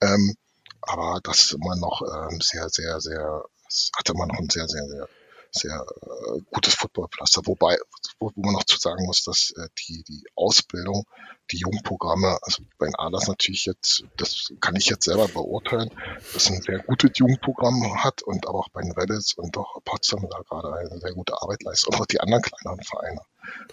Ähm, 0.00 0.34
aber 0.82 1.20
das 1.22 1.44
ist 1.44 1.52
immer 1.52 1.76
noch 1.76 2.02
ähm, 2.02 2.40
sehr, 2.40 2.68
sehr, 2.68 3.00
sehr, 3.00 3.44
hat 3.96 4.10
immer 4.10 4.26
noch 4.26 4.38
einen 4.38 4.50
sehr, 4.50 4.68
sehr, 4.68 4.86
sehr 4.88 5.08
sehr 5.52 5.84
äh, 6.02 6.40
gutes 6.50 6.74
Footballpflaster. 6.74 7.42
Wobei, 7.44 7.76
wo, 8.18 8.30
wo 8.34 8.42
man 8.42 8.54
noch 8.54 8.64
zu 8.64 8.78
sagen 8.78 9.04
muss, 9.04 9.22
dass 9.24 9.52
äh, 9.56 9.68
die, 9.78 10.02
die 10.04 10.24
Ausbildung, 10.34 11.04
die 11.50 11.58
Jugendprogramme, 11.58 12.38
also 12.42 12.62
bei 12.78 12.86
den 12.86 12.94
Adlers 12.96 13.28
natürlich 13.28 13.66
jetzt, 13.66 14.04
das 14.16 14.52
kann 14.60 14.76
ich 14.76 14.86
jetzt 14.86 15.04
selber 15.04 15.28
beurteilen, 15.28 15.90
dass 16.32 16.50
ein 16.50 16.62
sehr 16.62 16.78
gutes 16.78 17.10
Jugendprogramm 17.14 18.02
hat 18.02 18.22
und 18.22 18.48
aber 18.48 18.60
auch 18.60 18.70
bei 18.70 18.80
den 18.80 18.92
Reddits 18.92 19.34
und 19.34 19.56
auch 19.58 19.82
Potsdam 19.84 20.26
da 20.30 20.38
gerade 20.38 20.74
eine 20.74 20.98
sehr 20.98 21.12
gute 21.12 21.40
Arbeit 21.40 21.62
leistet 21.62 21.88
und 21.88 22.00
auch 22.00 22.06
die 22.06 22.20
anderen 22.20 22.42
kleineren 22.42 22.82
Vereine. 22.82 23.20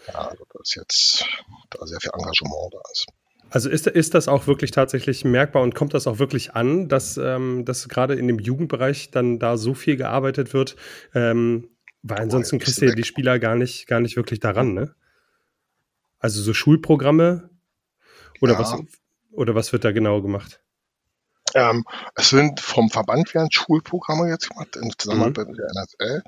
Ja, 0.07 0.27
also 0.27 0.43
da 0.51 0.59
ist 0.61 0.75
jetzt 0.75 1.25
da 1.69 1.85
sehr 1.87 2.01
viel 2.01 2.11
Engagement 2.13 2.73
da 2.73 2.81
ist. 2.91 3.05
Also 3.49 3.69
ist, 3.69 3.87
ist 3.87 4.13
das 4.13 4.27
auch 4.27 4.47
wirklich 4.47 4.71
tatsächlich 4.71 5.25
merkbar 5.25 5.63
und 5.63 5.75
kommt 5.75 5.93
das 5.93 6.07
auch 6.07 6.19
wirklich 6.19 6.53
an, 6.53 6.87
dass, 6.87 7.17
ähm, 7.17 7.65
dass 7.65 7.89
gerade 7.89 8.15
in 8.15 8.27
dem 8.27 8.39
Jugendbereich 8.39 9.11
dann 9.11 9.39
da 9.39 9.57
so 9.57 9.73
viel 9.73 9.97
gearbeitet 9.97 10.53
wird? 10.53 10.75
Ähm, 11.13 11.69
weil 12.01 12.19
ansonsten 12.19 12.59
kriegst 12.59 12.81
du 12.81 12.85
ja 12.85 12.95
die 12.95 13.03
Spieler 13.03 13.39
gar 13.39 13.55
nicht, 13.55 13.87
gar 13.87 13.99
nicht 13.99 14.15
wirklich 14.15 14.39
daran, 14.39 14.73
ne? 14.73 14.95
Also 16.19 16.41
so 16.41 16.53
Schulprogramme 16.53 17.49
oder 18.41 18.53
ja. 18.53 18.59
was 18.59 18.75
oder 19.31 19.55
was 19.55 19.73
wird 19.73 19.85
da 19.85 19.91
genau 19.91 20.21
gemacht? 20.21 20.61
Ähm, 21.59 21.83
es 22.15 22.29
sind 22.29 22.61
vom 22.61 22.89
Verband 22.89 23.33
werden 23.33 23.51
Schulprogramme 23.51 24.29
jetzt 24.29 24.49
gemacht, 24.49 24.75
in 24.77 24.91
Zusammenarbeit 24.97 25.47
mhm. 25.47 25.51
mit 25.51 25.59
der 25.59 25.69
NSL. 25.69 26.23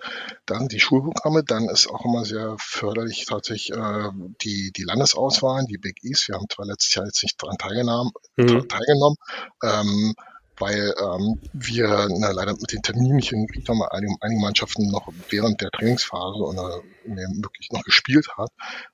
Dann 0.46 0.68
die 0.68 0.80
Schulprogramme, 0.80 1.44
dann 1.44 1.70
ist 1.70 1.88
auch 1.88 2.04
immer 2.04 2.26
sehr 2.26 2.56
förderlich 2.60 3.26
tatsächlich 3.26 3.78
äh, 3.78 4.10
die, 4.42 4.72
die 4.76 4.84
Landesauswahlen, 4.84 5.68
die 5.68 5.78
Big 5.78 6.04
East. 6.04 6.28
Wir 6.28 6.36
haben 6.36 6.50
zwar 6.50 6.66
letztes 6.66 6.94
Jahr 6.96 7.06
jetzt 7.06 7.24
nicht 7.24 7.42
daran 7.42 7.58
teilgenommen, 7.58 8.12
mhm. 8.36 8.68
teilgenommen 8.68 9.16
ähm, 9.64 10.16
weil 10.58 10.94
ähm, 11.02 11.40
wir 11.54 12.08
na, 12.12 12.32
leider 12.32 12.54
mit 12.54 12.72
den 12.72 12.84
Terminen 12.84 13.16
nicht 13.16 13.30
hingekriegt 13.30 13.68
haben, 13.68 13.82
einige, 13.90 14.14
einige 14.22 14.42
Mannschaften 14.42 14.90
noch 14.90 15.12
während 15.30 15.60
der 15.60 15.72
Trainingsphase 15.72 16.40
oder 16.40 16.82
wirklich 17.04 17.70
noch 17.72 17.82
gespielt 17.84 18.28
hat. 18.38 18.50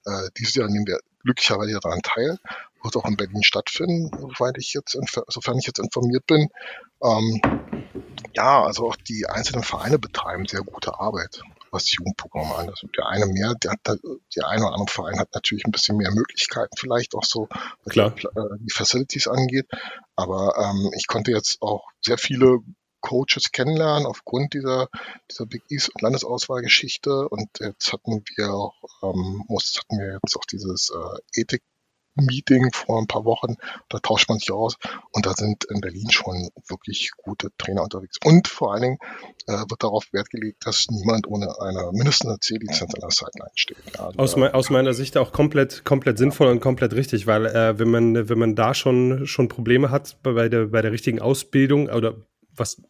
Äh, 0.05 0.29
dieses 0.37 0.55
Jahr 0.55 0.69
nehmen 0.69 0.87
wir 0.87 0.99
glücklicherweise 1.23 1.79
daran 1.81 2.01
teil 2.01 2.37
wird 2.83 2.95
auch 2.95 3.05
in 3.05 3.17
Berlin 3.17 3.43
stattfinden, 3.43 4.11
soweit 4.19 4.57
ich 4.57 4.73
jetzt, 4.73 4.97
sofern 5.27 5.57
ich 5.59 5.67
jetzt 5.67 5.79
informiert 5.79 6.25
bin. 6.27 6.49
Ähm, 7.03 7.41
ja, 8.33 8.63
also 8.63 8.87
auch 8.87 8.95
die 8.95 9.25
einzelnen 9.27 9.63
Vereine 9.63 9.99
betreiben 9.99 10.45
sehr 10.45 10.61
gute 10.61 10.99
Arbeit, 10.99 11.41
was 11.71 11.85
die 11.85 11.95
Jugendprogramme 11.95 12.55
an. 12.55 12.69
Also 12.69 12.87
der 12.87 13.07
eine 13.07 13.25
mehr, 13.27 13.53
der, 13.55 13.71
hat, 13.71 13.99
der 14.35 14.47
eine 14.47 14.65
oder 14.65 14.73
andere 14.73 14.93
Verein 14.93 15.19
hat 15.19 15.33
natürlich 15.33 15.65
ein 15.65 15.71
bisschen 15.71 15.97
mehr 15.97 16.11
Möglichkeiten, 16.11 16.75
vielleicht 16.77 17.15
auch 17.15 17.23
so, 17.23 17.47
was 17.83 17.93
Klar. 17.93 18.11
Die, 18.11 18.25
äh, 18.25 18.57
die 18.59 18.73
Facilities 18.73 19.27
angeht. 19.27 19.67
Aber 20.15 20.55
ähm, 20.57 20.91
ich 20.95 21.07
konnte 21.07 21.31
jetzt 21.31 21.61
auch 21.61 21.87
sehr 22.01 22.17
viele 22.17 22.59
Coaches 23.01 23.51
kennenlernen 23.51 24.05
aufgrund 24.05 24.53
dieser, 24.53 24.89
dieser 25.31 25.45
Big 25.45 25.63
East 25.69 25.91
Landesauswahlgeschichte. 26.01 27.29
Und 27.29 27.49
jetzt 27.59 27.93
hatten 27.93 28.23
wir 28.35 28.53
auch, 28.53 28.75
ähm, 29.03 29.43
muss, 29.47 29.79
hatten 29.79 29.99
wir 29.99 30.19
jetzt 30.23 30.35
auch 30.35 30.45
dieses 30.45 30.89
äh, 30.89 31.41
Ethik 31.41 31.61
Meeting 32.17 32.71
vor 32.73 32.99
ein 32.99 33.07
paar 33.07 33.25
Wochen. 33.25 33.55
Da 33.89 33.99
tauscht 33.99 34.29
man 34.29 34.39
sich 34.39 34.51
aus 34.51 34.77
und 35.11 35.25
da 35.25 35.33
sind 35.33 35.65
in 35.65 35.81
Berlin 35.81 36.09
schon 36.09 36.49
wirklich 36.67 37.11
gute 37.17 37.49
Trainer 37.57 37.83
unterwegs. 37.83 38.17
Und 38.23 38.47
vor 38.47 38.73
allen 38.73 38.81
Dingen 38.81 38.97
äh, 39.47 39.53
wird 39.53 39.83
darauf 39.83 40.05
Wert 40.11 40.29
gelegt, 40.29 40.65
dass 40.65 40.87
niemand 40.89 41.27
ohne 41.27 41.59
eine 41.61 41.91
mindestens 41.91 42.29
eine 42.29 42.39
C-Lizenz 42.39 42.93
an 42.95 43.01
der 43.01 43.11
Sideline 43.11 43.51
steht. 43.55 43.77
Ja, 43.95 44.11
aus, 44.17 44.35
me 44.35 44.53
aus, 44.53 44.69
meiner 44.69 44.93
Sicht 44.93 45.17
auch 45.17 45.31
komplett, 45.31 45.85
komplett 45.85 46.17
sinnvoll 46.17 46.47
und 46.47 46.59
komplett 46.59 46.93
richtig, 46.93 47.27
weil 47.27 47.45
äh, 47.45 47.79
wenn 47.79 47.89
man, 47.89 48.29
wenn 48.29 48.39
man 48.39 48.55
da 48.55 48.73
schon, 48.73 49.25
schon 49.25 49.47
Probleme 49.47 49.91
hat 49.91 50.17
bei 50.23 50.49
der, 50.49 50.67
bei 50.67 50.81
der 50.81 50.91
richtigen 50.91 51.19
Ausbildung 51.19 51.89
oder 51.89 52.15
was 52.55 52.81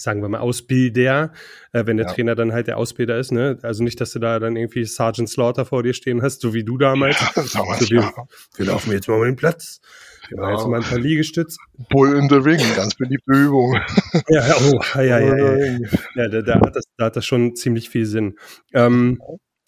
sagen 0.00 0.22
wir 0.22 0.28
mal, 0.28 0.38
Ausbilder, 0.38 1.32
äh, 1.72 1.86
wenn 1.86 1.96
der 1.96 2.06
ja. 2.06 2.12
Trainer 2.12 2.34
dann 2.34 2.52
halt 2.52 2.66
der 2.66 2.78
Ausbilder 2.78 3.18
ist, 3.18 3.32
ne? 3.32 3.58
Also 3.62 3.82
nicht, 3.82 4.00
dass 4.00 4.12
du 4.12 4.18
da 4.18 4.38
dann 4.38 4.56
irgendwie 4.56 4.84
Sergeant 4.84 5.28
Slaughter 5.28 5.64
vor 5.64 5.82
dir 5.82 5.94
stehen 5.94 6.22
hast, 6.22 6.40
so 6.40 6.54
wie 6.54 6.64
du 6.64 6.78
damals. 6.78 7.20
Ja, 7.20 7.42
so 7.44 7.60
wie, 7.90 7.96
ja. 7.96 8.12
Wir 8.56 8.66
laufen 8.66 8.92
jetzt 8.92 9.08
mal 9.08 9.16
um 9.16 9.24
den 9.24 9.36
Platz. 9.36 9.80
Wir 10.28 10.42
ja. 10.42 10.52
jetzt 10.52 10.66
mal 10.66 10.80
ein 10.80 10.88
paar 10.88 10.98
Liegestütz. 10.98 11.56
Bull 11.90 12.16
in 12.16 12.28
the 12.28 12.36
Ring, 12.36 12.60
ganz 12.76 12.94
beliebte 12.94 13.32
Übung. 13.32 13.74
ja, 14.28 14.54
oh, 14.60 14.80
ja, 14.94 15.02
ja, 15.02 15.20
ja. 15.20 15.56
ja. 15.56 15.78
ja 16.14 16.28
da, 16.28 16.42
da, 16.42 16.54
hat 16.60 16.76
das, 16.76 16.84
da 16.96 17.06
hat 17.06 17.16
das 17.16 17.26
schon 17.26 17.56
ziemlich 17.56 17.88
viel 17.88 18.06
Sinn. 18.06 18.38
Ähm, 18.74 19.18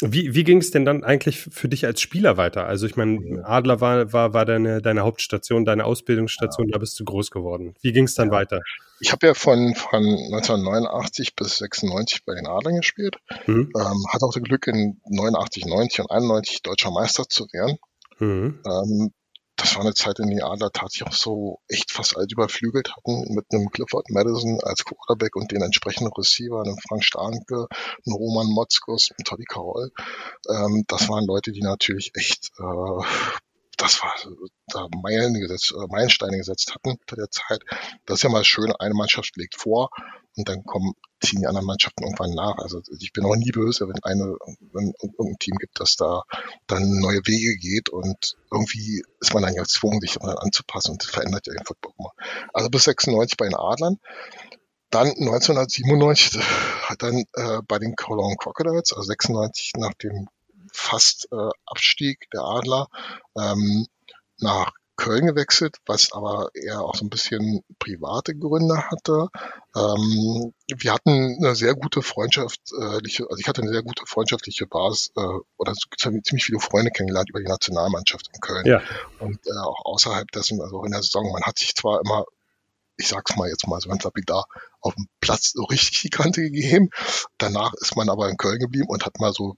wie, 0.03 0.35
wie 0.35 0.45
ging 0.45 0.59
es 0.59 0.71
denn 0.71 0.85
dann 0.85 1.05
eigentlich 1.05 1.41
für 1.41 1.69
dich 1.69 1.85
als 1.85 2.01
Spieler 2.01 2.37
weiter? 2.37 2.67
Also 2.67 2.87
ich 2.87 2.97
meine, 2.97 3.45
Adler 3.45 3.81
war, 3.81 4.13
war, 4.13 4.33
war 4.33 4.45
deine, 4.47 4.81
deine 4.81 5.03
Hauptstation, 5.03 5.65
deine 5.65 5.85
Ausbildungsstation, 5.85 6.69
ja. 6.69 6.73
da 6.73 6.79
bist 6.79 6.99
du 6.99 7.05
groß 7.05 7.31
geworden. 7.31 7.75
Wie 7.83 7.93
ging 7.93 8.05
es 8.05 8.15
dann 8.15 8.29
ja. 8.29 8.35
weiter? 8.35 8.61
Ich 9.01 9.13
habe 9.13 9.27
ja 9.27 9.35
von, 9.35 9.75
von 9.75 10.03
1989 10.03 11.37
bis 11.37 11.59
96 11.59 12.25
bei 12.25 12.35
den 12.35 12.47
Adlern 12.47 12.77
gespielt. 12.77 13.17
Mhm. 13.47 13.71
Ähm, 13.77 14.07
hatte 14.09 14.25
auch 14.25 14.33
das 14.33 14.43
Glück, 14.43 14.67
in 14.67 15.01
89, 15.07 15.67
90 15.67 16.01
und 16.01 16.11
91 16.11 16.63
deutscher 16.63 16.91
Meister 16.91 17.29
zu 17.29 17.47
werden. 17.53 17.79
Mhm. 18.19 18.61
Ähm, 18.67 19.13
das 19.61 19.75
war 19.75 19.83
eine 19.83 19.95
Zeit, 19.95 20.19
in 20.19 20.31
der 20.31 20.47
Adler 20.47 20.71
tatsächlich 20.73 21.09
auch 21.09 21.15
so 21.15 21.61
echt 21.69 21.93
fast 21.93 22.17
alt 22.17 22.33
überflügelt 22.33 22.97
hatten, 22.97 23.35
mit 23.35 23.47
einem 23.53 23.71
Clifford 23.71 24.09
Madison 24.09 24.59
als 24.63 24.85
Quarterback 24.85 25.37
und 25.37 25.53
den 25.53 25.63
entsprechenden 25.63 26.13
Receiver, 26.13 26.63
einem 26.63 26.79
Frank 26.89 27.05
Starnke, 27.05 27.67
einem 28.07 28.17
Roman 28.17 28.47
Motzkos, 28.47 29.11
einem 29.11 29.25
Toddy 29.25 29.45
Carroll. 29.45 29.91
Ähm, 30.49 30.85
das 30.89 31.09
waren 31.09 31.27
Leute, 31.27 31.53
die 31.53 31.63
natürlich 31.63 32.13
echt 32.15 32.51
äh, 32.59 33.05
das 33.77 34.03
war 34.03 34.15
da 34.67 34.89
Meilen 35.03 35.35
gesetzt, 35.35 35.73
äh, 35.73 35.87
Meilensteine 35.89 36.37
gesetzt 36.37 36.75
hatten 36.75 36.99
zu 37.07 37.17
der 37.17 37.31
Zeit. 37.31 37.63
Das 38.05 38.19
ist 38.19 38.23
ja 38.23 38.29
mal 38.29 38.45
schön, 38.45 38.73
eine 38.73 38.95
Mannschaft 38.95 39.37
legt 39.37 39.57
vor 39.57 39.91
und 40.37 40.49
dann 40.49 40.65
kommen, 40.65 40.95
ziehen 41.21 41.41
die 41.41 41.47
anderen 41.47 41.67
Mannschaften 41.67 42.03
irgendwann 42.03 42.35
nach. 42.35 42.57
Also 42.59 42.81
ich 42.99 43.13
bin 43.13 43.25
auch 43.25 43.37
nie 43.37 43.51
böse, 43.51 43.89
wenn 43.89 44.03
eine, 44.03 44.37
wenn 44.73 44.93
irgendein 45.01 45.39
Team 45.39 45.57
gibt, 45.59 45.81
das 45.81 45.97
da 45.97 46.23
dann 46.67 47.01
neue 47.01 47.21
Wege 47.27 47.57
geht 47.57 47.89
und 47.89 48.37
irgendwie 48.51 49.03
ist 49.21 49.35
man 49.35 49.43
dann 49.43 49.55
ja 49.55 49.63
gezwungen, 49.63 50.01
sich 50.01 50.21
anzupassen 50.21 50.93
und 50.93 51.03
verändert 51.03 51.47
ja 51.47 51.55
den 51.55 51.65
Football 51.65 51.93
immer. 51.99 52.13
Also 52.53 52.71
bis 52.71 52.85
96 52.85 53.37
bei 53.37 53.47
den 53.47 53.57
Adlern. 53.57 53.99
Dann 54.91 55.09
1997 55.09 56.41
hat 56.89 57.03
dann 57.03 57.25
äh, 57.35 57.61
bei 57.69 57.79
den 57.79 57.95
Cologne 57.95 58.37
Crocodiles, 58.37 58.93
also 58.93 59.03
96 59.03 59.75
nach 59.77 59.95
dem 59.95 60.29
fast 60.73 61.29
äh, 61.31 61.51
Abstieg 61.67 62.29
der 62.33 62.43
Adler 62.43 62.89
ähm, 63.37 63.87
nach 64.39 64.73
Köln 65.01 65.27
gewechselt, 65.27 65.79
was 65.87 66.13
aber 66.13 66.51
eher 66.53 66.83
auch 66.83 66.95
so 66.95 67.07
ein 67.07 67.09
bisschen 67.09 67.65
private 67.79 68.35
Gründe 68.37 68.77
hatte. 68.91 69.29
Ähm, 69.75 70.53
wir 70.69 70.93
hatten 70.93 71.39
eine 71.41 71.55
sehr 71.55 71.75
gute 71.75 72.03
freundschaftliche, 72.03 73.25
also 73.31 73.39
ich 73.39 73.49
hatte 73.49 73.63
eine 73.63 73.71
sehr 73.71 73.83
gute 73.83 74.05
freundschaftliche 74.05 74.67
Basis 74.67 75.11
äh, 75.17 75.39
oder 75.57 75.73
ziemlich 75.97 76.45
viele 76.45 76.61
Freunde 76.61 76.91
kennengelernt 76.91 77.31
über 77.31 77.41
die 77.41 77.49
Nationalmannschaft 77.49 78.29
in 78.35 78.41
Köln. 78.41 78.67
Ja. 78.67 78.83
Und 79.19 79.39
äh, 79.47 79.59
auch 79.65 79.87
außerhalb 79.87 80.31
dessen, 80.33 80.61
also 80.61 80.85
in 80.85 80.93
der 80.93 81.03
Saison, 81.03 81.33
man 81.33 81.45
hat 81.45 81.59
sich 81.59 81.75
zwar 81.75 82.01
immer 82.05 82.27
ich 82.99 83.09
sag's 83.09 83.35
mal 83.37 83.49
jetzt 83.49 83.67
mal 83.67 83.81
so 83.81 83.89
ganz 83.89 84.05
lapidar, 84.05 84.45
auf 84.83 84.95
dem 84.95 85.07
Platz 85.21 85.53
so 85.53 85.65
richtig 85.65 86.03
die 86.03 86.11
Kante 86.11 86.43
gegeben. 86.43 86.91
Danach 87.39 87.73
ist 87.81 87.97
man 87.97 88.11
aber 88.11 88.29
in 88.29 88.37
Köln 88.37 88.59
geblieben 88.59 88.89
und 88.89 89.07
hat 89.07 89.19
mal 89.19 89.33
so 89.33 89.57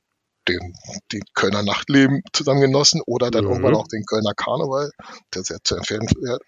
den, 0.48 0.74
den 1.12 1.22
Kölner 1.34 1.62
Nachtleben 1.62 2.22
zusammen 2.32 2.60
genossen 2.60 3.00
oder 3.06 3.30
dann 3.30 3.44
mhm. 3.44 3.50
irgendwann 3.50 3.76
auch 3.76 3.88
den 3.88 4.04
Kölner 4.04 4.34
Karneval, 4.34 4.90
der 5.34 5.44
sehr 5.44 5.58
zu 5.62 5.76
empfehlenswert, 5.76 6.42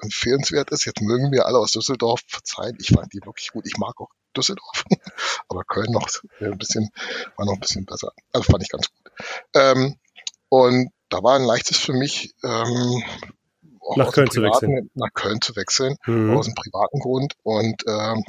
empfehlenswert 0.00 0.70
ist. 0.70 0.84
Jetzt 0.84 1.00
mögen 1.00 1.32
wir 1.32 1.46
alle 1.46 1.58
aus 1.58 1.72
Düsseldorf 1.72 2.20
verzeihen. 2.26 2.76
Ich 2.80 2.88
fand 2.88 3.12
die 3.12 3.20
wirklich 3.24 3.50
gut. 3.50 3.66
Ich 3.66 3.78
mag 3.78 4.00
auch 4.00 4.10
Düsseldorf, 4.36 4.84
aber 5.48 5.64
Köln 5.64 5.92
noch 5.92 6.08
ein 6.40 6.58
bisschen, 6.58 6.90
war 7.36 7.46
noch 7.46 7.54
ein 7.54 7.60
bisschen 7.60 7.84
besser. 7.84 8.12
Also 8.32 8.50
fand 8.50 8.62
ich 8.62 8.68
ganz 8.68 8.88
gut. 8.88 9.12
Ähm, 9.54 9.96
und 10.48 10.90
da 11.08 11.22
war 11.22 11.36
ein 11.36 11.44
leichtes 11.44 11.78
für 11.78 11.92
mich, 11.92 12.34
ähm, 12.44 13.02
nach 13.94 14.12
Köln 14.12 14.30
zu 14.30 14.42
wechseln. 14.42 14.90
Nach 14.94 15.12
Köln 15.14 15.40
zu 15.40 15.54
wechseln, 15.54 15.96
mhm. 16.06 16.36
aus 16.36 16.46
einem 16.46 16.56
privaten 16.56 16.98
Grund. 16.98 17.34
Und 17.42 17.82
ähm, 17.86 18.24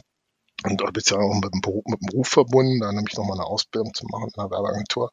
und 0.64 0.82
da 0.82 0.86
bin 0.86 1.04
ich 1.04 1.12
ja 1.12 1.18
auch 1.18 1.34
mit 1.34 1.54
dem, 1.54 1.62
Beruf, 1.62 1.84
mit 1.86 2.02
dem 2.02 2.08
Beruf 2.08 2.28
verbunden, 2.28 2.80
da 2.80 2.92
nämlich 2.92 3.16
nochmal 3.16 3.38
eine 3.38 3.46
Ausbildung 3.46 3.94
zu 3.94 4.06
machen 4.08 4.30
in 4.34 4.42
einer 4.42 4.52
Werbeagentur. 4.52 5.12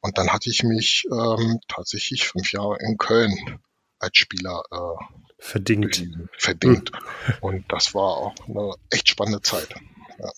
Und 0.00 0.18
dann 0.18 0.30
hatte 0.30 0.50
ich 0.50 0.62
mich 0.62 1.06
ähm, 1.10 1.60
tatsächlich 1.68 2.26
fünf 2.26 2.52
Jahre 2.52 2.76
in 2.80 2.98
Köln 2.98 3.34
als 3.98 4.18
Spieler 4.18 4.62
äh, 4.70 5.04
verdingt. 5.38 6.04
verdingt. 6.36 6.90
Hm. 7.24 7.34
Und 7.40 7.72
das 7.72 7.94
war 7.94 8.16
auch 8.18 8.34
eine 8.46 8.74
echt 8.90 9.08
spannende 9.08 9.40
Zeit. 9.40 9.74
Ja. 10.18 10.30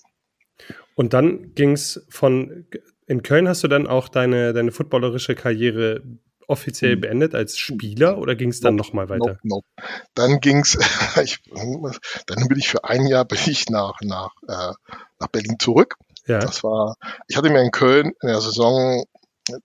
Und 0.94 1.12
dann 1.12 1.54
ging 1.54 1.72
es 1.72 2.06
von 2.08 2.66
in 3.08 3.22
Köln 3.22 3.48
hast 3.48 3.62
du 3.62 3.68
dann 3.68 3.86
auch 3.86 4.08
deine, 4.08 4.52
deine 4.52 4.72
footballerische 4.72 5.34
Karriere 5.34 6.02
offiziell 6.46 6.92
hm. 6.92 7.00
beendet 7.00 7.34
als 7.34 7.58
Spieler 7.58 8.18
oder 8.18 8.34
ging 8.34 8.50
es 8.50 8.60
dann 8.60 8.76
nope, 8.76 8.88
nochmal 8.88 9.08
weiter? 9.08 9.26
Nope, 9.26 9.40
nope. 9.42 9.66
Dann 10.14 10.40
ging 10.40 10.60
es, 10.60 10.78
dann 12.26 12.48
bin 12.48 12.58
ich 12.58 12.68
für 12.68 12.84
ein 12.84 13.06
Jahr 13.06 13.24
bin 13.24 13.38
ich 13.46 13.68
nach, 13.68 13.94
nach, 14.02 14.30
äh, 14.48 14.72
nach 15.18 15.28
Berlin 15.28 15.56
zurück. 15.58 15.96
Ja. 16.26 16.38
Das 16.38 16.64
war, 16.64 16.96
ich 17.28 17.36
hatte 17.36 17.50
mir 17.50 17.62
in 17.62 17.70
Köln 17.70 18.12
in 18.20 18.28
der 18.28 18.40
Saison 18.40 19.04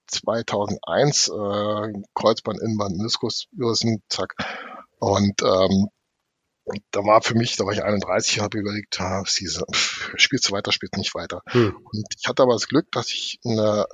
2001 0.08 1.28
äh, 1.30 1.94
Kreuzband, 2.14 2.62
Innenband, 2.62 2.98
Meniskus 2.98 3.48
gerissen, 3.52 4.04
zack. 4.10 4.36
Und 5.00 5.42
ähm, 5.42 5.90
Und 6.64 6.84
da 6.92 7.04
war 7.04 7.22
für 7.24 7.34
mich, 7.34 7.58
da 7.58 7.66
war 7.66 7.74
ich 7.74 7.84
31, 7.84 8.40
habe 8.40 8.60
überlegt, 8.60 9.02
ah, 9.02 9.24
Caesar, 9.24 9.66
spielst 10.16 10.48
du 10.48 10.54
weiter, 10.54 10.72
spielst 10.72 10.96
nicht 10.98 11.16
weiter. 11.16 11.42
Hm. 11.48 11.76
Und 11.84 12.06
ich 12.18 12.28
hatte 12.28 12.44
aber 12.44 12.54
das 12.54 12.68
Glück, 12.68 12.92
dass 12.92 13.10
ich, 13.10 13.40
eine, 13.44 13.86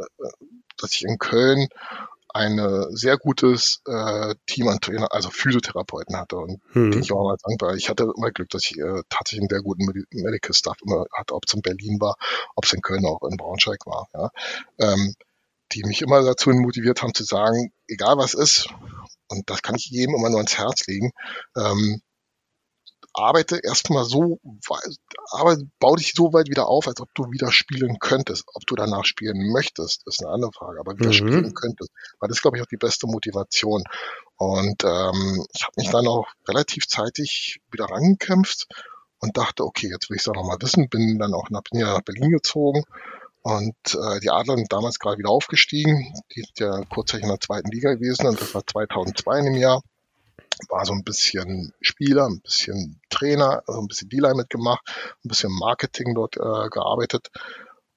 dass 0.77 0.91
ich 0.91 1.03
in 1.03 1.17
Köln 1.17 1.67
ein 2.37 2.59
sehr 2.91 3.17
gutes 3.17 3.81
äh, 3.85 4.35
Team 4.45 4.67
an 4.67 4.79
Trainer, 4.79 5.11
also 5.11 5.29
Physiotherapeuten 5.29 6.15
hatte 6.15 6.37
und 6.37 6.61
hm. 6.71 6.91
bin 6.91 7.01
ich 7.01 7.11
auch 7.11 7.23
mal 7.23 7.37
dankbar. 7.43 7.75
Ich 7.75 7.89
hatte 7.89 8.11
immer 8.15 8.31
Glück, 8.31 8.49
dass 8.49 8.65
ich 8.65 8.77
äh, 8.77 9.01
tatsächlich 9.09 9.41
einen 9.41 9.49
sehr 9.49 9.61
guten 9.61 9.85
Medical 10.11 10.53
Staff 10.53 10.77
immer 10.85 11.05
hatte, 11.13 11.33
ob 11.33 11.43
es 11.47 11.53
in 11.53 11.61
Berlin 11.61 11.99
war, 11.99 12.15
ob 12.55 12.65
es 12.65 12.73
in 12.73 12.81
Köln 12.81 13.05
auch 13.05 13.21
in 13.29 13.37
Braunschweig 13.37 13.85
war. 13.85 14.07
Ja. 14.13 14.29
Ähm, 14.79 15.15
die 15.73 15.83
mich 15.83 16.01
immer 16.01 16.23
dazu 16.23 16.49
motiviert 16.51 17.01
haben 17.01 17.13
zu 17.13 17.23
sagen, 17.23 17.71
egal 17.87 18.17
was 18.17 18.33
ist, 18.33 18.69
und 19.27 19.49
das 19.49 19.61
kann 19.61 19.75
ich 19.75 19.87
jedem 19.87 20.15
immer 20.15 20.29
nur 20.29 20.39
ans 20.39 20.57
Herz 20.57 20.87
legen, 20.87 21.11
ähm, 21.57 22.01
arbeite 23.17 23.59
erstmal 23.63 24.05
so, 24.05 24.39
aber 25.31 25.57
bau 25.79 25.95
dich 25.95 26.13
so 26.15 26.33
weit 26.33 26.49
wieder 26.49 26.67
auf, 26.67 26.87
als 26.87 27.01
ob 27.01 27.13
du 27.15 27.31
wieder 27.31 27.51
spielen 27.51 27.97
könntest. 27.99 28.45
Ob 28.53 28.65
du 28.65 28.75
danach 28.75 29.05
spielen 29.05 29.51
möchtest, 29.51 30.05
ist 30.07 30.23
eine 30.23 30.33
andere 30.33 30.51
Frage, 30.53 30.79
aber 30.79 30.97
wieder 30.97 31.09
mhm. 31.09 31.13
spielen 31.13 31.53
könntest. 31.53 31.91
Weil 32.19 32.29
das 32.29 32.41
glaube 32.41 32.57
ich, 32.57 32.63
auch 32.63 32.67
die 32.67 32.77
beste 32.77 33.07
Motivation. 33.07 33.83
Und 34.37 34.83
ähm, 34.83 35.45
ich 35.53 35.63
habe 35.63 35.73
mich 35.77 35.89
dann 35.89 36.07
auch 36.07 36.27
relativ 36.47 36.87
zeitig 36.87 37.59
wieder 37.71 37.85
rangekämpft 37.85 38.67
und 39.19 39.35
dachte, 39.35 39.63
okay, 39.63 39.89
jetzt 39.89 40.09
will 40.09 40.17
ich 40.17 40.21
es 40.21 40.27
auch 40.29 40.35
nochmal 40.35 40.57
wissen, 40.61 40.89
bin 40.89 41.17
dann 41.17 41.33
auch 41.33 41.49
nach, 41.49 41.63
bin 41.63 41.79
ja 41.79 41.93
nach 41.93 42.03
Berlin 42.03 42.29
gezogen 42.29 42.83
und 43.41 43.75
äh, 43.95 44.19
die 44.19 44.29
Adler 44.29 44.57
sind 44.57 44.73
damals 44.73 44.99
gerade 44.99 45.17
wieder 45.17 45.29
aufgestiegen. 45.29 46.13
Die 46.35 46.41
sind 46.41 46.59
ja 46.59 46.81
kurzzeitig 46.83 47.23
in 47.23 47.29
der 47.29 47.39
zweiten 47.39 47.71
Liga 47.71 47.93
gewesen 47.93 48.27
und 48.27 48.41
das 48.41 48.53
war 48.53 48.67
2002 48.67 49.39
in 49.39 49.45
dem 49.45 49.55
Jahr 49.55 49.81
war 50.69 50.85
so 50.85 50.93
ein 50.93 51.03
bisschen 51.03 51.73
Spieler, 51.81 52.27
ein 52.27 52.41
bisschen 52.41 52.99
Trainer, 53.09 53.63
also 53.67 53.81
ein 53.81 53.87
bisschen 53.87 54.09
D-Line 54.09 54.35
mitgemacht, 54.35 54.81
ein 55.23 55.29
bisschen 55.29 55.51
Marketing 55.51 56.13
dort 56.15 56.37
äh, 56.37 56.69
gearbeitet. 56.69 57.29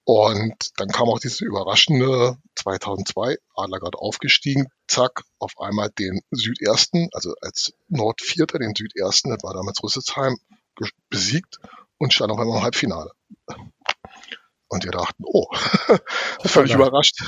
Und 0.05 0.57
dann 0.77 0.89
kam 0.89 1.09
auch 1.09 1.21
diese 1.21 1.45
überraschende 1.45 2.37
2002, 2.57 3.37
Adler 3.55 3.79
gerade 3.79 3.99
aufgestiegen, 3.99 4.67
zack, 4.89 5.23
auf 5.39 5.61
einmal 5.61 5.91
den 5.91 6.21
Südersten, 6.31 7.09
also 7.13 7.35
als 7.41 7.73
Nordvierter, 7.89 8.59
den 8.59 8.75
Südersten, 8.75 9.31
das 9.31 9.43
war 9.43 9.55
damals 9.55 9.83
Rüsselsheim, 9.83 10.37
besiegt 11.11 11.59
und 11.99 12.13
stand 12.13 12.33
auf 12.33 12.39
einmal 12.39 12.57
im 12.57 12.63
Halbfinale. 12.63 13.11
Und 14.73 14.85
wir 14.85 14.93
dachten, 14.93 15.25
oh, 15.27 15.49
völlig 16.45 16.75
überrascht. 16.75 17.21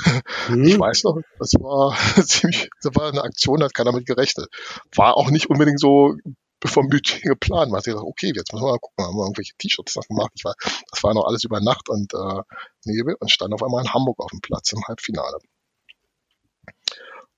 Mhm. 0.49 0.65
Ich 0.65 0.79
weiß 0.79 1.03
noch, 1.03 1.19
das 1.41 1.55
war 1.55 1.97
ziemlich, 2.25 2.71
das 2.81 2.95
war 2.95 3.09
eine 3.09 3.23
Aktion, 3.23 3.59
da 3.59 3.67
hat 3.67 3.75
keiner 3.75 3.93
mit 3.93 4.07
gerechnet. 4.07 4.47
War 4.95 5.17
auch 5.17 5.29
nicht 5.29 5.51
unbedingt 5.51 5.81
so 5.81 6.15
vom 6.65 6.89
Budget 6.89 7.23
geplant. 7.23 7.73
Man 7.73 7.79
hat 7.79 7.85
gesagt, 7.85 8.05
okay, 8.05 8.33
jetzt 8.33 8.53
müssen 8.53 8.65
wir 8.65 8.71
mal 8.71 8.79
gucken, 8.79 9.05
haben 9.05 9.17
wir 9.17 9.25
irgendwelche 9.25 9.55
T-Shirts 9.59 9.97
noch 9.97 10.07
gemacht. 10.07 10.31
Ich 10.37 10.45
war, 10.45 10.55
das 10.89 11.03
war 11.03 11.15
noch 11.15 11.27
alles 11.27 11.43
über 11.43 11.61
Nacht 11.61 11.89
und 11.89 12.15
äh, 12.15 12.43
Nebel 12.85 13.17
und 13.19 13.29
stand 13.29 13.53
auf 13.53 13.63
einmal 13.65 13.83
in 13.83 13.93
Hamburg 13.93 14.21
auf 14.21 14.31
dem 14.31 14.41
Platz 14.41 14.73
im 14.73 14.85
Halbfinale. 14.87 15.39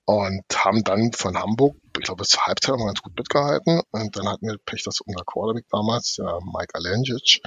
Und 0.05 0.43
haben 0.53 0.83
dann 0.83 1.13
von 1.13 1.35
Hamburg, 1.35 1.77
ich 1.97 2.03
glaube, 2.03 2.19
bis 2.19 2.29
zur 2.29 2.45
Halbzeit 2.45 2.73
haben 2.73 2.81
wir 2.81 2.85
ganz 2.85 3.01
gut 3.01 3.17
mitgehalten. 3.17 3.81
Und 3.89 4.15
dann 4.15 4.29
hatten 4.29 4.45
wir 4.47 4.57
Pech, 4.63 4.83
dass 4.83 5.01
unser 5.01 5.23
Quarterback 5.25 5.65
damals, 5.71 6.17
der 6.17 6.39
Mike 6.45 6.75
Alenjic, 6.75 7.41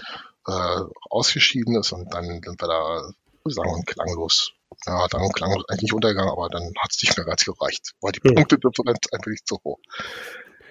äh, 0.49 0.81
ausgeschieden 1.11 1.77
ist 1.77 1.93
und 1.93 2.13
dann 2.13 2.25
sind 2.25 2.61
wir 2.61 2.69
da 2.69 3.11
sagen 3.45 3.71
und 3.71 3.87
klanglos. 3.87 4.53
Ja, 4.87 5.07
dann 5.09 5.29
klanglos 5.31 5.65
eigentlich 5.69 5.83
nicht 5.83 5.93
untergegangen, 5.93 6.31
aber 6.31 6.49
dann 6.49 6.73
hat 6.79 6.91
es 6.91 7.03
nicht 7.03 7.17
mehr 7.17 7.27
ganz 7.27 7.45
gereicht. 7.45 7.95
War 8.01 8.13
die 8.13 8.21
hm. 8.21 8.35
Punktedifferenz 8.35 8.99
einfach 9.13 9.31
nicht 9.31 9.47
zu 9.47 9.59
hoch. 9.65 9.79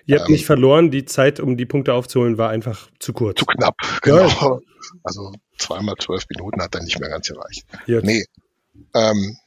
Ihr 0.06 0.20
habt 0.20 0.30
ähm, 0.30 0.34
nicht 0.34 0.46
verloren, 0.46 0.90
die 0.90 1.06
Zeit, 1.06 1.40
um 1.40 1.58
die 1.58 1.66
Punkte 1.66 1.94
aufzuholen, 1.94 2.38
war 2.38 2.50
einfach 2.50 2.90
zu 3.00 3.14
kurz. 3.14 3.40
Zu 3.40 3.46
knapp, 3.46 3.76
genau. 4.02 4.28
Ja. 4.28 4.60
Also 5.04 5.34
zweimal 5.58 5.96
zwölf 6.00 6.26
Minuten 6.30 6.62
hat 6.62 6.74
dann 6.74 6.86
nicht 6.86 7.00
mehr 7.00 7.10
ganz 7.10 7.28
gereicht. 7.28 7.66
Jetzt. 7.88 8.06
Nee. 8.06 8.26
Ähm, 8.94 9.38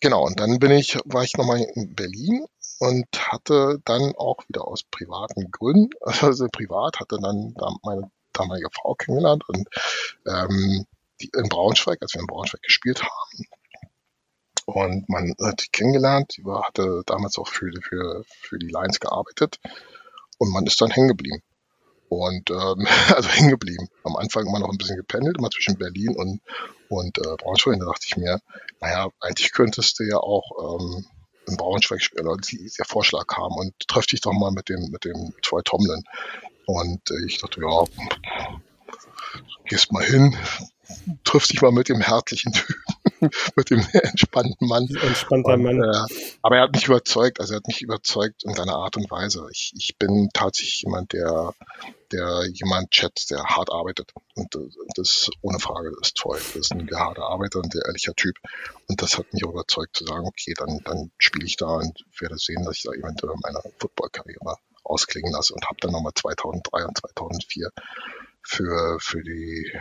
genau, 0.00 0.24
und 0.24 0.40
dann 0.40 0.58
bin 0.58 0.70
ich, 0.70 0.98
war 1.04 1.22
ich 1.22 1.34
nochmal 1.36 1.66
in 1.74 1.94
Berlin 1.94 2.46
und 2.78 3.06
hatte 3.12 3.78
dann 3.84 4.14
auch 4.16 4.38
wieder 4.48 4.66
aus 4.66 4.84
privaten 4.84 5.50
Gründen, 5.50 5.90
also 6.00 6.46
privat, 6.50 6.98
hatte 6.98 7.18
dann 7.20 7.54
meine 7.82 8.10
damalige 8.38 8.68
Frau 8.72 8.94
kennengelernt 8.94 9.48
und 9.48 9.68
ähm, 10.26 10.86
die 11.20 11.30
in 11.34 11.48
Braunschweig, 11.48 11.98
als 12.00 12.14
wir 12.14 12.20
in 12.20 12.26
Braunschweig 12.26 12.62
gespielt 12.62 13.02
haben. 13.02 13.46
Und 14.66 15.08
man 15.08 15.34
hat 15.40 15.62
die 15.62 15.70
kennengelernt, 15.70 16.36
die 16.36 16.44
war, 16.44 16.64
hatte 16.64 17.02
damals 17.06 17.38
auch 17.38 17.48
für, 17.48 17.70
für, 17.82 18.24
für 18.26 18.58
die 18.58 18.66
Lions 18.66 18.98
gearbeitet 18.98 19.60
und 20.38 20.50
man 20.50 20.66
ist 20.66 20.80
dann 20.80 20.90
hängen 20.90 21.08
geblieben. 21.08 21.42
Und 22.08 22.50
ähm, 22.50 22.86
also 23.14 23.28
hängen 23.28 23.50
geblieben. 23.50 23.88
Am 24.04 24.16
Anfang 24.16 24.46
immer 24.46 24.58
noch 24.58 24.70
ein 24.70 24.78
bisschen 24.78 24.96
gependelt, 24.96 25.38
immer 25.38 25.50
zwischen 25.50 25.78
Berlin 25.78 26.16
und, 26.16 26.40
und 26.88 27.18
äh, 27.18 27.36
Braunschweig. 27.36 27.74
Und 27.74 27.80
da 27.80 27.86
dachte 27.86 28.06
ich 28.06 28.16
mir, 28.16 28.40
naja, 28.80 29.08
eigentlich 29.20 29.52
könntest 29.52 29.98
du 29.98 30.04
ja 30.04 30.18
auch 30.18 30.80
ähm, 30.80 31.06
in 31.48 31.56
Braunschweig 31.56 32.02
spielen, 32.02 32.26
oder 32.26 32.40
der 32.40 32.84
Vorschlag 32.84 33.26
kam 33.26 33.52
und 33.52 33.72
treff 33.88 34.06
dich 34.06 34.20
doch 34.20 34.32
mal 34.32 34.50
mit 34.50 34.68
dem, 34.68 34.90
mit 34.90 35.04
dem 35.04 35.32
Troy 35.42 35.62
Tomlin. 35.64 36.02
Und 36.66 37.10
äh, 37.10 37.26
ich 37.26 37.38
dachte, 37.38 37.60
ja, 37.60 37.84
gehst 39.66 39.92
mal 39.92 40.04
hin, 40.04 40.36
triffst 41.24 41.52
dich 41.52 41.62
mal 41.62 41.72
mit 41.72 41.88
dem 41.88 42.00
herzlichen 42.00 42.52
Typen, 42.52 42.74
mit 43.56 43.70
dem 43.70 43.86
entspannten 43.92 44.68
Mann. 44.68 44.88
Entspannter 45.02 45.54
und, 45.54 45.62
Mann. 45.62 45.82
Äh, 45.82 46.32
aber 46.42 46.56
er 46.56 46.62
hat 46.62 46.74
mich 46.74 46.86
überzeugt, 46.86 47.40
also 47.40 47.54
er 47.54 47.56
hat 47.58 47.66
mich 47.66 47.82
überzeugt 47.82 48.44
in 48.44 48.54
seiner 48.54 48.76
Art 48.76 48.96
und 48.96 49.10
Weise. 49.10 49.46
Ich, 49.52 49.72
ich 49.76 49.96
bin 49.98 50.28
tatsächlich 50.32 50.82
jemand, 50.82 51.12
der, 51.12 51.54
der 52.12 52.44
jemand 52.52 52.94
schätzt, 52.94 53.30
der 53.30 53.44
hart 53.44 53.70
arbeitet. 53.70 54.12
Und 54.34 54.54
äh, 54.54 54.68
das 54.94 55.30
ohne 55.42 55.58
Frage, 55.58 55.92
ist 56.00 56.16
toll. 56.16 56.38
Das 56.38 56.56
ist 56.56 56.72
ein 56.72 56.88
harter 56.92 57.24
Arbeiter 57.24 57.60
und 57.60 57.72
der 57.74 57.84
ehrlicher 57.86 58.14
Typ. 58.14 58.36
Und 58.88 59.02
das 59.02 59.18
hat 59.18 59.32
mich 59.32 59.42
überzeugt 59.42 59.96
zu 59.96 60.04
sagen, 60.04 60.26
okay, 60.26 60.54
dann, 60.56 60.80
dann 60.84 61.10
spiele 61.18 61.46
ich 61.46 61.56
da 61.56 61.66
und 61.66 62.04
werde 62.18 62.38
sehen, 62.38 62.64
dass 62.64 62.76
ich 62.76 62.82
da 62.82 62.92
eventuell 62.92 63.34
meine 63.42 63.60
Footballkarriere 63.78 64.56
ausklingen 64.86 65.32
lasse 65.32 65.54
und 65.54 65.64
habe 65.66 65.76
dann 65.80 65.92
nochmal 65.92 66.12
2003 66.14 66.84
und 66.84 66.98
2004 66.98 67.70
für, 68.42 68.98
für 69.00 69.22
die, 69.22 69.72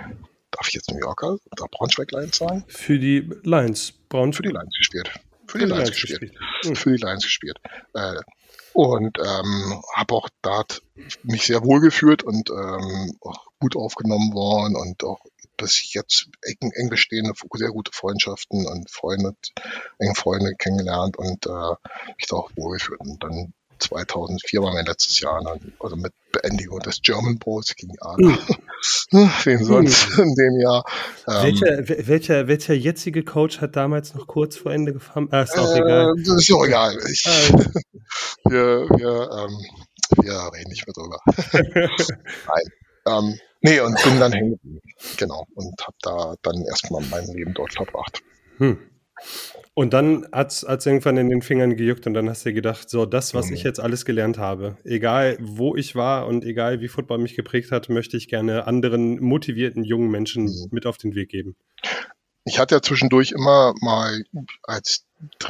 darf 0.51 0.67
ich 0.67 0.73
jetzt 0.73 0.91
New 0.91 0.99
Yorker 0.99 1.37
oder 1.51 1.67
Braunschweig 1.69 2.11
Lions 2.11 2.37
sagen? 2.37 2.63
Für 2.67 2.97
die 2.97 3.29
Lions. 3.43 3.93
Braun 4.09 4.33
für 4.33 4.43
die 4.43 4.49
Lions 4.49 4.75
gespielt. 4.77 5.11
Für 5.47 5.59
die, 5.59 5.65
Lions, 5.65 5.89
Lions 5.89 6.01
gespielt. 6.01 6.19
gespielt. 6.21 6.77
Für 6.77 6.91
die 6.91 7.03
Lions 7.03 7.23
gespielt. 7.23 7.57
Äh, 7.93 8.21
und 8.73 9.17
ähm, 9.19 9.81
habe 9.93 10.15
auch 10.15 10.27
dort 10.41 10.81
mich 11.23 11.45
sehr 11.45 11.63
wohl 11.63 11.79
gefühlt 11.79 12.23
und 12.23 12.49
ähm, 12.49 13.17
auch 13.21 13.45
gut 13.59 13.77
aufgenommen 13.77 14.33
worden 14.33 14.75
und 14.75 15.03
auch 15.03 15.19
bis 15.57 15.93
jetzt 15.93 16.27
eng, 16.41 16.71
eng 16.73 16.89
bestehende, 16.89 17.33
sehr 17.53 17.69
gute 17.69 17.91
Freundschaften 17.93 18.67
und 18.67 18.91
Freunde, 18.91 19.35
enge 19.99 20.15
Freunde 20.15 20.55
kennengelernt 20.55 21.17
und 21.17 21.45
äh, 21.45 21.75
mich 22.17 22.27
da 22.27 22.35
auch 22.35 22.51
wohlgefühlt. 22.55 22.99
Und 22.99 23.23
dann 23.23 23.53
2004 23.79 24.61
war 24.61 24.73
mein 24.73 24.85
letztes 24.85 25.19
Jahr, 25.19 25.41
dann, 25.43 25.73
also 25.79 25.95
mit 25.95 26.13
Beendigung 26.31 26.79
des 26.79 27.01
German 27.01 27.37
Bowls 27.37 27.75
gegen 27.75 27.93
Adler. 27.99 28.37
Mhm. 29.11 29.29
Wen 29.43 29.63
sonst 29.63 30.17
mhm. 30.17 30.23
in 30.23 30.35
dem 30.35 30.59
Jahr. 30.61 30.85
Ähm, 31.27 31.43
welcher, 31.43 32.07
welcher, 32.07 32.47
welcher 32.47 32.73
jetzige 32.73 33.23
Coach 33.23 33.61
hat 33.61 33.75
damals 33.75 34.13
noch 34.13 34.27
kurz 34.27 34.57
vor 34.57 34.71
Ende 34.71 34.93
gefahren? 34.93 35.27
Ah, 35.31 35.43
ist 35.43 35.57
auch 35.57 35.73
äh, 35.73 35.79
egal. 35.79 36.13
Das 36.17 36.35
ist 36.35 36.53
auch 36.53 36.65
egal. 36.65 36.97
Ich, 37.11 37.23
ah. 37.27 37.57
wir, 38.49 38.89
wir, 38.89 39.29
ähm, 39.31 40.23
wir 40.23 40.51
reden 40.53 40.69
nicht 40.69 40.85
mehr 40.85 40.93
drüber. 40.93 41.19
Nein. 42.47 42.65
Ähm, 43.07 43.39
nee, 43.61 43.79
und 43.79 44.01
bin 44.03 44.19
dann 44.19 44.33
hängen. 44.33 44.59
Genau. 45.17 45.45
Und 45.53 45.81
habe 45.81 45.97
da 46.01 46.35
dann 46.41 46.63
erstmal 46.63 47.03
mein 47.09 47.27
Leben 47.27 47.53
dort 47.53 47.73
verbracht. 47.73 48.21
Hm. 48.57 48.79
Und 49.77 49.91
dann 49.91 50.25
hat 50.31 50.51
es 50.53 50.85
irgendwann 50.85 51.17
in 51.17 51.29
den 51.29 51.41
Fingern 51.41 51.75
gejuckt 51.75 52.07
und 52.07 52.13
dann 52.13 52.29
hast 52.29 52.45
du 52.45 52.49
dir 52.49 52.55
gedacht, 52.55 52.89
so, 52.89 53.05
das, 53.05 53.33
was 53.33 53.47
mhm. 53.47 53.55
ich 53.55 53.63
jetzt 53.63 53.81
alles 53.81 54.05
gelernt 54.05 54.37
habe, 54.37 54.77
egal 54.85 55.37
wo 55.41 55.75
ich 55.75 55.95
war 55.95 56.27
und 56.27 56.45
egal 56.45 56.79
wie 56.79 56.87
Football 56.87 57.17
mich 57.17 57.35
geprägt 57.35 57.71
hat, 57.71 57.89
möchte 57.89 58.15
ich 58.15 58.29
gerne 58.29 58.67
anderen 58.67 59.19
motivierten 59.19 59.83
jungen 59.83 60.09
Menschen 60.09 60.45
mhm. 60.45 60.69
mit 60.71 60.85
auf 60.85 60.97
den 60.97 61.13
Weg 61.13 61.27
geben. 61.27 61.57
Ich 62.45 62.57
hatte 62.57 62.75
ja 62.75 62.81
zwischendurch 62.81 63.31
immer 63.31 63.73
mal 63.81 64.23
als 64.63 65.03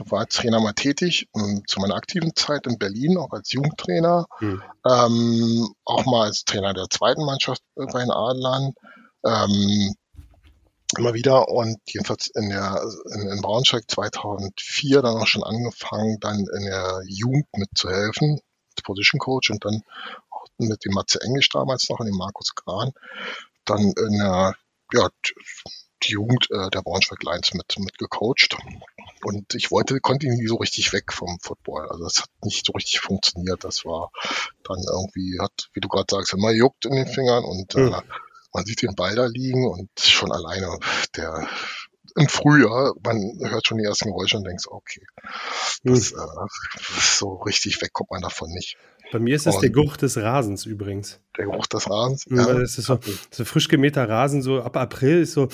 war 0.05 0.27
Trainer 0.27 0.59
mal 0.59 0.73
tätig, 0.73 1.27
zu 1.67 1.79
meiner 1.79 1.95
aktiven 1.95 2.35
Zeit 2.35 2.65
in 2.65 2.79
Berlin, 2.79 3.17
auch 3.17 3.31
als 3.31 3.51
Jugendtrainer, 3.51 4.25
mhm. 4.39 4.63
ähm, 4.87 5.69
auch 5.85 6.05
mal 6.05 6.27
als 6.27 6.45
Trainer 6.45 6.73
der 6.73 6.89
zweiten 6.89 7.25
Mannschaft 7.25 7.61
bei 7.75 7.99
den 7.99 8.11
Adlern. 8.11 8.73
Ähm, 9.23 9.93
immer 10.97 11.13
wieder 11.13 11.49
und 11.49 11.79
jedenfalls 11.87 12.27
in 12.27 12.49
der 12.49 12.81
in, 13.13 13.21
in 13.29 13.41
Braunschweig 13.41 13.89
2004 13.89 15.01
dann 15.01 15.17
auch 15.17 15.27
schon 15.27 15.43
angefangen, 15.43 16.19
dann 16.19 16.39
in 16.39 16.65
der 16.65 17.01
Jugend 17.07 17.47
mitzuhelfen, 17.55 18.39
als 18.75 18.83
Position 18.83 19.19
Coach 19.19 19.49
und 19.49 19.65
dann 19.65 19.81
auch 20.29 20.45
mit 20.57 20.85
dem 20.85 20.93
Matze 20.93 21.21
Englisch 21.21 21.49
damals 21.49 21.89
noch 21.89 21.99
und 21.99 22.07
dem 22.07 22.17
Markus 22.17 22.53
Gran, 22.55 22.91
dann 23.65 23.81
in 23.81 24.19
der 24.19 24.55
ja, 24.93 25.09
die 26.03 26.11
Jugend 26.11 26.47
äh, 26.51 26.69
der 26.69 26.81
Braunschweig 26.81 27.23
Lions 27.23 27.53
mit, 27.53 27.77
mit 27.79 27.97
gecoacht. 27.97 28.55
Und 29.23 29.55
ich 29.55 29.71
wollte, 29.71 29.99
konnte 29.99 30.27
nie 30.27 30.47
so 30.47 30.57
richtig 30.57 30.93
weg 30.93 31.11
vom 31.11 31.39
Football. 31.41 31.87
Also 31.89 32.03
das 32.03 32.21
hat 32.21 32.29
nicht 32.43 32.65
so 32.65 32.73
richtig 32.73 32.99
funktioniert. 32.99 33.63
Das 33.63 33.85
war 33.85 34.11
dann 34.63 34.83
irgendwie, 34.87 35.39
hat, 35.39 35.69
wie 35.73 35.79
du 35.79 35.87
gerade 35.87 36.05
sagst, 36.09 36.33
immer 36.33 36.51
juckt 36.51 36.85
in 36.85 36.95
den 36.95 37.07
Fingern 37.07 37.43
und 37.43 37.73
äh, 37.75 38.01
man 38.55 38.65
sieht 38.65 38.81
den 38.81 38.95
Ball 38.95 39.15
da 39.15 39.25
liegen 39.25 39.67
und 39.67 39.89
schon 39.99 40.31
alleine 40.31 40.79
der 41.15 41.47
im 42.17 42.29
Frühjahr, 42.29 42.93
man 43.03 43.37
hört 43.41 43.67
schon 43.67 43.77
die 43.77 43.83
ersten 43.83 44.09
Geräusche 44.09 44.37
und 44.37 44.45
denkt, 44.45 44.65
okay, 44.69 45.05
das, 45.83 46.13
mhm. 46.13 46.19
äh, 46.19 46.47
so 47.01 47.33
richtig 47.33 47.81
weg 47.81 47.91
kommt 47.91 48.11
man 48.11 48.21
davon 48.21 48.49
nicht. 48.51 48.77
Bei 49.11 49.19
mir 49.19 49.35
ist 49.35 49.45
es 49.45 49.55
und 49.55 49.61
der 49.61 49.69
Geruch 49.69 49.97
des 49.97 50.15
Rasens 50.17 50.65
übrigens. 50.65 51.19
Der 51.37 51.45
Geruch 51.45 51.67
des 51.67 51.89
Rasens? 51.89 52.25
Ja, 52.29 52.47
ja. 52.47 52.59
Das 52.59 52.77
ist 52.77 52.85
so, 52.85 52.97
so 53.31 53.43
frisch 53.43 53.67
gemähter 53.67 54.07
Rasen, 54.07 54.41
so 54.41 54.61
ab 54.61 54.77
April 54.77 55.21
ist 55.21 55.33
so. 55.33 55.49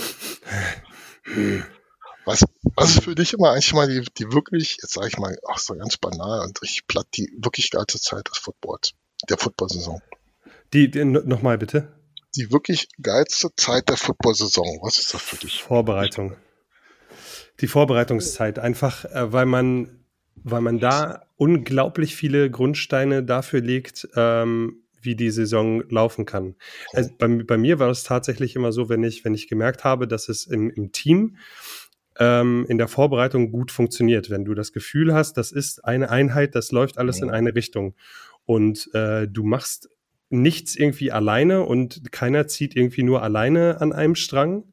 Was, 2.25 2.45
was 2.75 2.89
ist 2.91 3.03
für 3.03 3.15
dich 3.15 3.33
immer 3.33 3.51
eigentlich 3.51 3.73
mal 3.73 3.87
die, 3.87 4.07
die 4.19 4.31
wirklich, 4.31 4.77
jetzt 4.81 4.93
sage 4.93 5.07
ich 5.07 5.17
mal, 5.17 5.35
ach 5.49 5.57
so 5.57 5.73
ganz 5.73 5.97
banal 5.97 6.41
und 6.41 6.61
richtig 6.61 6.85
platt, 6.85 7.07
die 7.15 7.31
wirklich 7.39 7.71
geilste 7.71 7.99
Zeit 7.99 8.29
des 8.29 8.37
Footballs, 8.37 8.93
der 9.27 9.39
Football-Saison? 9.39 10.01
Die, 10.73 10.91
die 10.91 11.03
nochmal 11.03 11.57
bitte. 11.57 11.91
Die 12.35 12.51
wirklich 12.51 12.87
geilste 13.01 13.49
Zeit 13.55 13.89
der 13.89 13.97
Football-Saison, 13.97 14.79
was 14.81 14.99
ist 14.99 15.13
das 15.13 15.21
für 15.21 15.37
dich? 15.37 15.61
Vorbereitung. 15.63 16.35
Die 17.59 17.67
Vorbereitungszeit, 17.67 18.57
einfach, 18.57 19.05
äh, 19.05 19.31
weil 19.33 19.45
man 19.45 20.01
weil 20.43 20.61
man 20.61 20.79
da 20.79 21.23
unglaublich 21.37 22.15
viele 22.15 22.49
Grundsteine 22.49 23.23
dafür 23.23 23.61
legt, 23.61 24.07
ähm, 24.15 24.83
wie 25.01 25.15
die 25.15 25.31
Saison 25.31 25.83
laufen 25.89 26.25
kann. 26.25 26.55
Also 26.93 27.09
bei, 27.17 27.27
bei, 27.27 27.57
mir 27.57 27.79
war 27.79 27.89
es 27.89 28.03
tatsächlich 28.03 28.55
immer 28.55 28.71
so, 28.71 28.87
wenn 28.87 29.03
ich, 29.03 29.25
wenn 29.25 29.33
ich 29.33 29.47
gemerkt 29.47 29.83
habe, 29.83 30.07
dass 30.07 30.29
es 30.29 30.45
im, 30.45 30.69
im 30.69 30.91
Team 30.91 31.37
ähm, 32.19 32.65
in 32.69 32.77
der 32.77 32.87
Vorbereitung 32.87 33.51
gut 33.51 33.71
funktioniert, 33.71 34.29
wenn 34.29 34.45
du 34.45 34.53
das 34.53 34.73
Gefühl 34.73 35.13
hast, 35.13 35.37
das 35.37 35.51
ist 35.51 35.83
eine 35.85 36.09
Einheit, 36.09 36.55
das 36.55 36.71
läuft 36.71 36.97
alles 36.97 37.21
in 37.21 37.31
eine 37.31 37.55
Richtung 37.55 37.95
und 38.45 38.93
äh, 38.93 39.27
du 39.27 39.43
machst 39.43 39.89
nichts 40.31 40.75
irgendwie 40.75 41.11
alleine 41.11 41.63
und 41.63 42.11
keiner 42.11 42.47
zieht 42.47 42.75
irgendwie 42.75 43.03
nur 43.03 43.21
alleine 43.21 43.81
an 43.81 43.93
einem 43.93 44.15
Strang, 44.15 44.63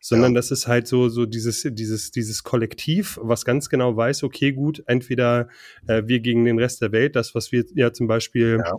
sondern 0.00 0.32
ja. 0.32 0.36
das 0.36 0.50
ist 0.50 0.66
halt 0.66 0.88
so, 0.88 1.08
so 1.08 1.26
dieses, 1.26 1.66
dieses, 1.70 2.10
dieses 2.10 2.42
Kollektiv, 2.42 3.18
was 3.22 3.44
ganz 3.44 3.68
genau 3.68 3.96
weiß, 3.96 4.24
okay, 4.24 4.52
gut, 4.52 4.82
entweder 4.86 5.48
äh, 5.86 6.02
wir 6.06 6.20
gegen 6.20 6.44
den 6.44 6.58
Rest 6.58 6.82
der 6.82 6.92
Welt, 6.92 7.14
das, 7.14 7.34
was 7.34 7.52
wir 7.52 7.64
ja 7.74 7.92
zum 7.92 8.08
Beispiel 8.08 8.60
ja. 8.64 8.72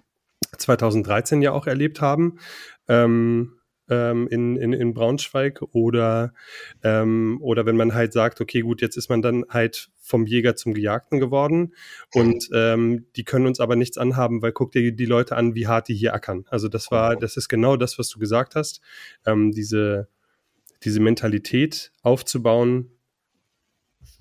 2013 0.58 1.42
ja 1.42 1.54
auch 1.54 1.66
erlebt 1.66 2.02
haben, 2.02 2.40
ähm, 2.90 3.54
ähm, 3.90 4.28
in, 4.28 4.58
in, 4.58 4.74
in 4.74 4.94
Braunschweig 4.94 5.62
oder, 5.72 6.34
ähm, 6.84 7.38
oder 7.42 7.66
wenn 7.66 7.78
man 7.78 7.94
halt 7.94 8.14
sagt, 8.14 8.42
okay, 8.42 8.62
gut, 8.62 8.82
jetzt 8.82 8.98
ist 8.98 9.10
man 9.10 9.22
dann 9.22 9.46
halt 9.50 9.90
vom 10.04 10.26
Jäger 10.26 10.56
zum 10.58 10.74
Gejagten 10.74 11.20
geworden 11.20 11.74
und 12.14 12.50
ähm, 12.54 13.08
die 13.16 13.24
können 13.24 13.48
uns 13.48 13.62
aber 13.62 13.78
nichts 13.78 13.98
anhaben, 13.98 14.42
weil 14.42 14.52
guck 14.52 14.74
dir 14.74 14.92
die 14.92 15.06
Leute 15.06 15.38
an, 15.38 15.56
wie 15.56 15.66
hart 15.66 15.88
die 15.88 15.96
hier 15.96 16.14
ackern. 16.14 16.46
Also 16.50 16.68
das 16.68 16.92
war, 16.92 17.16
das 17.16 17.38
ist 17.38 17.48
genau 17.48 17.78
das, 17.78 17.98
was 17.98 18.10
du 18.10 18.20
gesagt 18.20 18.56
hast. 18.56 18.82
Ähm, 19.26 19.54
diese, 19.54 20.10
diese 20.84 21.00
Mentalität 21.00 21.94
aufzubauen, 22.02 22.92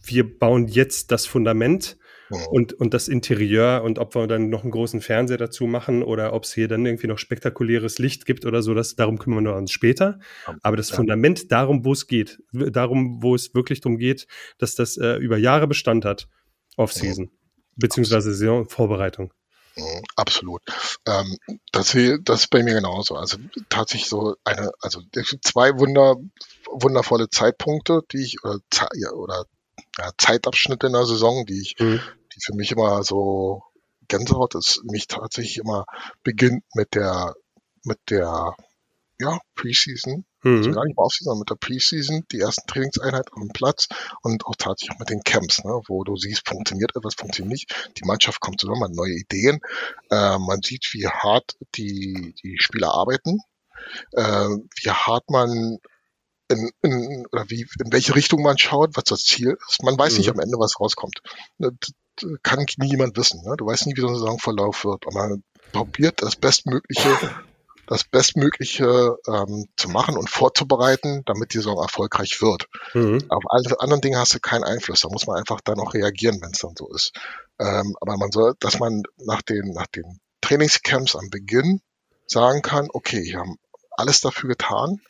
wir 0.04 0.38
bauen 0.38 0.68
jetzt 0.68 1.10
das 1.10 1.26
Fundament 1.26 1.98
mhm. 2.32 2.46
und, 2.50 2.72
und 2.74 2.94
das 2.94 3.08
Interieur 3.08 3.82
und 3.84 3.98
ob 3.98 4.14
wir 4.14 4.26
dann 4.26 4.48
noch 4.48 4.62
einen 4.62 4.70
großen 4.70 5.00
Fernseher 5.00 5.38
dazu 5.38 5.66
machen 5.66 6.02
oder 6.02 6.32
ob 6.32 6.44
es 6.44 6.52
hier 6.52 6.68
dann 6.68 6.84
irgendwie 6.84 7.06
noch 7.06 7.18
spektakuläres 7.18 7.98
Licht 7.98 8.26
gibt 8.26 8.44
oder 8.44 8.62
so, 8.62 8.74
das, 8.74 8.96
darum 8.96 9.18
kümmern 9.18 9.44
wir 9.44 9.54
uns 9.54 9.70
später. 9.72 10.18
Aber 10.62 10.76
das 10.76 10.90
ja. 10.90 10.96
Fundament, 10.96 11.52
darum, 11.52 11.84
wo 11.84 11.92
es 11.92 12.06
geht, 12.06 12.42
darum, 12.52 13.22
wo 13.22 13.34
es 13.34 13.54
wirklich 13.54 13.80
darum 13.80 13.98
geht, 13.98 14.26
dass 14.58 14.74
das 14.74 14.96
äh, 14.96 15.16
über 15.16 15.36
Jahre 15.36 15.66
Bestand 15.66 16.04
hat, 16.04 16.28
Off-Season, 16.76 17.26
mhm. 17.26 17.30
beziehungsweise 17.76 18.32
Saisonvorbereitung. 18.32 19.32
Mhm, 19.76 20.02
absolut. 20.16 20.62
Ähm, 21.06 21.38
das, 21.72 21.96
das 22.24 22.40
ist 22.40 22.50
bei 22.50 22.62
mir 22.62 22.74
genauso. 22.74 23.16
Also 23.16 23.38
tatsächlich 23.68 24.08
so 24.08 24.36
eine, 24.44 24.70
also 24.80 25.00
zwei 25.42 25.78
Wunder, 25.78 26.16
wundervolle 26.70 27.30
Zeitpunkte, 27.30 28.02
die 28.12 28.22
ich 28.22 28.44
oder, 28.44 28.60
oder 29.14 29.44
ja, 29.98 30.10
Zeitabschnitte 30.18 30.86
in 30.86 30.92
der 30.92 31.06
Saison, 31.06 31.46
die 31.46 31.60
ich, 31.60 31.76
mhm. 31.78 32.00
Die 32.34 32.40
für 32.44 32.54
mich 32.54 32.72
immer 32.72 33.02
so 33.02 33.62
Gänsehaut 34.08 34.54
ist, 34.54 34.82
mich 34.84 35.06
tatsächlich 35.06 35.58
immer 35.58 35.86
beginnt 36.22 36.64
mit 36.74 36.94
der 36.94 37.34
mit 37.84 37.98
der 38.10 38.54
ja, 39.22 39.38
Preseason, 39.54 40.24
mhm. 40.42 40.56
also 40.56 40.70
gar 40.72 40.84
nicht 40.84 40.96
mal 40.96 41.04
Offseason, 41.04 41.26
sondern 41.26 41.40
mit 41.40 41.50
der 41.50 41.66
Preseason, 41.66 42.24
die 42.32 42.40
ersten 42.40 42.66
Trainingseinheiten 42.66 43.32
am 43.40 43.48
Platz 43.48 43.88
und 44.22 44.44
auch 44.46 44.56
tatsächlich 44.56 44.94
auch 44.94 44.98
mit 44.98 45.10
den 45.10 45.22
Camps, 45.22 45.64
ne, 45.64 45.80
wo 45.86 46.02
du 46.04 46.16
siehst, 46.16 46.48
funktioniert 46.48 46.96
etwas, 46.96 47.14
funktioniert 47.14 47.52
nicht. 47.52 47.92
Die 47.98 48.04
Mannschaft 48.04 48.40
kommt 48.40 48.60
zusammen, 48.60 48.80
man 48.80 48.90
hat 48.90 48.96
neue 48.96 49.14
Ideen. 49.14 49.60
Äh, 50.10 50.38
man 50.38 50.60
sieht, 50.62 50.90
wie 50.92 51.06
hart 51.06 51.56
die, 51.76 52.34
die 52.42 52.56
Spieler 52.58 52.92
arbeiten, 52.92 53.38
äh, 54.12 54.48
wie 54.82 54.90
hart 54.90 55.30
man 55.30 55.78
in, 56.48 56.70
in, 56.82 57.26
oder 57.32 57.48
wie, 57.48 57.62
in 57.62 57.92
welche 57.92 58.14
Richtung 58.14 58.42
man 58.42 58.58
schaut, 58.58 58.96
was 58.96 59.04
das 59.04 59.24
Ziel 59.24 59.56
ist. 59.68 59.82
Man 59.82 59.98
weiß 59.98 60.14
mhm. 60.14 60.18
nicht 60.18 60.30
am 60.30 60.40
Ende, 60.40 60.58
was 60.58 60.80
rauskommt. 60.80 61.20
Kann 62.42 62.64
nie 62.78 62.90
jemand 62.90 63.16
wissen. 63.16 63.42
Ne? 63.44 63.56
Du 63.56 63.66
weißt 63.66 63.86
nie, 63.86 63.96
wie 63.96 64.00
so 64.00 64.08
ein 64.08 64.14
Saisonverlauf 64.14 64.84
wird. 64.84 65.06
Aber 65.06 65.28
man 65.28 65.42
probiert 65.72 66.22
das 66.22 66.36
Bestmögliche 66.36 67.18
das 67.86 68.04
Bestmögliche 68.04 69.18
ähm, 69.26 69.66
zu 69.76 69.88
machen 69.88 70.16
und 70.16 70.30
vorzubereiten, 70.30 71.24
damit 71.26 71.52
die 71.52 71.58
Saison 71.58 71.78
erfolgreich 71.78 72.40
wird. 72.40 72.68
Mhm. 72.94 73.18
Auf 73.28 73.42
alle 73.48 73.80
anderen 73.80 74.00
Dinge 74.00 74.18
hast 74.18 74.34
du 74.34 74.40
keinen 74.40 74.64
Einfluss. 74.64 75.00
Da 75.00 75.08
muss 75.08 75.26
man 75.26 75.36
einfach 75.36 75.60
dann 75.60 75.80
auch 75.80 75.92
reagieren, 75.92 76.40
wenn 76.40 76.52
es 76.52 76.60
dann 76.60 76.74
so 76.76 76.88
ist. 76.94 77.12
Ähm, 77.58 77.96
aber 78.00 78.16
man 78.16 78.30
soll, 78.30 78.54
dass 78.60 78.78
man 78.78 79.02
nach 79.18 79.42
den, 79.42 79.72
nach 79.72 79.88
den 79.88 80.20
Trainingscamps 80.40 81.16
am 81.16 81.28
Beginn 81.30 81.80
sagen 82.26 82.62
kann, 82.62 82.88
okay, 82.92 83.22
wir 83.22 83.38
haben 83.38 83.58
alles 83.90 84.20
dafür 84.20 84.48
getan 84.48 85.00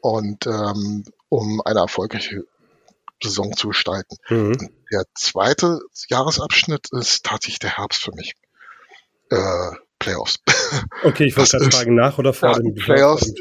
und 0.00 0.46
ähm, 0.46 1.04
um 1.28 1.60
eine 1.62 1.80
erfolgreiche 1.80 2.44
Saison 3.22 3.56
zu 3.56 3.68
gestalten. 3.68 4.16
Mhm. 4.28 4.70
Der 4.92 5.04
zweite 5.14 5.80
Jahresabschnitt 6.08 6.88
ist 6.92 7.24
tatsächlich 7.24 7.58
der 7.58 7.76
Herbst 7.76 8.02
für 8.02 8.12
mich. 8.12 8.34
Äh, 9.30 9.76
Playoffs. 9.98 10.38
Okay, 11.04 11.26
ich 11.26 11.36
wollte 11.36 11.58
gerade 11.58 11.70
fragen, 11.70 11.94
nach 11.94 12.18
oder 12.18 12.32
vor 12.32 12.50
ja, 12.50 12.58
dem 12.58 12.74
Playoffs, 12.74 13.32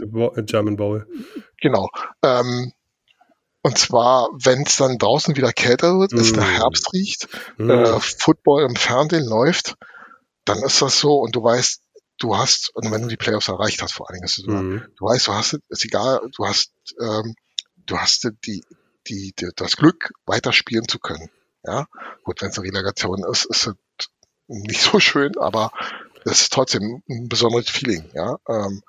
German 0.45 0.75
Bowl? 0.75 1.07
Genau. 1.59 1.89
Ähm, 2.21 2.71
und 3.63 3.77
zwar, 3.79 4.29
wenn 4.33 4.61
es 4.61 4.77
dann 4.77 4.99
draußen 4.99 5.35
wieder 5.35 5.51
kälter 5.51 5.97
wird, 5.97 6.11
mm. 6.11 6.19
es 6.19 6.33
der 6.33 6.43
Herbst 6.43 6.93
riecht, 6.93 7.27
mm. 7.57 7.69
äh, 7.69 7.99
Football 7.99 8.65
im 8.65 8.75
Fernsehen 8.75 9.25
läuft, 9.25 9.75
dann 10.43 10.61
ist 10.61 10.83
das 10.83 10.99
so 10.99 11.15
und 11.17 11.35
du 11.35 11.43
weißt, 11.43 11.81
du 12.19 12.37
hast, 12.37 12.69
und 12.75 12.91
wenn 12.91 13.01
du 13.01 13.07
die 13.07 13.17
Playoffs 13.17 13.47
erreicht 13.47 13.81
hast, 13.81 13.93
vor 13.93 14.07
allen 14.07 14.17
Dingen, 14.17 14.25
ist 14.25 14.37
es 14.37 14.45
mm. 14.45 14.77
du 14.97 15.05
weißt, 15.05 15.27
du 15.27 15.33
hast, 15.33 15.59
ist 15.69 15.85
egal, 15.85 16.21
du 16.37 16.45
hast, 16.45 16.73
ähm, 17.01 17.33
du 17.87 17.97
hast 17.97 18.29
die, 18.45 18.63
die, 19.07 19.33
die, 19.39 19.49
das 19.55 19.77
Glück, 19.77 20.13
weiterspielen 20.25 20.87
zu 20.87 20.99
können. 20.99 21.29
Ja, 21.63 21.87
gut, 22.23 22.41
wenn 22.41 22.49
es 22.49 22.59
eine 22.59 22.67
Relegation 22.67 23.23
ist, 23.23 23.45
ist 23.45 23.67
es 23.67 23.73
nicht 24.47 24.81
so 24.81 24.99
schön, 24.99 25.37
aber 25.37 25.71
das 26.23 26.41
ist 26.41 26.53
trotzdem 26.53 27.01
ein 27.09 27.29
besonderes 27.29 27.69
Feeling, 27.69 28.09
ja. 28.13 28.37
Ähm, 28.47 28.83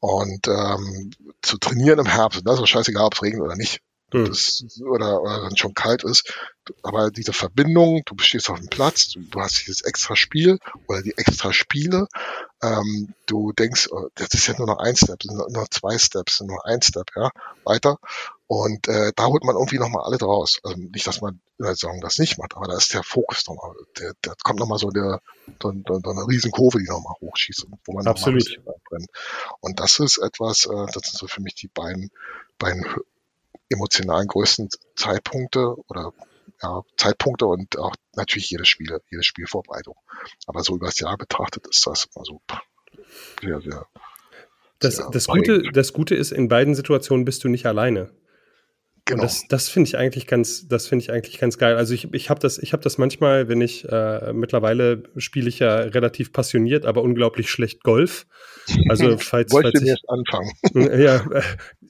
und 0.00 0.48
ähm, 0.48 1.10
zu 1.42 1.58
trainieren 1.58 1.98
im 1.98 2.06
Herbst, 2.06 2.40
das 2.44 2.60
ist 2.60 2.68
scheißegal, 2.68 3.04
ob 3.04 3.14
es 3.14 3.22
regnet 3.22 3.42
oder 3.42 3.56
nicht. 3.56 3.80
Mhm. 4.12 4.26
Das, 4.26 4.64
oder, 4.80 5.22
oder 5.22 5.42
wenn 5.42 5.52
es 5.52 5.58
schon 5.58 5.74
kalt 5.74 6.04
ist. 6.04 6.32
Aber 6.82 7.10
diese 7.10 7.32
Verbindung, 7.32 8.02
du 8.06 8.14
stehst 8.18 8.50
auf 8.50 8.58
dem 8.58 8.68
Platz, 8.68 9.10
du, 9.10 9.20
du 9.20 9.40
hast 9.40 9.60
dieses 9.60 9.82
extra 9.82 10.16
Spiel 10.16 10.58
oder 10.88 11.02
die 11.02 11.16
extra 11.16 11.52
Spiele. 11.52 12.06
Ähm, 12.62 13.14
du 13.26 13.52
denkst, 13.52 13.88
oh, 13.90 14.08
das 14.14 14.28
ist 14.34 14.46
ja 14.46 14.54
nur 14.56 14.66
noch 14.66 14.78
ein 14.78 14.96
Step, 14.96 15.22
sind 15.22 15.36
nur 15.36 15.50
noch 15.50 15.68
zwei 15.68 15.98
Steps, 15.98 16.38
sind 16.38 16.48
nur 16.48 16.66
ein 16.66 16.82
Step, 16.82 17.06
ja, 17.14 17.30
weiter. 17.64 17.98
Und 18.52 18.88
äh, 18.88 19.12
da 19.14 19.26
holt 19.26 19.44
man 19.44 19.54
irgendwie 19.54 19.78
nochmal 19.78 20.02
alle 20.02 20.18
draus. 20.18 20.58
Also 20.64 20.76
nicht, 20.76 21.06
dass 21.06 21.20
man 21.20 21.40
in 21.58 21.66
der 21.66 21.76
Saison 21.76 22.00
das 22.00 22.18
nicht 22.18 22.36
macht, 22.36 22.56
aber 22.56 22.66
da 22.66 22.76
ist 22.76 22.92
der 22.92 23.04
Fokus 23.04 23.46
nochmal, 23.46 23.76
der, 23.96 24.12
der 24.24 24.34
kommt 24.42 24.58
nochmal 24.58 24.78
so 24.78 24.90
der, 24.90 25.20
so, 25.62 25.72
so 25.86 26.10
eine 26.10 26.26
riesen 26.26 26.50
Kurve, 26.50 26.78
die 26.78 26.88
nochmal 26.88 27.14
hochschießt, 27.20 27.68
wo 27.84 27.92
man 27.92 28.08
Absolut. 28.08 28.42
Noch 28.66 28.74
brennt. 28.88 29.06
Und 29.60 29.78
das 29.78 30.00
ist 30.00 30.18
etwas, 30.18 30.66
äh, 30.66 30.86
das 30.92 30.94
sind 30.94 31.16
so 31.16 31.28
für 31.28 31.40
mich 31.40 31.54
die 31.54 31.68
beiden, 31.68 32.10
beiden 32.58 32.84
emotionalen 33.68 34.26
größten 34.26 34.68
Zeitpunkte 34.96 35.76
oder 35.86 36.12
ja, 36.60 36.82
Zeitpunkte 36.96 37.46
und 37.46 37.78
auch 37.78 37.94
natürlich 38.16 38.50
jedes 38.50 38.66
Spiel, 38.66 38.98
jedes 39.12 39.26
Spielvorbereitung. 39.26 39.94
Aber 40.48 40.64
so 40.64 40.74
über 40.74 40.86
das 40.86 40.98
Jahr 40.98 41.16
betrachtet 41.16 41.68
ist 41.68 41.86
das 41.86 42.08
immer 42.16 42.24
so 42.24 42.40
sehr, 43.40 43.60
sehr. 43.60 43.86
Das, 44.80 44.96
sehr 44.96 45.08
das, 45.10 45.28
Gute, 45.28 45.62
das 45.72 45.92
Gute 45.92 46.16
ist, 46.16 46.32
in 46.32 46.48
beiden 46.48 46.74
Situationen 46.74 47.24
bist 47.24 47.44
du 47.44 47.48
nicht 47.48 47.66
alleine. 47.66 48.10
Genau. 49.04 49.22
Und 49.22 49.24
das, 49.24 49.48
das 49.48 49.68
finde 49.68 49.88
ich 49.88 49.96
eigentlich 49.96 50.26
ganz, 50.26 50.68
das 50.68 50.86
finde 50.86 51.02
ich 51.02 51.10
eigentlich 51.10 51.38
ganz 51.38 51.58
geil. 51.58 51.76
Also 51.76 51.94
ich, 51.94 52.12
ich 52.12 52.30
habe 52.30 52.40
das, 52.40 52.58
ich 52.58 52.72
habe 52.72 52.82
das 52.82 52.98
manchmal, 52.98 53.48
wenn 53.48 53.60
ich 53.60 53.88
äh, 53.88 54.32
mittlerweile 54.32 55.02
spiele 55.16 55.48
ich 55.48 55.58
ja 55.58 55.76
relativ 55.78 56.32
passioniert, 56.32 56.84
aber 56.86 57.02
unglaublich 57.02 57.50
schlecht 57.50 57.82
Golf. 57.82 58.26
Also 58.88 59.16
falls, 59.18 59.52
Wollte 59.52 59.72
falls 59.74 59.82
ich, 59.82 60.08
anfangen. 60.08 60.50
Ja, 61.00 61.24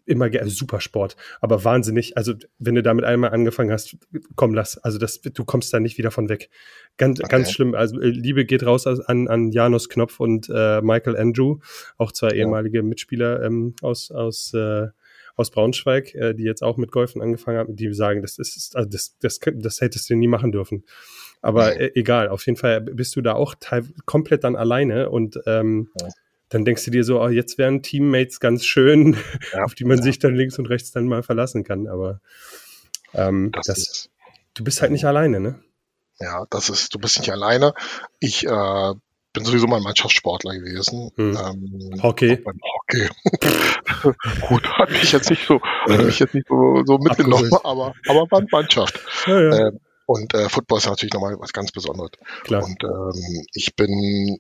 immer 0.06 0.26
also 0.26 0.50
super 0.50 0.80
Sport, 0.80 1.16
aber 1.40 1.64
wahnsinnig. 1.64 2.16
Also 2.16 2.34
wenn 2.58 2.74
du 2.74 2.82
damit 2.82 3.04
einmal 3.04 3.30
angefangen 3.30 3.70
hast, 3.70 3.96
komm, 4.36 4.54
lass. 4.54 4.78
Also 4.78 4.98
das, 4.98 5.20
du 5.20 5.44
kommst 5.44 5.72
da 5.72 5.80
nicht 5.80 5.98
wieder 5.98 6.11
von 6.11 6.28
weg. 6.28 6.50
Ganz, 6.96 7.20
okay. 7.20 7.28
ganz 7.28 7.52
schlimm. 7.52 7.74
Also 7.74 8.00
äh, 8.00 8.08
Liebe 8.08 8.44
geht 8.44 8.64
raus 8.64 8.86
an, 8.86 9.28
an 9.28 9.52
Janus 9.52 9.88
Knopf 9.88 10.20
und 10.20 10.48
äh, 10.52 10.80
Michael 10.80 11.16
Andrew, 11.16 11.58
auch 11.96 12.12
zwei 12.12 12.30
ehemalige 12.30 12.82
Mitspieler 12.82 13.42
ähm, 13.42 13.74
aus, 13.82 14.11
aus, 14.11 14.52
äh, 14.54 14.88
aus 15.37 15.51
Braunschweig, 15.51 16.14
äh, 16.14 16.35
die 16.35 16.45
jetzt 16.45 16.62
auch 16.62 16.76
mit 16.76 16.93
Golfen 16.93 17.22
angefangen 17.22 17.59
haben, 17.59 17.76
die 17.76 17.93
sagen, 17.95 18.22
das 18.22 18.39
ist, 18.39 18.76
also 18.76 18.89
das, 18.89 19.16
das, 19.20 19.41
das 19.55 19.81
hättest 19.81 20.11
du 20.11 20.14
nie 20.14 20.28
machen 20.28 20.53
dürfen. 20.53 20.85
Aber 21.43 21.81
äh, 21.81 21.93
egal, 21.95 22.28
auf 22.28 22.45
jeden 22.47 22.59
Fall 22.59 22.81
bist 22.81 23.16
du 23.16 23.22
da 23.22 23.35
auch 23.35 23.55
komplett 24.05 24.45
dann 24.45 24.57
alleine 24.57 25.11
und 25.11 25.41
ähm, 25.47 25.91
ja 26.01 26.09
dann 26.51 26.64
denkst 26.64 26.85
du 26.85 26.91
dir 26.91 27.05
so, 27.05 27.22
oh, 27.22 27.28
jetzt 27.28 27.57
wären 27.59 27.83
Teammates 27.83 28.41
ganz 28.41 28.64
schön, 28.66 29.16
ja, 29.53 29.64
auf 29.64 29.74
die 29.74 29.85
man 29.85 29.99
ja. 29.99 30.03
sich 30.03 30.18
dann 30.18 30.35
links 30.35 30.59
und 30.59 30.66
rechts 30.66 30.91
dann 30.91 31.07
mal 31.07 31.22
verlassen 31.22 31.64
kann. 31.64 31.87
Aber 31.87 32.20
ähm, 33.14 33.51
das, 33.53 33.66
das 33.66 34.11
du 34.55 34.64
bist 34.64 34.83
halt 34.83 34.93
nicht 34.93 35.05
alleine, 35.05 35.41
ne? 35.41 35.62
Ja, 36.18 36.47
das 36.51 36.68
ist, 36.68 36.95
du 36.95 36.99
bist 36.99 37.18
nicht 37.18 37.33
alleine. 37.33 37.72
Ich 38.18 38.45
äh, 38.45 38.95
bin 39.33 39.45
sowieso 39.45 39.66
mal 39.66 39.81
Mannschaftssportler 39.81 40.55
gewesen. 40.55 41.11
Hm. 41.16 41.37
Ähm, 41.37 42.03
Hockey. 42.03 42.37
Beim 42.37 42.59
Hockey. 42.62 43.09
Gut, 44.49 44.66
hat 44.78 44.91
mich 44.91 45.12
jetzt 45.12 45.31
nicht 45.31 45.47
so, 45.47 45.61
hat 45.62 46.05
mich 46.05 46.18
jetzt 46.18 46.35
nicht 46.35 46.49
so, 46.49 46.83
so 46.85 46.99
mitgenommen, 46.99 47.51
aber, 47.62 47.95
aber 48.09 48.31
war 48.31 48.43
Mannschaft. 48.51 49.01
Ja, 49.26 49.41
ja. 49.41 49.68
Ähm, 49.68 49.81
und 50.07 50.35
äh, 50.35 50.49
Football 50.49 50.78
ist 50.78 50.87
natürlich 50.87 51.14
nochmal 51.14 51.37
was 51.39 51.53
ganz 51.53 51.70
Besonderes. 51.70 52.11
Klar. 52.43 52.64
Und 52.64 52.83
ähm, 52.83 53.47
ich 53.55 53.76
bin 53.76 54.39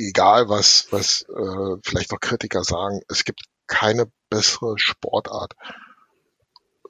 egal 0.00 0.48
was, 0.48 0.86
was 0.90 1.26
äh, 1.28 1.76
vielleicht 1.84 2.10
noch 2.10 2.20
Kritiker 2.20 2.64
sagen, 2.64 3.02
es 3.08 3.24
gibt 3.24 3.40
keine 3.66 4.06
bessere 4.30 4.78
Sportart 4.78 5.54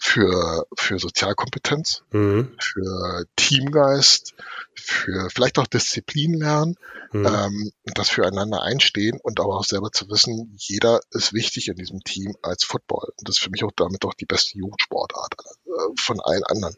für, 0.05 0.67
für 0.77 0.99
Sozialkompetenz, 0.99 2.03
mhm. 2.11 2.57
für 2.59 3.25
Teamgeist, 3.37 4.35
für 4.75 5.31
vielleicht 5.31 5.61
auch 5.61 5.69
Disziplin 5.69 6.35
lernen, 6.35 6.75
mhm. 7.13 7.25
ähm, 7.25 7.73
das 7.85 8.09
füreinander 8.09 8.63
einstehen 8.63 9.21
und 9.23 9.39
aber 9.39 9.57
auch 9.57 9.65
selber 9.65 9.93
zu 9.93 10.11
wissen, 10.11 10.57
jeder 10.59 11.01
ist 11.13 11.33
wichtig 11.35 11.69
in 11.69 11.77
diesem 11.77 12.01
Team 12.01 12.35
als 12.43 12.65
Football. 12.65 13.13
Und 13.17 13.29
das 13.29 13.37
ist 13.37 13.45
für 13.45 13.51
mich 13.51 13.63
auch 13.63 13.71
damit 13.77 14.05
auch 14.05 14.15
die 14.15 14.27
beste 14.27 14.59
Jugendsportart 14.59 15.37
äh, 15.39 15.62
von 15.99 16.21
allen 16.21 16.45
anderen. 16.45 16.77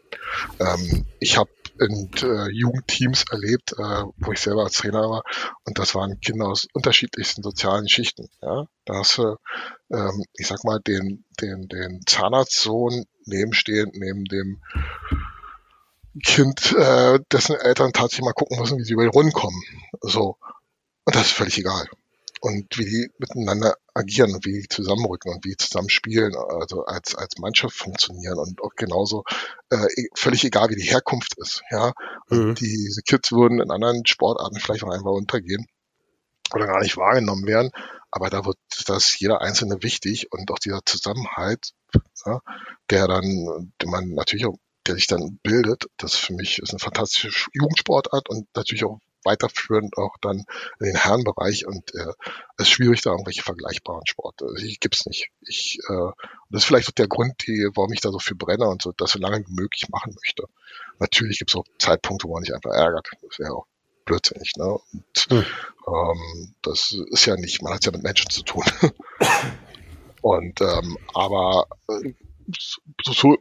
Ähm, 0.61 1.07
ich 1.21 1.37
habe 1.37 1.51
in 1.81 2.11
äh, 2.23 2.51
Jugendteams 2.51 3.25
erlebt, 3.31 3.73
äh, 3.73 4.05
wo 4.19 4.33
ich 4.33 4.41
selber 4.41 4.65
als 4.65 4.75
Trainer 4.75 5.11
war. 5.11 5.25
Und 5.65 5.79
das 5.79 5.95
waren 5.95 6.21
Kinder 6.21 6.47
aus 6.47 6.67
unterschiedlichsten 6.73 7.43
sozialen 7.43 7.89
Schichten. 7.89 8.29
Ja? 8.43 8.67
Da 8.85 8.95
hast 8.95 9.19
du, 9.19 9.37
ähm, 9.93 10.25
ich 10.35 10.47
sag 10.47 10.63
mal, 10.65 10.81
den, 10.81 11.25
den, 11.41 11.69
den 11.69 12.03
Zahnarztsohn 12.07 13.07
nebenstehend 13.27 13.97
neben 13.97 14.25
dem 14.25 14.63
Kind, 16.25 16.73
äh, 16.73 17.19
dessen 17.33 17.57
Eltern 17.57 17.93
tatsächlich 17.93 18.25
mal 18.25 18.33
gucken 18.35 18.61
müssen, 18.61 18.79
wie 18.79 18.85
sie 18.85 18.93
über 18.93 19.03
die 19.03 19.09
Runden 19.09 19.33
kommen. 19.33 19.61
So. 20.01 20.37
Und 21.05 21.17
das 21.17 21.27
ist 21.27 21.33
völlig 21.33 21.59
egal 21.59 21.89
und 22.45 22.77
wie 22.77 22.85
die 22.85 23.11
miteinander 23.19 23.75
agieren 23.95 24.35
und 24.35 24.45
wie 24.45 24.61
die 24.61 24.69
zusammenrücken 24.69 25.33
und 25.33 25.45
wie 25.47 25.51
die 25.51 25.57
zusammen 25.57 25.89
spielen, 25.89 26.37
also 26.37 26.85
als, 26.85 27.15
als 27.15 27.39
Mannschaft 27.39 27.75
funktionieren 27.75 28.39
und 28.39 28.61
auch 28.61 28.75
genauso 28.77 29.25
äh, 29.71 29.87
e, 29.97 30.09
völlig 30.15 30.45
egal, 30.45 30.69
wie 30.69 30.77
die 30.77 30.91
Herkunft 30.91 31.39
ist. 31.39 31.63
Ja, 31.71 31.95
und 32.29 32.49
mhm. 32.49 32.55
diese 32.57 33.01
Kids 33.01 33.33
würden 33.33 33.63
in 33.63 33.71
anderen 33.71 34.05
Sportarten 34.05 34.61
vielleicht 34.61 34.85
auch 34.85 34.93
einfach 34.93 35.13
untergehen 35.13 35.67
oder 36.55 36.67
gar 36.67 36.83
nicht 36.83 36.99
wahrgenommen 36.99 37.47
werden, 37.47 37.71
aber 38.11 38.29
da 38.29 38.45
wird 38.45 38.59
das 38.87 39.19
jeder 39.19 39.41
Einzelne 39.41 39.83
wichtig 39.83 40.31
und 40.31 40.51
auch 40.51 40.59
dieser 40.59 40.81
Zusammenhalt, 40.85 41.71
ja, 42.27 42.41
der 42.91 43.09
dann, 43.09 43.73
den 43.81 43.91
man 43.91 44.11
natürlich 44.11 44.45
auch 44.45 44.59
der 44.87 44.97
sich 44.97 45.07
dann 45.07 45.39
bildet, 45.43 45.87
das 45.97 46.15
für 46.15 46.35
mich 46.35 46.59
ist 46.59 46.73
eine 46.73 46.79
fantastische 46.79 47.31
Jugendsportart 47.55 48.29
und 48.29 48.47
natürlich 48.55 48.85
auch 48.85 48.99
weiterführend 49.25 49.97
auch 49.97 50.17
dann 50.21 50.45
in 50.81 50.87
den 50.87 50.97
Herrenbereich 50.97 51.67
und 51.67 51.95
äh, 51.95 52.13
es 52.57 52.67
ist 52.67 52.71
schwierig, 52.71 53.03
da 53.03 53.11
irgendwelche 53.11 53.43
vergleichbaren 53.43 54.07
Sport. 54.07 54.43
Also, 54.43 54.57
ich 54.57 54.81
gibt's 54.81 55.07
nicht. 55.07 55.31
Ich, 55.41 55.79
äh, 55.89 56.11
das 56.51 56.63
ist 56.63 56.65
vielleicht 56.65 56.89
auch 56.89 56.93
der 56.93 57.09
Grund, 57.09 57.35
die, 57.47 57.69
warum 57.75 57.93
ich 57.93 58.01
da 58.01 58.11
so 58.11 58.19
viel 58.19 58.37
brenne 58.37 58.67
und 58.67 58.83
so 58.83 58.93
das 58.97 59.13
so 59.13 59.19
lange 59.19 59.41
wie 59.47 59.53
möglich 59.53 59.89
machen 59.89 60.15
möchte. 60.15 60.45
Natürlich 60.99 61.39
gibt's 61.39 61.57
auch 61.57 61.65
Zeitpunkte, 61.79 62.29
wo 62.29 62.35
man 62.35 62.45
sich 62.45 62.55
einfach 62.55 62.73
ärgert. 62.73 63.09
Das 63.23 63.39
wäre 63.39 63.55
auch 63.55 63.67
blödsinnig. 64.05 64.53
Ne? 64.57 64.79
Und 64.93 65.27
hm. 65.29 65.45
ähm, 65.87 66.55
das 66.63 66.97
ist 67.11 67.27
ja 67.27 67.37
nicht, 67.37 67.63
man 67.63 67.75
hat 67.75 67.85
ja 67.85 67.93
mit 67.93 68.03
Menschen 68.03 68.31
zu 68.31 68.43
tun. 68.43 68.65
und 70.23 70.61
ähm, 70.61 70.99
aber 71.15 71.67
äh, 71.89 72.13
so, 73.03 73.37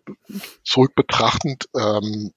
zurück 0.63 0.95
betrachtend 0.95 1.69
ähm, 1.75 2.31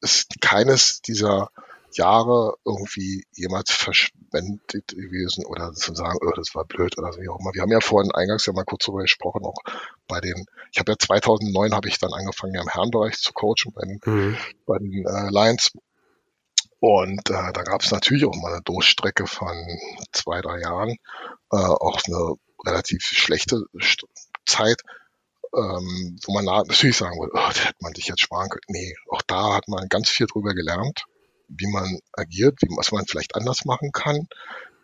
ist 0.00 0.40
keines 0.40 1.02
dieser 1.02 1.50
Jahre 1.92 2.54
irgendwie 2.64 3.24
jemals 3.32 3.70
verschwendet 3.70 4.88
gewesen 4.88 5.44
oder 5.46 5.72
zu 5.72 5.94
sagen, 5.94 6.18
oh, 6.20 6.32
das 6.34 6.54
war 6.54 6.64
blöd 6.64 6.98
oder 6.98 7.12
so 7.12 7.20
wie 7.20 7.28
auch 7.28 7.40
immer. 7.40 7.54
Wir 7.54 7.62
haben 7.62 7.72
ja 7.72 7.80
vorhin 7.80 8.12
eingangs 8.12 8.46
ja 8.46 8.52
mal 8.52 8.64
kurz 8.64 8.84
darüber 8.84 9.02
gesprochen, 9.02 9.44
auch 9.44 9.58
bei 10.06 10.20
den, 10.20 10.46
ich 10.72 10.78
habe 10.78 10.92
ja 10.92 10.98
2009 10.98 11.74
habe 11.74 11.88
ich 11.88 11.98
dann 11.98 12.12
angefangen, 12.12 12.54
ja 12.54 12.62
im 12.62 12.68
Herrenbereich 12.68 13.18
zu 13.18 13.32
coachen 13.32 13.72
bei 13.74 13.82
den, 13.82 14.00
mhm. 14.04 14.36
bei 14.66 14.78
den 14.78 15.04
äh, 15.06 15.30
Lions. 15.30 15.72
Und 16.80 17.28
äh, 17.30 17.52
da 17.52 17.62
gab 17.62 17.82
es 17.82 17.90
natürlich 17.90 18.24
auch 18.24 18.36
mal 18.36 18.52
eine 18.52 18.62
Durchstrecke 18.62 19.26
von 19.26 19.56
zwei, 20.12 20.40
drei 20.40 20.60
Jahren, 20.60 20.90
äh, 21.50 21.56
auch 21.56 22.00
eine 22.06 22.34
relativ 22.64 23.02
schlechte 23.02 23.64
Zeit, 24.46 24.82
ähm, 25.56 26.18
wo 26.24 26.32
man 26.32 26.44
natürlich 26.44 26.96
sagen 26.96 27.18
würde, 27.18 27.32
oh, 27.34 27.50
da 27.52 27.64
hätte 27.64 27.78
man 27.80 27.94
sich 27.94 28.06
jetzt 28.06 28.20
sparen 28.20 28.48
können. 28.48 28.62
Nee, 28.68 28.94
auch 29.10 29.22
da 29.22 29.54
hat 29.54 29.66
man 29.66 29.88
ganz 29.88 30.08
viel 30.08 30.26
drüber 30.26 30.54
gelernt 30.54 31.04
wie 31.48 31.66
man 31.66 31.98
agiert, 32.12 32.60
wie, 32.62 32.68
was 32.76 32.92
man 32.92 33.06
vielleicht 33.06 33.34
anders 33.34 33.64
machen 33.64 33.90
kann, 33.92 34.28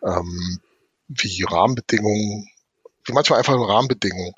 ähm, 0.03 0.59
wie 1.07 1.43
Rahmenbedingungen, 1.43 2.49
wie 3.05 3.13
manchmal 3.13 3.39
einfach 3.39 3.55
Rahmenbedingungen 3.55 4.33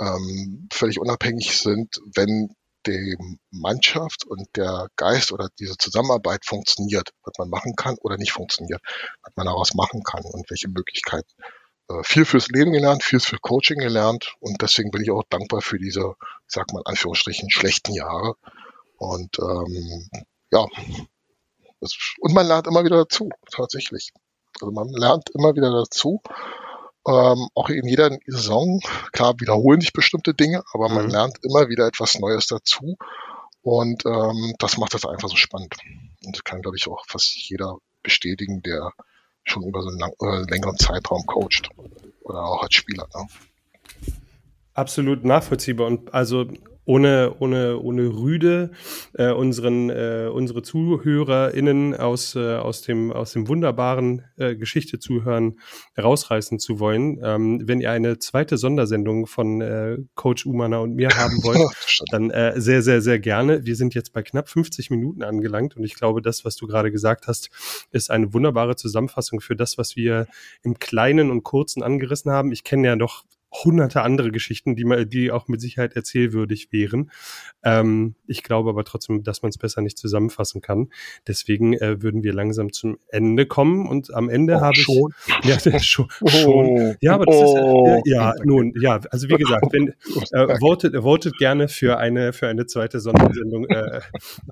ähm, 0.00 0.68
völlig 0.72 1.00
unabhängig 1.00 1.58
sind, 1.58 2.00
wenn 2.14 2.54
die 2.86 3.16
Mannschaft 3.50 4.24
und 4.26 4.48
der 4.56 4.88
Geist 4.96 5.32
oder 5.32 5.48
diese 5.58 5.76
Zusammenarbeit 5.76 6.46
funktioniert, 6.46 7.10
was 7.22 7.34
man 7.38 7.50
machen 7.50 7.74
kann 7.76 7.96
oder 8.00 8.16
nicht 8.16 8.32
funktioniert, 8.32 8.80
was 9.22 9.36
man 9.36 9.46
daraus 9.46 9.74
machen 9.74 10.02
kann 10.02 10.24
und 10.24 10.48
welche 10.50 10.68
Möglichkeiten. 10.68 11.28
Äh, 11.88 12.02
viel 12.02 12.24
fürs 12.24 12.48
Leben 12.48 12.72
gelernt, 12.72 13.02
viel 13.02 13.20
für 13.20 13.38
Coaching 13.38 13.78
gelernt 13.78 14.34
und 14.40 14.62
deswegen 14.62 14.90
bin 14.90 15.02
ich 15.02 15.10
auch 15.10 15.24
dankbar 15.28 15.60
für 15.60 15.78
diese, 15.78 16.14
ich 16.48 16.54
sag 16.54 16.72
mal 16.72 16.82
Anführungsstrichen, 16.84 17.50
schlechten 17.50 17.92
Jahre. 17.92 18.34
Und 18.96 19.38
ähm, 19.38 20.08
ja, 20.50 20.66
und 22.20 22.34
man 22.34 22.46
lernt 22.46 22.66
immer 22.66 22.84
wieder 22.84 22.98
dazu, 22.98 23.30
tatsächlich. 23.50 24.12
Also 24.60 24.72
man 24.72 24.88
lernt 24.88 25.30
immer 25.30 25.54
wieder 25.54 25.70
dazu. 25.70 26.20
Ähm, 27.06 27.48
auch 27.54 27.70
in 27.70 27.88
jeder 27.88 28.10
Saison, 28.26 28.80
klar 29.12 29.34
wiederholen 29.38 29.80
sich 29.80 29.92
bestimmte 29.92 30.34
Dinge, 30.34 30.62
aber 30.72 30.88
man 30.88 31.06
mhm. 31.06 31.10
lernt 31.10 31.38
immer 31.42 31.68
wieder 31.68 31.86
etwas 31.86 32.18
Neues 32.18 32.46
dazu. 32.46 32.96
Und 33.62 34.04
ähm, 34.06 34.54
das 34.58 34.76
macht 34.76 34.94
das 34.94 35.06
einfach 35.06 35.28
so 35.28 35.36
spannend. 35.36 35.74
Und 36.24 36.36
das 36.36 36.44
kann, 36.44 36.62
glaube 36.62 36.76
ich, 36.76 36.88
auch 36.88 37.04
fast 37.06 37.34
jeder 37.34 37.78
bestätigen, 38.02 38.62
der 38.62 38.92
schon 39.44 39.62
über 39.64 39.82
so 39.82 39.88
einen 39.88 39.98
lang, 39.98 40.12
äh, 40.20 40.50
längeren 40.50 40.76
Zeitraum 40.76 41.24
coacht 41.26 41.70
oder 42.22 42.42
auch 42.44 42.62
als 42.62 42.74
Spieler. 42.74 43.08
Ne? 43.14 43.26
Absolut 44.74 45.24
nachvollziehbar. 45.24 45.86
Und 45.86 46.14
also 46.14 46.46
ohne, 46.84 47.34
ohne, 47.38 47.78
ohne 47.78 48.08
Rüde 48.08 48.70
äh, 49.14 49.30
unseren, 49.30 49.90
äh, 49.90 50.28
unsere 50.32 50.62
ZuhörerInnen 50.62 51.94
aus, 51.94 52.34
äh, 52.34 52.56
aus, 52.56 52.82
dem, 52.82 53.12
aus 53.12 53.32
dem 53.32 53.48
wunderbaren 53.48 54.24
äh, 54.36 54.56
Geschichte 54.56 54.98
zuhören 54.98 55.58
rausreißen 55.98 56.58
zu 56.58 56.80
wollen. 56.80 57.20
Ähm, 57.22 57.62
wenn 57.64 57.80
ihr 57.80 57.90
eine 57.90 58.18
zweite 58.18 58.56
Sondersendung 58.56 59.26
von 59.26 59.60
äh, 59.60 59.98
Coach 60.14 60.46
Umana 60.46 60.78
und 60.78 60.94
mir 60.94 61.10
haben 61.10 61.34
wollt, 61.44 61.60
dann 62.10 62.30
äh, 62.30 62.60
sehr, 62.60 62.82
sehr, 62.82 63.02
sehr 63.02 63.18
gerne. 63.18 63.64
Wir 63.64 63.76
sind 63.76 63.94
jetzt 63.94 64.12
bei 64.12 64.22
knapp 64.22 64.48
50 64.48 64.90
Minuten 64.90 65.22
angelangt 65.22 65.76
und 65.76 65.84
ich 65.84 65.94
glaube, 65.94 66.22
das, 66.22 66.44
was 66.44 66.56
du 66.56 66.66
gerade 66.66 66.90
gesagt 66.90 67.26
hast, 67.26 67.50
ist 67.92 68.10
eine 68.10 68.32
wunderbare 68.32 68.76
Zusammenfassung 68.76 69.40
für 69.40 69.56
das, 69.56 69.78
was 69.78 69.96
wir 69.96 70.26
im 70.62 70.78
Kleinen 70.78 71.30
und 71.30 71.42
Kurzen 71.42 71.82
angerissen 71.82 72.32
haben. 72.32 72.52
Ich 72.52 72.64
kenne 72.64 72.88
ja 72.88 72.96
noch 72.96 73.24
hunderte 73.52 74.02
andere 74.02 74.30
Geschichten, 74.30 74.76
die, 74.76 74.84
man, 74.84 75.08
die 75.08 75.30
auch 75.30 75.48
mit 75.48 75.60
Sicherheit 75.60 75.94
erzählwürdig 75.94 76.68
wären. 76.70 77.10
Ähm, 77.62 78.14
ich 78.26 78.42
glaube 78.42 78.70
aber 78.70 78.84
trotzdem, 78.84 79.22
dass 79.22 79.42
man 79.42 79.50
es 79.50 79.58
besser 79.58 79.82
nicht 79.82 79.98
zusammenfassen 79.98 80.60
kann. 80.60 80.90
Deswegen 81.26 81.74
äh, 81.74 82.02
würden 82.02 82.22
wir 82.22 82.32
langsam 82.32 82.72
zum 82.72 82.98
Ende 83.08 83.46
kommen 83.46 83.88
und 83.88 84.14
am 84.14 84.28
Ende 84.28 84.56
oh, 84.56 84.60
habe 84.60 84.74
ich 84.74 84.82
schon. 84.82 85.14
ja 85.42 85.58
schon, 85.80 86.08
oh. 86.20 86.28
schon 86.28 86.96
ja 87.00 87.14
aber 87.14 87.26
das 87.26 87.36
oh. 87.36 87.96
ist 88.04 88.10
ja, 88.10 88.34
ja 88.34 88.44
nun 88.44 88.72
ja 88.80 89.00
also 89.10 89.28
wie 89.28 89.34
gesagt 89.34 89.66
wenn 89.72 89.88
äh, 90.32 90.58
votet 90.58 90.96
votet 90.96 91.36
gerne 91.38 91.68
für 91.68 91.98
eine 91.98 92.32
für 92.32 92.48
eine 92.48 92.66
zweite 92.66 93.00
Sondersendung 93.00 93.66
äh, 93.66 94.00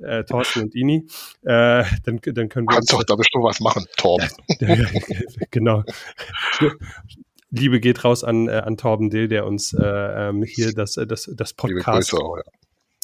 äh, 0.03 0.24
Thorsten 0.24 0.62
und 0.62 0.74
Ini 0.74 1.07
äh, 1.42 1.84
dann 2.05 2.20
dann 2.22 2.49
können 2.49 2.66
wir 2.66 2.74
kannst 2.74 2.92
doch 2.92 3.05
da 3.05 3.14
bestimmt 3.14 3.44
was 3.44 3.61
machen 3.61 3.84
Torben 3.96 4.28
ja, 4.61 4.76
genau 5.51 5.84
Liebe 7.51 7.80
geht 7.80 8.05
raus 8.05 8.24
an, 8.24 8.49
äh, 8.49 8.53
an 8.53 8.76
Torben 8.76 9.11
Dill, 9.11 9.28
der 9.28 9.46
uns 9.46 9.72
äh, 9.72 9.82
ähm, 9.82 10.42
hier 10.42 10.72
das, 10.72 10.96
äh, 10.96 11.07
das, 11.07 11.30
das 11.34 11.55
Podcast. 11.55 12.14
Auch, 12.14 12.36
ja. 12.36 12.42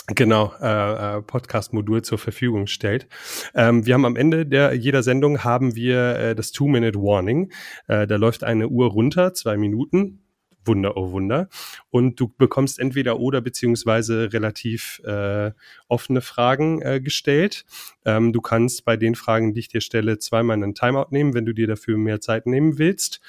Genau, 0.09 0.53
äh, 0.61 1.17
äh, 1.17 1.23
Podcast-Modul 1.23 2.03
zur 2.03 2.19
Verfügung 2.19 2.67
stellt. 2.67 3.09
Ähm, 3.55 3.87
wir 3.87 3.95
haben 3.95 4.05
am 4.05 4.17
Ende 4.17 4.45
der 4.45 4.75
jeder 4.75 5.03
Sendung 5.03 5.45
haben 5.45 5.77
wir 5.77 6.17
äh, 6.17 6.35
das 6.35 6.53
Two-Minute-Warning. 6.53 7.51
Äh, 7.87 8.07
da 8.07 8.17
läuft 8.17 8.45
eine 8.45 8.69
Uhr 8.69 8.89
runter, 8.89 9.33
zwei 9.33 9.57
Minuten. 9.57 10.21
Wunder, 10.67 10.97
oh 10.97 11.11
Wunder. 11.11 11.49
Und 11.91 12.19
du 12.21 12.33
bekommst 12.37 12.79
entweder 12.79 13.19
oder 13.19 13.41
beziehungsweise 13.41 14.33
relativ 14.33 15.01
äh, 15.05 15.53
offene 15.89 16.21
Fragen 16.21 16.81
äh, 16.83 17.01
gestellt. 17.01 17.65
Ähm, 18.05 18.33
du 18.33 18.41
kannst 18.41 18.85
bei 18.85 18.97
den 18.97 19.15
Fragen, 19.15 19.55
die 19.55 19.61
ich 19.61 19.69
dir 19.69 19.81
stelle, 19.81 20.19
zweimal 20.19 20.55
einen 20.55 20.75
Timeout 20.75 21.09
nehmen, 21.11 21.35
wenn 21.35 21.47
du 21.47 21.53
dir 21.53 21.67
dafür 21.67 21.97
mehr 21.97 22.21
Zeit 22.21 22.47
nehmen 22.47 22.79
willst. 22.79 23.21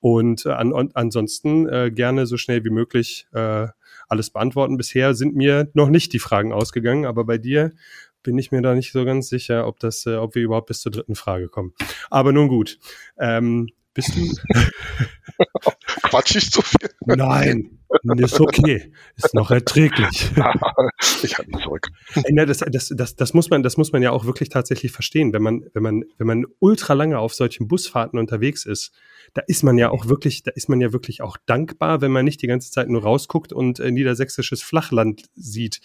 Und 0.00 0.46
äh, 0.46 0.50
an, 0.50 0.90
ansonsten 0.94 1.68
äh, 1.68 1.90
gerne 1.90 2.26
so 2.26 2.36
schnell 2.36 2.64
wie 2.64 2.70
möglich 2.70 3.26
äh, 3.32 3.68
alles 4.08 4.30
beantworten. 4.30 4.76
Bisher 4.76 5.14
sind 5.14 5.36
mir 5.36 5.70
noch 5.74 5.88
nicht 5.88 6.12
die 6.12 6.18
Fragen 6.18 6.52
ausgegangen, 6.52 7.04
aber 7.04 7.24
bei 7.24 7.38
dir 7.38 7.72
bin 8.22 8.38
ich 8.38 8.50
mir 8.50 8.62
da 8.62 8.74
nicht 8.74 8.92
so 8.92 9.04
ganz 9.04 9.28
sicher, 9.28 9.66
ob 9.66 9.78
das, 9.80 10.06
äh, 10.06 10.16
ob 10.16 10.34
wir 10.34 10.42
überhaupt 10.42 10.66
bis 10.66 10.80
zur 10.80 10.92
dritten 10.92 11.14
Frage 11.14 11.48
kommen. 11.48 11.74
Aber 12.10 12.32
nun 12.32 12.48
gut. 12.48 12.78
Ähm, 13.18 13.68
bist 13.94 14.14
du? 14.16 14.32
Quatsch 16.10 16.36
ich 16.36 16.50
zu 16.50 16.62
viel? 16.62 16.90
Nein, 17.06 17.80
ist 18.18 18.40
okay. 18.40 18.92
Ist 19.16 19.34
noch 19.34 19.50
erträglich. 19.50 20.30
ich 21.22 21.38
halte 21.38 21.50
mich 21.50 21.62
zurück. 21.62 21.88
Das, 22.34 22.58
das, 22.58 22.92
das, 22.94 23.16
das, 23.16 23.34
muss 23.34 23.50
man, 23.50 23.62
das 23.62 23.76
muss 23.76 23.92
man 23.92 24.02
ja 24.02 24.10
auch 24.10 24.24
wirklich 24.24 24.48
tatsächlich 24.48 24.92
verstehen, 24.92 25.32
wenn 25.32 25.42
man, 25.42 25.64
wenn 25.72 25.82
man, 25.82 26.04
wenn 26.18 26.26
man 26.26 26.46
ultra 26.58 26.94
lange 26.94 27.18
auf 27.18 27.34
solchen 27.34 27.68
Busfahrten 27.68 28.18
unterwegs 28.18 28.66
ist. 28.66 28.92
Da 29.34 29.42
ist 29.46 29.62
man 29.62 29.78
ja 29.78 29.90
auch 29.90 30.06
wirklich, 30.06 30.42
da 30.42 30.50
ist 30.52 30.68
man 30.68 30.80
ja 30.80 30.92
wirklich 30.92 31.22
auch 31.22 31.36
dankbar, 31.46 32.00
wenn 32.00 32.10
man 32.10 32.24
nicht 32.24 32.42
die 32.42 32.48
ganze 32.48 32.70
Zeit 32.70 32.88
nur 32.88 33.02
rausguckt 33.02 33.52
und 33.52 33.78
äh, 33.78 33.90
niedersächsisches 33.90 34.62
Flachland 34.62 35.24
sieht, 35.34 35.80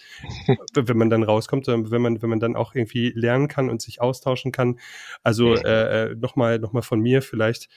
wenn 0.74 0.96
man 0.96 1.10
dann 1.10 1.22
rauskommt, 1.22 1.66
sondern 1.66 1.90
wenn 1.92 2.02
man, 2.02 2.22
wenn 2.22 2.30
man 2.30 2.40
dann 2.40 2.56
auch 2.56 2.74
irgendwie 2.74 3.12
lernen 3.14 3.48
kann 3.48 3.70
und 3.70 3.82
sich 3.82 4.00
austauschen 4.00 4.52
kann. 4.52 4.78
Also 5.22 5.54
äh, 5.54 6.10
äh 6.10 6.14
nochmal, 6.16 6.58
noch 6.58 6.72
mal 6.72 6.82
von 6.82 7.00
mir 7.00 7.22
vielleicht 7.22 7.68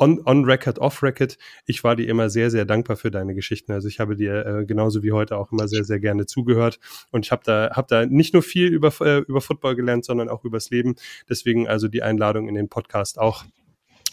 on, 0.00 0.20
on 0.24 0.44
record, 0.44 0.78
off 0.78 1.02
record. 1.02 1.36
Ich 1.66 1.84
war 1.84 1.94
dir 1.94 2.08
immer 2.08 2.30
sehr, 2.30 2.50
sehr 2.50 2.64
dankbar 2.64 2.96
für 2.96 3.10
deine 3.10 3.34
Geschichten. 3.34 3.72
Also 3.72 3.86
ich 3.86 4.00
habe 4.00 4.16
dir 4.16 4.46
äh, 4.46 4.64
genauso 4.64 5.02
wie 5.02 5.12
heute 5.12 5.36
auch 5.36 5.52
immer 5.52 5.68
sehr, 5.68 5.84
sehr 5.84 6.00
gerne 6.00 6.26
zugehört. 6.26 6.80
Und 7.10 7.26
ich 7.26 7.32
habe 7.32 7.42
da, 7.44 7.70
hab 7.74 7.86
da 7.88 8.06
nicht 8.06 8.32
nur 8.32 8.42
viel 8.42 8.68
über, 8.68 8.92
äh, 9.00 9.18
über 9.18 9.40
Football 9.40 9.76
gelernt, 9.76 10.04
sondern 10.04 10.28
auch 10.28 10.44
übers 10.44 10.70
Leben. 10.70 10.96
Deswegen 11.28 11.68
also 11.68 11.86
die 11.86 12.02
Einladung 12.02 12.48
in 12.48 12.54
den 12.54 12.68
Podcast 12.68 13.18
auch 13.18 13.44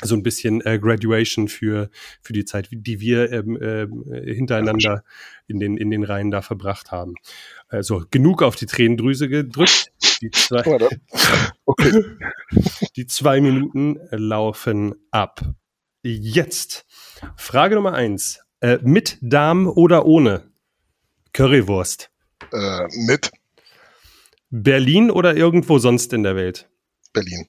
so 0.03 0.15
ein 0.15 0.21
bisschen 0.21 0.63
äh, 0.63 0.77
Graduation 0.77 1.47
für 1.47 1.89
für 2.21 2.33
die 2.33 2.45
Zeit, 2.45 2.69
die 2.71 2.99
wir 2.99 3.31
ähm, 3.31 3.57
äh, 3.59 3.87
hintereinander 4.35 5.03
in 5.47 5.59
den 5.59 5.75
in 5.75 5.89
den 5.89 6.03
Reihen 6.03 6.29
da 6.29 6.43
verbracht 6.43 6.91
haben. 6.91 7.15
Also 7.67 8.03
genug 8.11 8.43
auf 8.43 8.55
die 8.55 8.67
Tränendrüse 8.67 9.27
gedrückt. 9.27 9.91
Die 10.21 10.29
zwei, 10.29 10.63
okay. 11.65 12.03
die 12.95 13.07
zwei 13.07 13.41
Minuten 13.41 13.97
laufen 14.11 14.93
ab. 15.09 15.41
Jetzt 16.15 16.85
Frage 17.35 17.75
Nummer 17.75 17.93
eins. 17.93 18.39
Äh, 18.61 18.79
mit 18.81 19.17
Darm 19.21 19.67
oder 19.67 20.05
ohne? 20.05 20.49
Currywurst. 21.33 22.09
Äh, 22.51 22.87
mit. 23.05 23.31
Berlin 24.49 25.11
oder 25.11 25.35
irgendwo 25.35 25.77
sonst 25.79 26.13
in 26.13 26.23
der 26.23 26.35
Welt? 26.35 26.69
Berlin. 27.13 27.47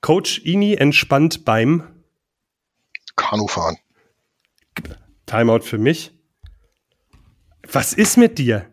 Coach 0.00 0.40
Ini 0.44 0.74
entspannt 0.74 1.44
beim 1.44 2.04
Kanufahren. 3.16 3.78
Timeout 5.26 5.60
für 5.60 5.78
mich. 5.78 6.12
Was 7.70 7.92
ist 7.94 8.16
mit 8.16 8.38
dir? 8.38 8.70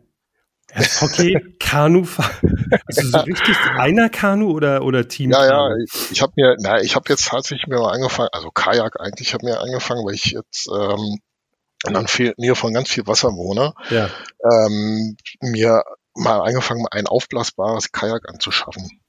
Okay, 1.01 1.55
Kanufahren. 1.59 2.55
Also 2.87 3.09
so 3.09 3.17
richtig 3.19 3.55
einer 3.77 4.09
Kanu 4.09 4.51
oder, 4.51 4.83
oder 4.83 5.07
Team? 5.07 5.31
Ja, 5.31 5.45
ja, 5.45 5.75
ich, 5.77 6.11
ich 6.11 6.21
habe 6.21 6.33
mir, 6.35 6.55
na, 6.59 6.81
ich 6.81 6.95
habe 6.95 7.05
jetzt 7.09 7.27
tatsächlich 7.27 7.67
mir 7.67 7.79
mal 7.79 7.93
angefangen, 7.93 8.29
also 8.31 8.51
Kajak 8.51 8.99
eigentlich, 8.99 9.29
ich 9.29 9.33
habe 9.33 9.45
mir 9.45 9.59
angefangen, 9.59 10.05
weil 10.05 10.15
ich 10.15 10.25
jetzt 10.25 10.67
ähm, 10.67 11.19
in 11.87 11.93
der 11.93 12.33
Nähe 12.37 12.55
von 12.55 12.73
ganz 12.73 12.89
viel 12.89 13.07
Wasser 13.07 13.29
wohne, 13.35 13.73
ja. 13.89 14.09
ähm, 14.43 15.15
mir 15.41 15.83
mal 16.13 16.41
angefangen, 16.41 16.85
ein 16.91 17.07
aufblasbares 17.07 17.91
Kajak 17.91 18.27
anzuschaffen. 18.27 19.01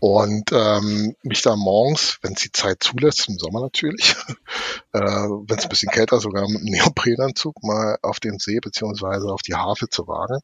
Und 0.00 0.52
ähm, 0.52 1.16
mich 1.24 1.42
da 1.42 1.56
morgens, 1.56 2.18
wenn 2.22 2.34
es 2.34 2.42
die 2.42 2.52
Zeit 2.52 2.84
zulässt, 2.84 3.28
im 3.28 3.36
Sommer 3.36 3.60
natürlich, 3.60 4.14
äh, 4.92 5.00
wenn 5.00 5.58
es 5.58 5.64
ein 5.64 5.68
bisschen 5.68 5.90
kälter 5.90 6.20
sogar 6.20 6.46
mit 6.46 6.60
einem 6.60 6.70
Neoprenanzug 6.70 7.64
mal 7.64 7.98
auf 8.02 8.20
den 8.20 8.38
See 8.38 8.60
beziehungsweise 8.60 9.26
auf 9.26 9.42
die 9.42 9.56
Havel 9.56 9.88
zu 9.88 10.06
wagen 10.06 10.38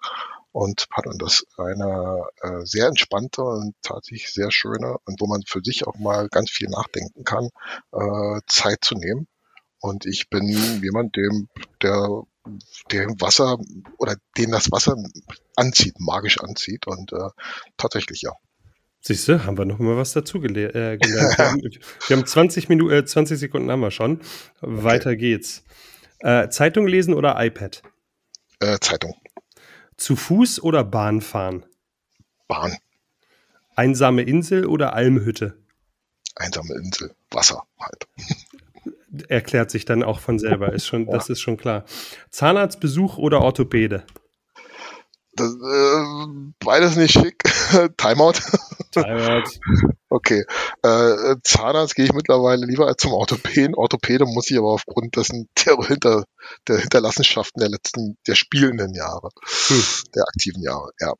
und 0.54 0.86
dann 1.04 1.18
das 1.18 1.44
eine 1.58 2.26
äh, 2.40 2.64
sehr 2.64 2.86
entspannte 2.86 3.42
und 3.42 3.74
tatsächlich 3.82 4.32
sehr 4.32 4.52
schöne 4.52 4.96
und 5.04 5.20
wo 5.20 5.26
man 5.26 5.42
für 5.44 5.60
sich 5.64 5.84
auch 5.84 5.98
mal 5.98 6.28
ganz 6.28 6.48
viel 6.48 6.68
nachdenken 6.68 7.24
kann, 7.24 7.48
äh, 7.92 8.40
Zeit 8.46 8.78
zu 8.82 8.94
nehmen. 8.94 9.26
Und 9.80 10.06
ich 10.06 10.30
bin 10.30 10.48
jemand, 10.80 11.16
dem 11.16 11.48
der 11.82 12.22
dem 12.92 13.20
Wasser 13.20 13.58
oder 13.98 14.14
den 14.38 14.52
das 14.52 14.70
Wasser 14.70 14.94
anzieht, 15.56 15.98
magisch 15.98 16.38
anzieht 16.38 16.86
und 16.86 17.12
äh, 17.12 17.30
tatsächlich 17.76 18.22
ja. 18.22 18.32
Siehst 19.00 19.26
du, 19.26 19.44
haben 19.44 19.58
wir 19.58 19.64
noch 19.64 19.80
mal 19.80 19.96
was 19.96 20.12
dazu 20.12 20.40
gele 20.40 20.68
äh, 20.68 20.98
gelernt. 20.98 21.36
Wir 21.36 21.48
haben, 21.48 21.62
wir 22.06 22.16
haben 22.16 22.26
20 22.26 22.68
Minuten, 22.68 22.94
äh, 22.94 23.04
20 23.04 23.40
Sekunden 23.40 23.72
haben 23.72 23.80
wir 23.80 23.90
schon. 23.90 24.20
Weiter 24.60 25.10
okay. 25.10 25.18
geht's. 25.18 25.64
Äh, 26.20 26.48
Zeitung 26.48 26.86
lesen 26.86 27.12
oder 27.12 27.34
iPad? 27.44 27.82
Äh, 28.60 28.78
Zeitung. 28.80 29.16
Zu 29.96 30.16
Fuß 30.16 30.62
oder 30.62 30.84
Bahn 30.84 31.20
fahren? 31.20 31.64
Bahn. 32.48 32.76
Einsame 33.76 34.22
Insel 34.22 34.66
oder 34.66 34.94
Almhütte? 34.94 35.56
Einsame 36.36 36.74
Insel. 36.74 37.14
Wasser 37.30 37.64
halt. 37.78 38.06
Erklärt 39.28 39.70
sich 39.70 39.84
dann 39.84 40.02
auch 40.02 40.18
von 40.18 40.38
selber, 40.38 40.72
ist 40.72 40.86
schon, 40.86 41.06
ja. 41.06 41.12
das 41.12 41.28
ist 41.28 41.40
schon 41.40 41.56
klar. 41.56 41.84
Zahnarztbesuch 42.30 43.18
oder 43.18 43.40
Orthopäde? 43.40 44.04
Das, 45.36 45.52
äh, 45.52 46.52
beides 46.60 46.96
nicht 46.96 47.12
schick. 47.12 47.42
Timeout. 47.96 48.34
Timeout. 48.90 49.44
Okay. 50.10 50.44
Äh, 50.84 51.34
Zahnarzt 51.42 51.96
gehe 51.96 52.04
ich 52.04 52.12
mittlerweile 52.12 52.66
lieber 52.66 52.86
als 52.86 53.02
zum 53.02 53.12
Orthopäden. 53.12 53.74
Orthopäde 53.74 54.26
muss 54.26 54.48
ich 54.48 54.56
aber 54.56 54.70
aufgrund 54.70 55.16
dessen 55.16 55.48
der, 55.66 55.76
hinter, 55.84 56.22
der 56.68 56.78
Hinterlassenschaften 56.78 57.58
der 57.58 57.68
letzten, 57.68 58.16
der 58.28 58.36
spielenden 58.36 58.94
Jahre, 58.94 59.30
hm. 59.66 59.84
der 60.14 60.22
aktiven 60.22 60.62
Jahre, 60.62 60.90
ja. 61.00 61.14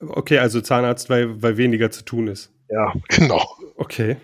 Okay, 0.00 0.38
also 0.38 0.62
Zahnarzt, 0.62 1.10
weil, 1.10 1.42
weil 1.42 1.58
weniger 1.58 1.90
zu 1.90 2.06
tun 2.06 2.28
ist. 2.28 2.50
Ja, 2.70 2.94
genau. 3.08 3.46
Okay. 3.78 4.16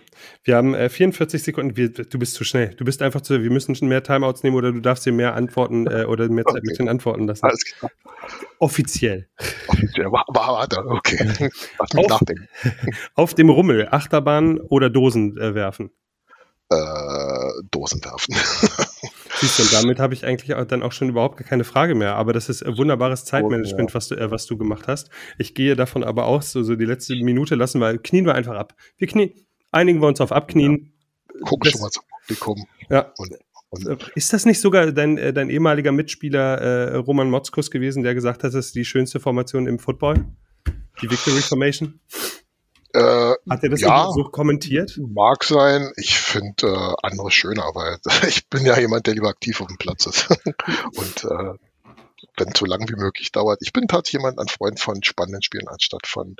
Wir 0.45 0.57
haben 0.57 0.75
äh, 0.75 0.89
44 0.89 1.43
Sekunden. 1.43 1.77
Wir, 1.77 1.93
du 1.93 2.19
bist 2.19 2.35
zu 2.35 2.45
schnell. 2.45 2.75
Du 2.75 2.85
bist 2.85 3.03
einfach 3.03 3.21
zu. 3.21 3.43
Wir 3.43 3.51
müssen 3.51 3.75
schon 3.75 3.89
mehr 3.89 4.03
Timeouts 4.03 4.43
nehmen 4.43 4.57
oder 4.57 4.73
du 4.73 4.81
darfst 4.81 5.05
dir 5.05 5.13
mehr 5.13 5.35
Antworten 5.35 5.87
äh, 5.87 6.05
oder 6.05 6.29
mehr 6.29 6.45
Zeit 6.45 6.59
okay. 6.59 6.67
mit 6.67 6.79
den 6.79 6.89
Antworten 6.89 7.27
lassen. 7.27 7.45
Alles 7.45 7.65
klar. 7.65 7.91
Offiziell. 8.59 9.29
Offiziell. 9.69 10.07
Warte, 10.11 10.85
okay. 10.87 11.19
Lass 11.79 11.93
mich 11.93 12.05
auf, 12.05 12.11
nachdenken. 12.21 12.49
Auf 13.15 13.35
dem 13.35 13.51
Rummel, 13.51 13.89
Achterbahn 13.91 14.59
oder 14.59 14.89
Dosen 14.89 15.37
äh, 15.39 15.55
werfen? 15.55 15.91
Äh, 16.71 16.77
Dosen 17.71 18.03
werfen. 18.05 18.35
Siehst 19.43 19.59
du, 19.59 19.65
und 19.65 19.73
damit 19.73 19.99
habe 19.99 20.15
ich 20.15 20.25
eigentlich 20.25 20.55
auch 20.55 20.65
dann 20.65 20.85
auch 20.85 20.93
schon 20.93 21.09
überhaupt 21.09 21.37
keine 21.45 21.65
Frage 21.65 21.97
mehr. 21.97 22.15
Aber 22.15 22.33
das 22.33 22.49
ist 22.49 22.65
wunderbares 22.65 23.25
Zeitmanagement, 23.25 23.93
was 23.93 24.07
du, 24.07 24.15
äh, 24.15 24.31
was 24.31 24.47
du 24.47 24.57
gemacht 24.57 24.87
hast. 24.87 25.11
Ich 25.37 25.57
gehe 25.57 25.75
davon 25.75 26.05
aber 26.05 26.27
aus, 26.27 26.53
so, 26.53 26.63
so 26.63 26.77
die 26.77 26.85
letzte 26.85 27.17
Minute 27.17 27.57
lassen 27.57 27.81
wir, 27.81 27.99
knien 27.99 28.25
wir 28.25 28.37
einfach 28.37 28.55
ab. 28.55 28.77
Wir 28.99 29.09
knien, 29.09 29.33
einigen 29.73 30.01
wir 30.01 30.07
uns 30.07 30.21
auf 30.21 30.31
Abknien. 30.31 30.93
Ja. 31.35 31.41
Guck 31.45 31.65
das, 31.65 31.73
schon 31.73 31.81
mal 31.81 31.91
zum 31.91 32.05
Publikum. 32.21 32.65
Ja. 32.89 33.13
Und, 33.17 33.33
und 33.71 33.87
äh, 33.89 33.97
ist 34.15 34.33
das 34.33 34.47
nicht 34.47 34.61
sogar 34.61 34.93
dein, 34.93 35.19
äh, 35.19 35.33
dein 35.33 35.51
ehemaliger 35.51 35.91
Mitspieler 35.91 36.59
äh, 36.61 36.97
Roman 36.99 37.29
Motzkus 37.29 37.73
gewesen, 37.73 38.05
der 38.05 38.15
gesagt 38.15 38.45
hat, 38.45 38.55
das 38.55 38.67
ist 38.67 38.77
die 38.77 38.85
schönste 38.85 39.19
Formation 39.19 39.67
im 39.67 39.81
Football? 39.81 40.25
Die 41.03 41.11
Victory 41.11 41.41
Formation? 41.41 41.99
Äh, 42.95 43.35
Hat 43.49 43.63
er 43.63 43.69
das 43.71 43.81
ja, 43.81 44.11
so 44.13 44.25
kommentiert? 44.25 44.99
Mag 44.99 45.45
sein. 45.45 45.93
Ich 45.97 46.19
finde 46.19 46.67
äh, 46.67 46.95
andere 47.03 47.31
schöner, 47.31 47.71
weil 47.75 47.99
ich 48.29 48.49
bin 48.49 48.65
ja 48.65 48.79
jemand, 48.79 49.07
der 49.07 49.15
lieber 49.15 49.29
aktiv 49.29 49.61
auf 49.61 49.69
dem 49.69 49.79
Platz 49.79 50.07
ist. 50.07 50.29
Und 50.97 51.25
äh, 51.25 51.55
wenn 52.37 52.49
es 52.49 52.59
so 52.59 52.67
lang 52.67 52.89
wie 52.89 52.97
möglich 52.97 53.33
dauert. 53.33 53.59
Ich 53.63 53.73
bin 53.73 53.89
tatsächlich 53.89 54.23
jemand, 54.23 54.39
ein 54.39 54.49
Freund 54.49 54.81
von 54.81 55.03
spannenden 55.03 55.43
Spielen 55.43 55.69
anstatt 55.69 56.07
von 56.07 56.37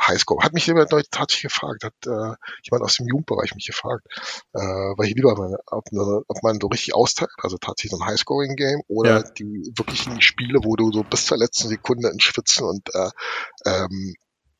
Highscore. 0.00 0.44
Hat 0.44 0.52
mich 0.52 0.66
jemand 0.66 0.90
tatsächlich 0.90 1.52
gefragt, 1.52 1.84
hat 1.84 1.94
äh, 2.06 2.34
jemand 2.62 2.84
aus 2.84 2.96
dem 2.96 3.06
Jugendbereich 3.08 3.54
mich 3.54 3.66
gefragt, 3.66 4.04
äh, 4.52 4.60
weil 4.60 5.08
ich 5.08 5.14
lieber, 5.14 5.34
meine, 5.36 5.58
ob, 5.66 5.90
ne, 5.92 6.22
ob 6.26 6.42
man 6.42 6.58
so 6.60 6.68
richtig 6.68 6.94
austeilt, 6.94 7.30
also 7.38 7.56
tatsächlich 7.58 7.92
so 7.92 8.02
ein 8.02 8.08
Highscoring-Game 8.08 8.82
oder 8.88 9.20
ja. 9.20 9.30
die 9.38 9.72
wirklichen 9.76 10.20
Spiele, 10.20 10.60
wo 10.62 10.76
du 10.76 10.92
so 10.92 11.02
bis 11.02 11.26
zur 11.26 11.38
letzten 11.38 11.68
Sekunde 11.68 12.08
ins 12.08 12.22
Schwitzen 12.22 12.64
und 12.64 12.94
äh, 12.94 13.10
ähm, 13.66 14.14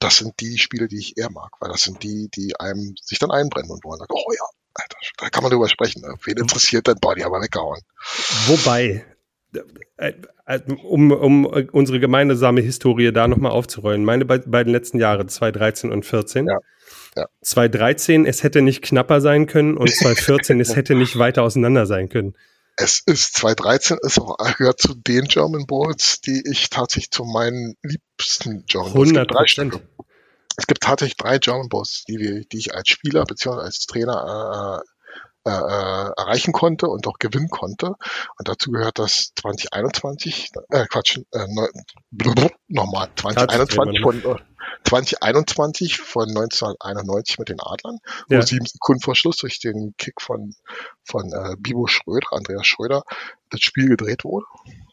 das 0.04 0.16
sind 0.18 0.38
die 0.40 0.58
Spiele, 0.58 0.86
die 0.86 0.98
ich 0.98 1.16
eher 1.16 1.30
mag, 1.30 1.50
weil 1.60 1.70
das 1.70 1.82
sind 1.82 2.02
die, 2.02 2.28
die 2.34 2.54
einem 2.60 2.94
sich 3.00 3.18
dann 3.18 3.30
einbrennen 3.30 3.70
und 3.70 3.82
wo 3.84 3.88
man 3.88 3.98
sagt, 3.98 4.12
oh 4.12 4.32
ja, 4.32 4.44
Alter, 4.74 4.96
da 5.16 5.30
kann 5.30 5.42
man 5.42 5.50
drüber 5.50 5.68
sprechen. 5.68 6.02
Ne? 6.02 6.14
Wen 6.24 6.36
interessiert 6.36 6.86
denn 6.86 6.96
Body 7.00 7.22
aber 7.22 7.40
weggehauen? 7.40 7.80
Wobei, 8.46 9.04
äh, 9.96 10.12
äh, 10.46 10.60
um, 10.82 11.10
um 11.10 11.46
unsere 11.46 12.00
gemeinsame 12.00 12.60
Historie 12.60 13.12
da 13.12 13.28
nochmal 13.28 13.52
aufzurollen, 13.52 14.04
meine 14.04 14.26
be 14.26 14.40
beiden 14.40 14.72
letzten 14.72 14.98
Jahre, 14.98 15.26
2013 15.26 15.90
und 15.90 16.04
14. 16.04 16.48
Ja. 16.48 16.58
Ja. 17.16 17.26
2013, 17.40 18.26
es 18.26 18.42
hätte 18.42 18.60
nicht 18.60 18.82
knapper 18.82 19.22
sein 19.22 19.46
können 19.46 19.76
und 19.76 19.88
2014, 19.94 20.60
es 20.60 20.76
hätte 20.76 20.94
nicht 20.94 21.18
weiter 21.18 21.42
auseinander 21.44 21.86
sein 21.86 22.10
können. 22.10 22.34
Es 22.76 23.00
ist 23.06 23.34
2013, 23.34 23.98
es 24.02 24.20
gehört 24.56 24.80
zu 24.80 24.94
den 24.94 25.24
German 25.24 25.66
Bowls, 25.66 26.20
die 26.20 26.42
ich 26.50 26.70
tatsächlich 26.70 27.10
zu 27.10 27.24
meinen 27.24 27.76
liebsten 27.82 28.64
German 28.66 28.92
Bowls. 28.92 29.10
100 29.10 29.28
Prozent. 29.28 29.80
Es 30.56 30.66
gibt 30.66 30.82
tatsächlich 30.82 31.16
drei 31.16 31.38
German 31.38 31.68
Bowls, 31.68 32.04
die, 32.08 32.18
wir, 32.18 32.44
die 32.44 32.58
ich 32.58 32.74
als 32.74 32.88
Spieler 32.88 33.24
bzw. 33.24 33.60
als 33.60 33.86
Trainer 33.86 34.82
äh, 34.82 34.88
äh, 35.46 35.50
äh, 35.50 36.10
erreichen 36.16 36.52
konnte 36.52 36.86
und 36.86 37.06
auch 37.06 37.18
gewinnen 37.18 37.50
konnte. 37.50 37.88
Und 38.38 38.48
dazu 38.48 38.70
gehört 38.70 38.98
das 38.98 39.32
2021, 39.36 40.52
äh, 40.70 40.86
Quatsch, 40.86 41.18
äh, 41.32 41.46
nochmal, 42.68 43.08
2021 43.14 44.00
von, 44.00 44.40
2021 44.84 45.98
von 45.98 46.28
1991 46.28 47.38
mit 47.38 47.48
den 47.48 47.60
Adlern, 47.60 47.98
wo 48.28 48.34
ja. 48.34 48.42
sieben 48.42 48.66
Sekunden 48.66 49.02
vor 49.02 49.14
Schluss 49.14 49.38
durch 49.38 49.58
den 49.60 49.94
Kick 49.96 50.20
von, 50.20 50.54
von 51.04 51.32
äh, 51.32 51.56
Bibo 51.58 51.86
Schröder, 51.86 52.28
Andreas 52.32 52.66
Schröder, 52.66 53.02
das 53.50 53.60
Spiel 53.60 53.88
gedreht 53.88 54.24
wurde, 54.24 54.46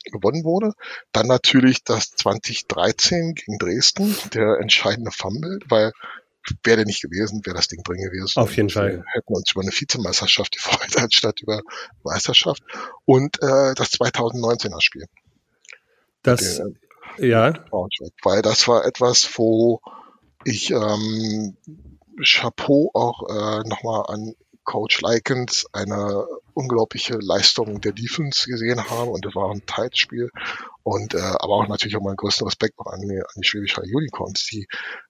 gewonnen 0.06 0.44
wurde. 0.44 0.74
Dann 1.12 1.28
natürlich 1.28 1.84
das 1.84 2.12
2013 2.12 3.36
gegen 3.36 3.58
Dresden, 3.58 4.16
der 4.34 4.60
entscheidende 4.60 5.12
Fumble, 5.12 5.60
weil 5.68 5.92
wäre 6.64 6.78
der 6.78 6.86
nicht 6.86 7.02
gewesen, 7.02 7.46
wäre 7.46 7.56
das 7.56 7.68
Ding 7.68 7.84
drin 7.84 8.02
gewesen. 8.02 8.40
Auf 8.40 8.56
jeden 8.56 8.70
Fall. 8.70 8.98
Wir 8.98 9.04
hätten 9.14 9.34
uns 9.34 9.52
über 9.52 9.62
eine 9.62 9.72
Vizemeisterschaft 9.72 10.52
gefreut, 10.56 10.98
anstatt 10.98 11.42
über 11.42 11.62
Meisterschaft. 12.04 12.64
Und 13.06 13.38
äh, 13.42 13.74
das 13.76 13.92
2019er 13.94 14.82
Spiel. 14.82 15.06
Das, 16.24 16.58
den, 16.58 16.78
ja. 17.22 17.54
Weil 18.24 18.42
das 18.42 18.68
war 18.68 18.86
etwas, 18.86 19.38
wo 19.38 19.82
ich 20.44 20.72
ähm, 20.72 21.56
Chapeau 22.24 22.92
auch 22.94 23.30
äh, 23.30 23.68
nochmal 23.68 24.06
an 24.08 24.36
Coach 24.64 25.02
Likens 25.02 25.66
eine 25.74 26.26
unglaubliche 26.54 27.18
Leistung 27.20 27.82
der 27.82 27.94
Defense 27.94 28.48
gesehen 28.48 28.90
habe 28.90 29.10
und 29.10 29.26
das 29.26 29.36
war 29.36 29.50
ein 29.50 29.66
Tight-Spiel 29.66 30.30
und 30.84 31.14
äh, 31.14 31.20
aber 31.20 31.56
auch 31.56 31.68
natürlich 31.68 31.96
auch 31.96 32.02
meinen 32.02 32.16
größten 32.16 32.46
Respekt 32.46 32.78
noch 32.78 32.88
an 32.88 33.02
die, 33.02 33.18
an 33.18 33.42
die 33.42 33.48
Schwäbische 33.48 33.82
Unicorns, 33.82 34.46
die 34.46 34.68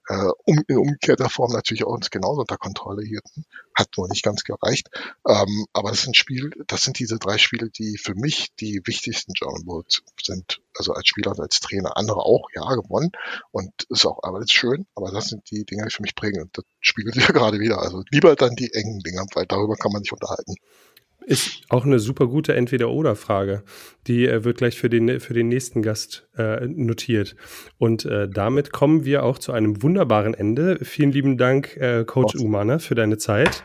äh, 0.08 0.30
um, 0.46 0.64
in 0.68 0.78
umgekehrter 0.78 1.30
Form 1.30 1.52
natürlich 1.52 1.84
auch 1.84 1.94
uns 1.94 2.10
genauso 2.10 2.42
unter 2.42 2.58
Kontrolle 2.58 3.04
hielten. 3.04 3.46
Hat 3.76 3.90
nur 3.98 4.08
nicht 4.10 4.24
ganz 4.24 4.44
gereicht. 4.44 4.90
Ähm, 5.28 5.66
aber 5.74 5.92
das 5.92 6.04
sind 6.04 6.18
Spiele, 6.18 6.50
das 6.68 6.84
sind 6.84 7.00
diese 7.00 7.18
drei 7.18 7.38
Spiele, 7.38 7.70
die 7.70 7.98
für 7.98 8.16
mich 8.16 8.54
die 8.60 8.82
wichtigsten 8.86 9.34
German 9.34 9.66
Bowls 9.66 10.02
sind. 10.22 10.62
Also 10.76 10.94
als 10.94 11.08
Spieler 11.08 11.32
und 11.32 11.40
als 11.40 11.60
Trainer. 11.60 11.98
Andere 11.98 12.20
auch, 12.20 12.48
ja, 12.56 12.64
gewonnen. 12.76 13.12
Und 13.52 13.72
ist 13.90 14.06
auch 14.06 14.20
ist 14.40 14.54
schön, 14.54 14.88
aber 14.96 15.12
das 15.12 15.28
sind 15.28 15.50
die 15.52 15.66
Dinge, 15.66 15.86
die 15.86 15.94
für 15.94 16.02
mich 16.02 16.16
prägen. 16.16 16.42
Und 16.42 16.58
das 16.58 16.66
spiegelt 16.80 17.16
sich 17.16 17.28
ja 17.28 17.32
gerade 17.34 17.60
wieder. 17.60 17.80
Also 17.80 18.04
lieber 18.10 18.36
dann 18.36 18.56
die 18.56 18.74
engen 18.74 19.00
Dinger, 19.00 19.26
weil 19.34 19.46
darüber 19.46 19.76
kann 19.76 19.92
man 19.92 20.04
sich 20.04 20.12
unterhalten. 20.12 20.56
Ist 21.32 21.62
auch 21.70 21.86
eine 21.86 22.00
super 22.00 22.28
gute 22.28 22.54
Entweder-Oder-Frage. 22.54 23.64
Die 24.08 24.28
äh, 24.28 24.44
wird 24.44 24.58
gleich 24.58 24.78
für 24.78 24.90
den, 24.90 25.20
für 25.20 25.34
den 25.34 25.48
nächsten 25.48 25.82
Gast 25.82 26.28
äh, 26.38 26.68
notiert. 26.68 27.36
Und 27.78 28.06
äh, 28.06 28.28
damit 28.28 28.72
kommen 28.72 29.06
wir 29.06 29.24
auch 29.24 29.38
zu 29.38 29.54
einem 29.54 29.82
wunderbaren 29.82 30.34
Ende. 30.34 30.80
Vielen 30.84 31.12
lieben 31.12 31.38
Dank, 31.38 31.78
äh, 31.78 32.04
Coach. 32.06 32.36
Umana, 32.36 32.80
für 32.80 32.96
deine 32.96 33.18
Zeit. 33.18 33.64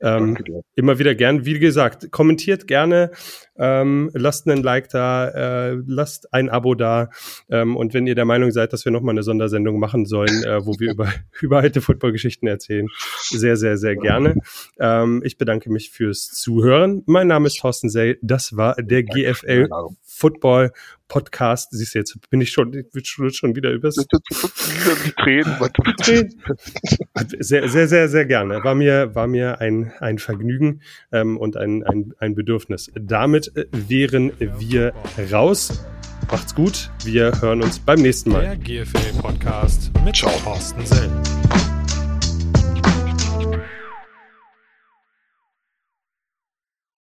Ähm, 0.00 0.36
immer 0.74 0.98
wieder 0.98 1.14
gern. 1.14 1.46
Wie 1.46 1.58
gesagt, 1.58 2.10
kommentiert 2.10 2.66
gerne, 2.66 3.10
ähm, 3.58 4.10
lasst 4.14 4.48
einen 4.48 4.62
Like 4.62 4.88
da, 4.88 5.28
äh, 5.28 5.78
lasst 5.86 6.32
ein 6.32 6.48
Abo 6.48 6.74
da. 6.74 7.10
Ähm, 7.50 7.76
und 7.76 7.94
wenn 7.94 8.06
ihr 8.06 8.14
der 8.14 8.24
Meinung 8.24 8.50
seid, 8.50 8.72
dass 8.72 8.84
wir 8.84 8.92
nochmal 8.92 9.14
eine 9.14 9.22
Sondersendung 9.22 9.78
machen 9.78 10.06
sollen, 10.06 10.44
äh, 10.44 10.64
wo 10.64 10.78
wir 10.78 10.90
über, 10.92 11.12
über 11.40 11.58
alte 11.58 11.80
Football-Geschichten 11.80 12.46
erzählen, 12.46 12.88
sehr, 13.28 13.56
sehr, 13.56 13.76
sehr 13.76 13.96
gerne. 13.96 14.34
Ähm, 14.78 15.22
ich 15.24 15.38
bedanke 15.38 15.70
mich 15.70 15.90
fürs 15.90 16.28
Zuhören. 16.28 17.02
Mein 17.06 17.28
Name 17.28 17.46
ist 17.46 17.58
Thorsten 17.60 17.88
Sell. 17.88 18.18
Das 18.22 18.56
war 18.56 18.76
der 18.76 19.02
GFL 19.02 19.68
Football 20.16 20.72
Podcast. 21.08 21.68
Siehst 21.72 21.94
du, 21.94 21.98
jetzt 21.98 22.18
bin 22.30 22.40
ich 22.40 22.50
schon, 22.50 22.72
ich 22.72 23.36
schon 23.36 23.54
wieder 23.54 23.70
übers 23.70 23.94
die 23.96 25.12
Tränen. 25.12 25.56
sehr, 27.38 27.68
sehr, 27.68 27.88
sehr, 27.88 28.08
sehr 28.08 28.24
gerne. 28.24 28.64
War 28.64 28.74
mir, 28.74 29.14
war 29.14 29.26
mir 29.26 29.60
ein, 29.60 29.92
ein 30.00 30.18
Vergnügen 30.18 30.80
ähm, 31.12 31.36
und 31.36 31.56
ein, 31.56 31.84
ein, 31.84 32.14
ein 32.18 32.34
Bedürfnis. 32.34 32.90
Damit 32.98 33.54
äh, 33.56 33.66
wären 33.72 34.32
wir 34.38 34.94
raus. 35.30 35.84
Macht's 36.30 36.54
gut. 36.54 36.90
Wir 37.04 37.40
hören 37.40 37.62
uns 37.62 37.78
beim 37.78 38.00
nächsten 38.00 38.30
Mal. 38.30 38.42
Der 38.42 38.56
GFL 38.56 39.20
Podcast 39.20 39.92
mit 40.04 40.16
Ciao. 40.16 40.32
Thorsten 40.42 40.84
Sell. 40.86 41.10